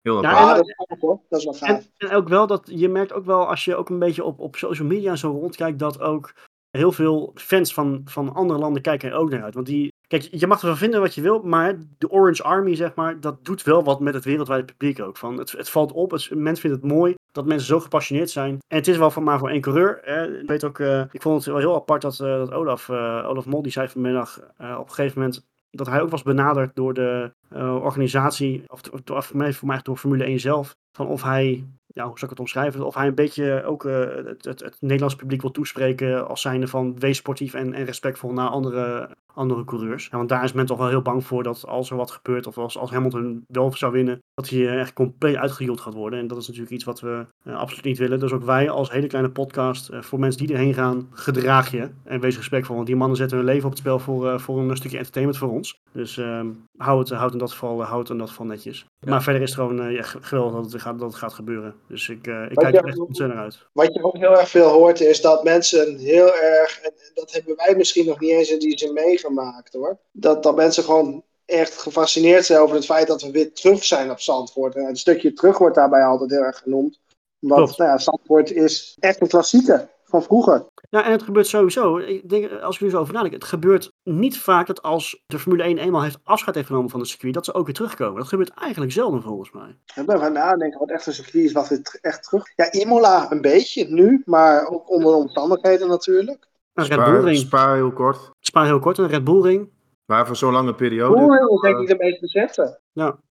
heel 0.02 0.22
Ja, 0.22 0.30
apart. 0.30 0.66
Ja, 0.66 0.74
en- 0.76 1.20
dat 1.28 1.38
is 1.38 1.44
wel 1.44 1.54
gaaf. 1.54 1.68
En, 1.68 2.08
en 2.08 2.16
ook 2.16 2.28
wel 2.28 2.46
dat 2.46 2.70
je 2.74 2.88
merkt 2.88 3.12
ook 3.12 3.24
wel 3.24 3.48
als 3.48 3.64
je 3.64 3.76
ook 3.76 3.88
een 3.88 3.98
beetje 3.98 4.24
op, 4.24 4.38
op 4.40 4.56
social 4.56 4.88
media 4.88 5.10
en 5.10 5.18
zo 5.18 5.30
rondkijkt, 5.30 5.78
dat 5.78 6.00
ook 6.00 6.32
heel 6.70 6.92
veel 6.92 7.32
fans 7.34 7.74
van, 7.74 8.00
van 8.04 8.34
andere 8.34 8.58
landen 8.58 8.82
kijken 8.82 9.10
er 9.10 9.16
ook 9.16 9.30
naar 9.30 9.42
uit. 9.42 9.54
Want 9.54 9.66
die, 9.66 9.92
kijk, 10.06 10.22
je 10.30 10.46
mag 10.46 10.60
ervan 10.62 10.76
vinden 10.76 11.00
wat 11.00 11.14
je 11.14 11.20
wil, 11.20 11.42
maar 11.42 11.78
de 11.98 12.10
Orange 12.10 12.42
Army, 12.42 12.74
zeg 12.74 12.94
maar, 12.94 13.20
dat 13.20 13.44
doet 13.44 13.62
wel 13.62 13.84
wat 13.84 14.00
met 14.00 14.14
het 14.14 14.24
wereldwijde 14.24 14.64
publiek 14.64 15.00
ook. 15.00 15.16
Van, 15.16 15.38
het, 15.38 15.52
het 15.52 15.70
valt 15.70 15.92
op, 15.92 16.10
het, 16.10 16.30
mensen 16.34 16.68
vinden 16.70 16.80
het 16.80 16.98
mooi 16.98 17.14
dat 17.32 17.46
mensen 17.46 17.66
zo 17.66 17.80
gepassioneerd 17.80 18.30
zijn. 18.30 18.50
En 18.68 18.76
het 18.76 18.88
is 18.88 18.96
wel 18.96 19.10
van 19.10 19.22
maar 19.22 19.38
voor 19.38 19.48
één 19.50 19.60
coureur. 19.60 19.98
Hè. 20.02 20.40
Ik 20.40 20.48
weet 20.48 20.64
ook, 20.64 20.78
eh, 20.78 21.02
ik 21.10 21.22
vond 21.22 21.36
het 21.36 21.44
wel 21.46 21.56
heel 21.58 21.74
apart 21.74 22.02
dat, 22.02 22.20
eh, 22.20 22.26
dat 22.36 22.52
Olaf, 22.52 22.88
eh, 22.88 23.24
Olaf 23.28 23.46
Mol, 23.46 23.62
die 23.62 23.72
zei 23.72 23.88
vanmiddag 23.88 24.40
eh, 24.56 24.76
op 24.80 24.88
een 24.88 24.94
gegeven 24.94 25.20
moment 25.20 25.46
dat 25.76 25.86
hij 25.86 26.00
ook 26.00 26.10
was 26.10 26.22
benaderd 26.22 26.76
door 26.76 26.94
de 26.94 27.32
eh, 27.48 27.74
organisatie, 27.74 28.64
of, 28.66 28.80
of, 28.90 29.00
of 29.10 29.26
voor 29.56 29.66
mij 29.66 29.80
door 29.82 29.96
Formule 29.96 30.24
1 30.24 30.40
zelf, 30.40 30.76
van 30.92 31.06
of 31.06 31.22
hij, 31.22 31.64
ja, 31.94 32.02
hoe 32.06 32.18
zou 32.18 32.22
ik 32.24 32.30
het 32.30 32.40
omschrijven, 32.40 32.86
of 32.86 32.94
hij 32.94 33.06
een 33.06 33.14
beetje 33.14 33.64
ook 33.64 33.84
eh, 33.84 33.98
het, 34.24 34.44
het, 34.44 34.60
het 34.60 34.76
Nederlands 34.80 35.16
publiek 35.16 35.40
wil 35.40 35.50
toespreken 35.50 36.28
als 36.28 36.40
zijnde 36.40 36.66
van 36.66 36.98
wees 36.98 37.16
sportief 37.16 37.54
en, 37.54 37.72
en 37.72 37.84
respectvol 37.84 38.32
naar 38.32 38.48
andere, 38.48 39.08
andere 39.34 39.64
coureurs. 39.64 40.08
Ja, 40.10 40.16
want 40.16 40.28
daar 40.28 40.44
is 40.44 40.52
men 40.52 40.66
toch 40.66 40.78
wel 40.78 40.88
heel 40.88 41.02
bang 41.02 41.24
voor 41.24 41.42
dat 41.42 41.66
als 41.66 41.90
er 41.90 41.96
wat 41.96 42.10
gebeurt, 42.10 42.46
of 42.46 42.58
als, 42.58 42.78
als 42.78 42.90
Hamilton 42.90 43.44
wel 43.48 43.72
zou 43.72 43.92
winnen, 43.92 44.18
dat 44.34 44.48
hij 44.48 44.68
eh, 44.68 44.80
echt 44.80 44.92
compleet 44.92 45.36
uitgejoeld 45.36 45.80
gaat 45.80 45.94
worden. 45.94 46.18
En 46.18 46.26
dat 46.26 46.38
is 46.38 46.46
natuurlijk 46.46 46.74
iets 46.74 46.84
wat 46.84 47.00
we 47.00 47.26
eh, 47.42 47.56
absoluut 47.56 47.84
niet 47.84 47.98
willen. 47.98 48.20
Dus 48.20 48.32
ook 48.32 48.44
wij 48.44 48.70
als 48.70 48.90
hele 48.90 49.06
kleine 49.06 49.30
podcast, 49.30 49.90
voor 50.00 50.18
mensen 50.18 50.46
die 50.46 50.56
erheen 50.56 50.74
gaan, 50.74 51.08
gedraag 51.12 51.70
je 51.70 51.88
en 52.04 52.20
wees 52.20 52.36
respectvol. 52.36 52.74
Want 52.74 52.86
die 52.86 52.96
mannen 52.96 53.16
zetten 53.16 53.36
hun 53.36 53.46
leven 53.46 53.64
op 53.64 53.70
het 53.70 53.78
spel 53.78 53.98
voor, 53.98 54.40
voor 54.40 54.58
een 54.58 54.76
stukje 54.76 54.96
entertainment 54.96 55.38
voor 55.38 55.50
ons. 55.50 55.80
Dus 55.92 56.16
ehm 56.16 56.46
hou, 56.76 56.98
het, 56.98 57.10
houd 57.10 57.32
in 57.32 57.38
dat 57.38 57.50
geval, 57.52 57.82
houd 57.82 58.00
het 58.00 58.10
in 58.10 58.18
dat 58.18 58.28
geval 58.28 58.46
netjes. 58.46 58.86
Ja. 58.98 59.10
Maar 59.10 59.22
verder 59.22 59.42
is 59.42 59.54
het 59.54 59.58
gewoon 59.58 59.92
ja, 59.92 60.02
ge- 60.02 60.22
geweldig 60.22 60.54
dat 60.54 60.72
het, 60.72 60.82
gaat, 60.82 60.98
dat 60.98 61.08
het 61.08 61.18
gaat 61.18 61.32
gebeuren. 61.32 61.74
Dus 61.88 62.08
ik, 62.08 62.26
eh, 62.26 62.42
ik 62.50 62.56
kijk 62.56 62.74
er 62.74 62.84
echt 62.84 62.98
ontzettend 62.98 63.40
uit. 63.40 63.58
Wat 63.72 63.94
je 63.94 64.02
ook 64.02 64.16
heel 64.16 64.38
erg 64.38 64.48
veel 64.48 64.68
hoort 64.68 65.00
is 65.00 65.20
dat 65.20 65.44
mensen 65.44 65.96
heel 65.98 66.34
erg, 66.34 66.80
en 66.80 66.92
dat 67.14 67.32
hebben 67.32 67.56
wij 67.56 67.74
misschien 67.76 68.06
nog 68.06 68.20
niet 68.20 68.30
eens 68.30 68.50
in 68.50 68.58
die 68.58 68.78
zin 68.78 68.92
meegemaakt 68.92 69.72
hoor, 69.72 69.98
dat, 70.12 70.42
dat 70.42 70.56
mensen 70.56 70.84
gewoon 70.84 71.22
echt 71.44 71.78
gefascineerd 71.78 72.44
zijn 72.44 72.60
over 72.60 72.76
het 72.76 72.84
feit 72.84 73.06
dat 73.06 73.22
we 73.22 73.30
weer 73.30 73.52
terug 73.52 73.84
zijn 73.84 74.10
op 74.10 74.20
Zandvoort. 74.20 74.74
En 74.74 74.84
een 74.84 74.96
stukje 74.96 75.32
terug 75.32 75.58
wordt 75.58 75.74
daarbij 75.74 76.04
altijd 76.04 76.30
heel 76.30 76.42
erg 76.42 76.58
genoemd. 76.58 77.00
Want 77.38 77.78
nou 77.78 77.90
ja, 77.90 77.98
Zandvoort 77.98 78.50
is 78.50 78.96
echt 79.00 79.20
een 79.20 79.28
klassieker 79.28 79.88
van 80.04 80.22
vroeger. 80.22 80.66
Ja, 80.90 81.04
en 81.04 81.12
het 81.12 81.22
gebeurt 81.22 81.46
sowieso. 81.46 81.96
Ik 81.96 82.28
denk, 82.28 82.52
als 82.52 82.74
ik 82.76 82.80
nu 82.82 82.90
zo 82.90 82.98
over 82.98 83.14
nadenk, 83.14 83.32
het 83.32 83.44
gebeurt 83.44 83.92
niet 84.02 84.38
vaak 84.38 84.66
dat 84.66 84.82
als 84.82 85.22
de 85.26 85.38
Formule 85.38 85.62
1 85.62 85.78
eenmaal 85.78 86.02
heeft 86.02 86.18
afscheid 86.22 86.54
heeft 86.54 86.66
genomen 86.66 86.90
van 86.90 87.00
het 87.00 87.08
circuit, 87.08 87.34
dat 87.34 87.44
ze 87.44 87.54
ook 87.54 87.64
weer 87.64 87.74
terugkomen. 87.74 88.16
Dat 88.18 88.28
gebeurt 88.28 88.50
eigenlijk 88.50 88.92
zelden 88.92 89.22
volgens 89.22 89.52
mij. 89.52 89.76
Ik 89.94 90.06
ben 90.06 90.18
gaan 90.18 90.32
nadenken 90.32 90.78
wat 90.78 90.90
echt 90.90 91.06
een 91.06 91.12
circuit 91.12 91.44
is 91.44 91.52
wat 91.52 91.68
weer 91.68 91.98
echt 92.00 92.22
terug. 92.22 92.42
Ja, 92.56 92.72
Imola 92.72 93.30
een 93.32 93.40
beetje 93.40 93.84
nu, 93.88 94.22
maar 94.24 94.66
ook 94.66 94.90
onder 94.90 95.14
omstandigheden 95.14 95.88
natuurlijk. 95.88 96.48
Een 96.74 96.84
Red 96.84 97.04
Bull 97.04 97.20
Ring. 97.24 97.36
Spa 97.36 97.74
heel 97.74 97.92
kort. 97.92 98.30
Spa 98.40 98.64
heel 98.64 98.78
kort, 98.78 98.98
een 98.98 99.08
Red 99.08 99.24
Bull 99.24 99.42
Ring. 99.42 99.70
Maar 100.06 100.26
voor 100.26 100.36
zo'n 100.36 100.52
lange 100.52 100.74
periode. 100.74 101.20
Hoe 101.46 101.60
denk 101.60 101.78
ik 101.78 101.88
de 101.88 101.96
meest 101.98 102.20
bezette? 102.20 102.80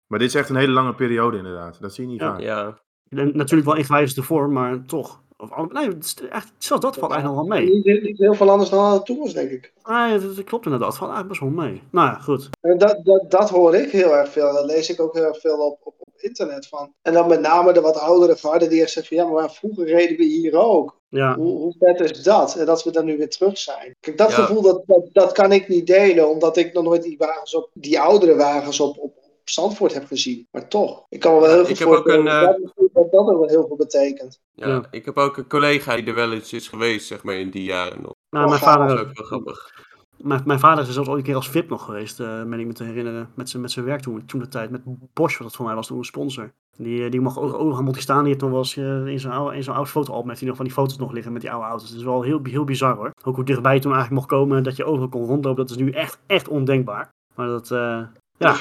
Maar 0.08 0.20
dit 0.20 0.28
is 0.28 0.36
echt 0.36 0.50
een 0.50 0.56
hele 0.56 0.72
lange 0.72 0.96
periode 0.96 1.38
inderdaad. 1.38 1.82
Dat 1.82 1.94
zie 1.94 2.04
je 2.06 2.12
niet 2.12 2.20
Ja. 2.20 2.30
vaak. 2.32 2.40
Ja, 2.40 2.78
En 3.10 3.38
Natuurlijk 3.38 3.68
wel 3.70 3.78
in 3.78 3.86
gewijzigde 3.86 4.24
vorm, 4.24 4.52
maar 4.54 4.86
toch. 4.86 5.22
Of, 5.52 5.72
nee, 5.72 5.88
echt, 6.30 6.52
zelfs 6.58 6.84
dat 6.84 6.96
valt 6.98 7.12
eigenlijk 7.12 7.26
nog 7.26 7.36
wel 7.36 7.60
mee. 7.60 7.82
Niet, 7.84 8.04
niet 8.04 8.18
heel 8.18 8.34
veel 8.34 8.50
anders 8.50 8.70
dan 8.70 8.80
aan 8.86 8.98
de 8.98 9.04
toekomst, 9.04 9.34
denk 9.36 9.50
ik. 9.52 9.74
Nee, 9.84 10.20
dat, 10.20 10.36
dat 10.36 10.46
klopt 10.46 10.66
inderdaad. 10.66 10.90
Het 10.90 10.98
valt 10.98 11.12
eigenlijk 11.12 11.42
best 11.42 11.56
wel 11.56 11.66
mee. 11.66 11.82
Nou 11.92 12.08
ja, 12.08 12.14
goed. 12.14 12.50
En 12.62 12.78
dat, 12.78 13.00
dat, 13.04 13.32
dat 13.32 13.50
hoor 13.50 13.76
ik 13.76 13.92
heel 13.92 14.16
erg 14.16 14.30
veel. 14.32 14.54
Dat 14.54 14.66
lees 14.66 14.90
ik 14.90 15.02
ook 15.02 15.14
heel 15.14 15.24
erg 15.24 15.40
veel 15.40 15.58
op, 15.58 15.80
op, 15.84 15.94
op 15.98 16.08
internet 16.18 16.68
van. 16.68 16.94
En 17.02 17.14
dan 17.14 17.28
met 17.28 17.42
name 17.42 17.74
de 17.74 17.82
wat 17.82 18.00
oudere 18.00 18.36
garde 18.36 18.68
die 18.68 18.88
zeggen 18.88 19.06
van 19.06 19.18
ja, 19.18 19.34
maar 19.34 19.52
vroeger 19.52 19.86
reden 19.86 20.18
we 20.18 20.24
hier 20.24 20.56
ook. 20.58 21.02
Ja, 21.10 21.36
Hoe, 21.36 21.58
hoe 21.58 21.76
vet 21.80 22.00
is 22.00 22.24
dat? 22.24 22.56
En 22.56 22.66
dat 22.66 22.84
we 22.84 22.92
dan 22.92 23.06
nu 23.06 23.18
weer 23.18 23.30
terug 23.30 23.58
zijn. 23.58 23.96
Kijk, 24.00 24.18
dat 24.18 24.30
Ja. 24.30 24.36
gevoel 24.36 24.62
dat, 24.62 24.84
dat, 24.86 25.10
dat 25.12 25.32
kan 25.32 25.52
ik 25.52 25.68
niet 25.68 25.88
delen, 25.88 26.30
omdat 26.30 26.58
ik 26.58 26.74
nog 26.74 26.84
nooit 26.84 27.04
die 27.04 27.18
wagens 27.18 27.56
op, 27.56 27.70
die 27.74 28.00
oudere 28.00 28.36
wagens 28.36 28.80
op, 28.80 28.98
op 29.00 29.14
Zandvoort 29.44 29.94
heb 29.94 30.06
gezien. 30.06 30.48
Maar 30.52 30.68
toch, 30.68 31.06
ik 31.10 31.20
kan 31.20 31.34
me 31.34 31.40
wel 31.40 31.50
heel 31.50 31.60
goed 31.60 31.70
ik 31.70 31.78
heb 31.78 31.88
ook 31.88 31.94
voorstellen 31.94 32.44
een, 32.44 32.62
dat, 32.76 32.92
dat, 32.94 33.12
dat 33.12 33.28
ook 33.28 33.40
wel 33.40 33.48
heel 33.48 33.68
veel 33.68 33.76
betekent. 33.76 34.40
ja, 34.54 34.68
Ja. 34.68 34.84
ik 34.92 35.06
heb 35.06 35.18
ook 35.18 35.38
een 35.38 35.48
collega 35.48 35.96
die 35.96 36.06
er 36.06 36.16
wel 36.16 36.32
eens 36.34 36.54
is 36.54 36.68
geweest, 36.68 37.08
zeg 37.08 37.24
maar, 37.24 37.36
in 37.36 37.50
die 37.50 37.64
jaren 37.64 38.02
nog. 38.02 38.14
nou, 38.30 38.50
mijn 38.50 38.60
gaaf. 38.60 38.74
vader 38.74 38.88
Dat 38.88 38.98
is 38.98 39.02
ook. 39.04 39.10
ook 39.10 39.18
wel 39.18 39.26
grappig. 39.26 39.82
Mijn, 40.18 40.42
mijn 40.46 40.60
vader 40.60 40.82
is 40.82 40.88
er 40.88 40.94
zelfs 40.94 41.10
ooit 41.10 41.18
een 41.18 41.24
keer 41.26 41.36
als 41.36 41.50
VIP 41.50 41.70
nog 41.70 41.86
geweest, 41.86 42.20
uh, 42.20 42.44
ben 42.44 42.60
ik 42.60 42.66
me 42.66 42.74
te 42.74 42.84
herinneren. 42.84 43.30
Met 43.36 43.50
zijn 43.50 43.62
met 43.62 43.72
zijn 43.72 43.86
werk 43.86 44.02
toen, 44.02 44.26
toen 44.26 44.40
de 44.40 44.48
tijd. 44.48 44.70
Met 44.70 44.82
Bosch, 45.14 45.38
wat 45.38 45.48
dat 45.48 45.56
voor 45.56 45.66
mij 45.66 45.76
was 45.76 45.88
toen 45.88 45.98
een 45.98 46.04
sponsor. 46.04 46.54
Die, 46.78 47.10
die 47.10 47.22
mocht 47.22 47.38
overal 47.38 47.84
mocht 47.84 48.02
staan. 48.02 48.18
Die 48.20 48.28
heeft 48.28 48.40
toen 48.40 48.52
was 48.52 48.76
uh, 48.76 49.06
in 49.06 49.20
zo'n 49.20 49.32
oude, 49.32 49.56
in 49.56 49.64
zo'n 49.64 49.76
oud 49.76 49.90
fotoalbum 49.90 50.28
heeft 50.28 50.40
hij 50.40 50.48
nog 50.48 50.58
van 50.58 50.66
die 50.66 50.74
foto's 50.74 50.98
nog 50.98 51.12
liggen 51.12 51.32
met 51.32 51.42
die 51.42 51.52
oude 51.52 51.68
auto's. 51.68 51.90
Dat 51.90 51.98
is 51.98 52.04
wel 52.04 52.22
heel, 52.22 52.40
heel 52.44 52.64
bizar 52.64 52.96
hoor. 52.96 53.12
Ook 53.24 53.36
hoe 53.36 53.46
dichtbij 53.46 53.74
je 53.74 53.80
toen 53.80 53.94
eigenlijk 53.94 54.22
mocht 54.22 54.40
komen 54.42 54.64
dat 54.64 54.76
je 54.76 54.86
overal 54.86 55.10
kon 55.10 55.26
rondlopen. 55.26 55.66
Dat 55.68 55.78
is 55.78 55.84
nu 55.84 55.92
echt, 55.92 56.20
echt 56.28 56.48
ondenkbaar. 56.48 57.10
Maar 57.36 57.48
dat, 57.48 57.72
uh, 57.72 58.02
ja, 58.38 58.56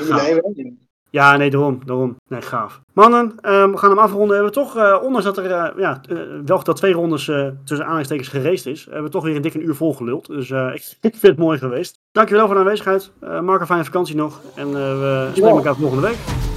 ja, 1.10 1.36
nee, 1.36 1.50
daarom. 1.50 1.80
daarom. 1.84 2.16
Nee, 2.28 2.42
gaaf. 2.42 2.80
Mannen, 2.92 3.32
uh, 3.42 3.70
we 3.70 3.78
gaan 3.78 3.90
hem 3.90 3.98
afronden. 3.98 4.28
We 4.28 4.34
hebben 4.34 4.52
toch, 4.52 4.76
uh, 4.76 4.98
ondanks 5.02 5.24
dat 5.24 5.38
er 5.38 5.44
uh, 5.44 5.68
ja, 5.76 6.00
wel 6.44 6.62
dat 6.62 6.76
twee 6.76 6.92
rondes 6.92 7.24
tussen 7.64 7.82
aanhalingstekens 7.82 8.28
gereest 8.28 8.66
is, 8.66 8.84
hebben 8.84 9.04
we 9.04 9.10
toch 9.10 9.24
weer 9.24 9.36
een 9.36 9.42
dikke 9.42 9.60
uur 9.60 9.74
vol 9.74 9.94
geluld. 9.94 10.26
Dus 10.26 10.50
ik, 10.50 10.96
ik, 11.00 11.16
vind 11.16 11.22
het 11.22 11.38
mooi 11.38 11.58
geweest. 11.58 11.98
Dankjewel 12.12 12.46
voor 12.46 12.54
de 12.54 12.60
aanwezigheid. 12.60 13.10
Mark, 13.20 13.60
een 13.60 13.66
fijne 13.66 13.84
vakantie 13.84 14.16
nog. 14.16 14.40
En 14.54 14.72
we 14.72 15.28
spreken 15.30 15.56
elkaar 15.56 15.74
volgende 15.74 16.06
week. 16.08 16.51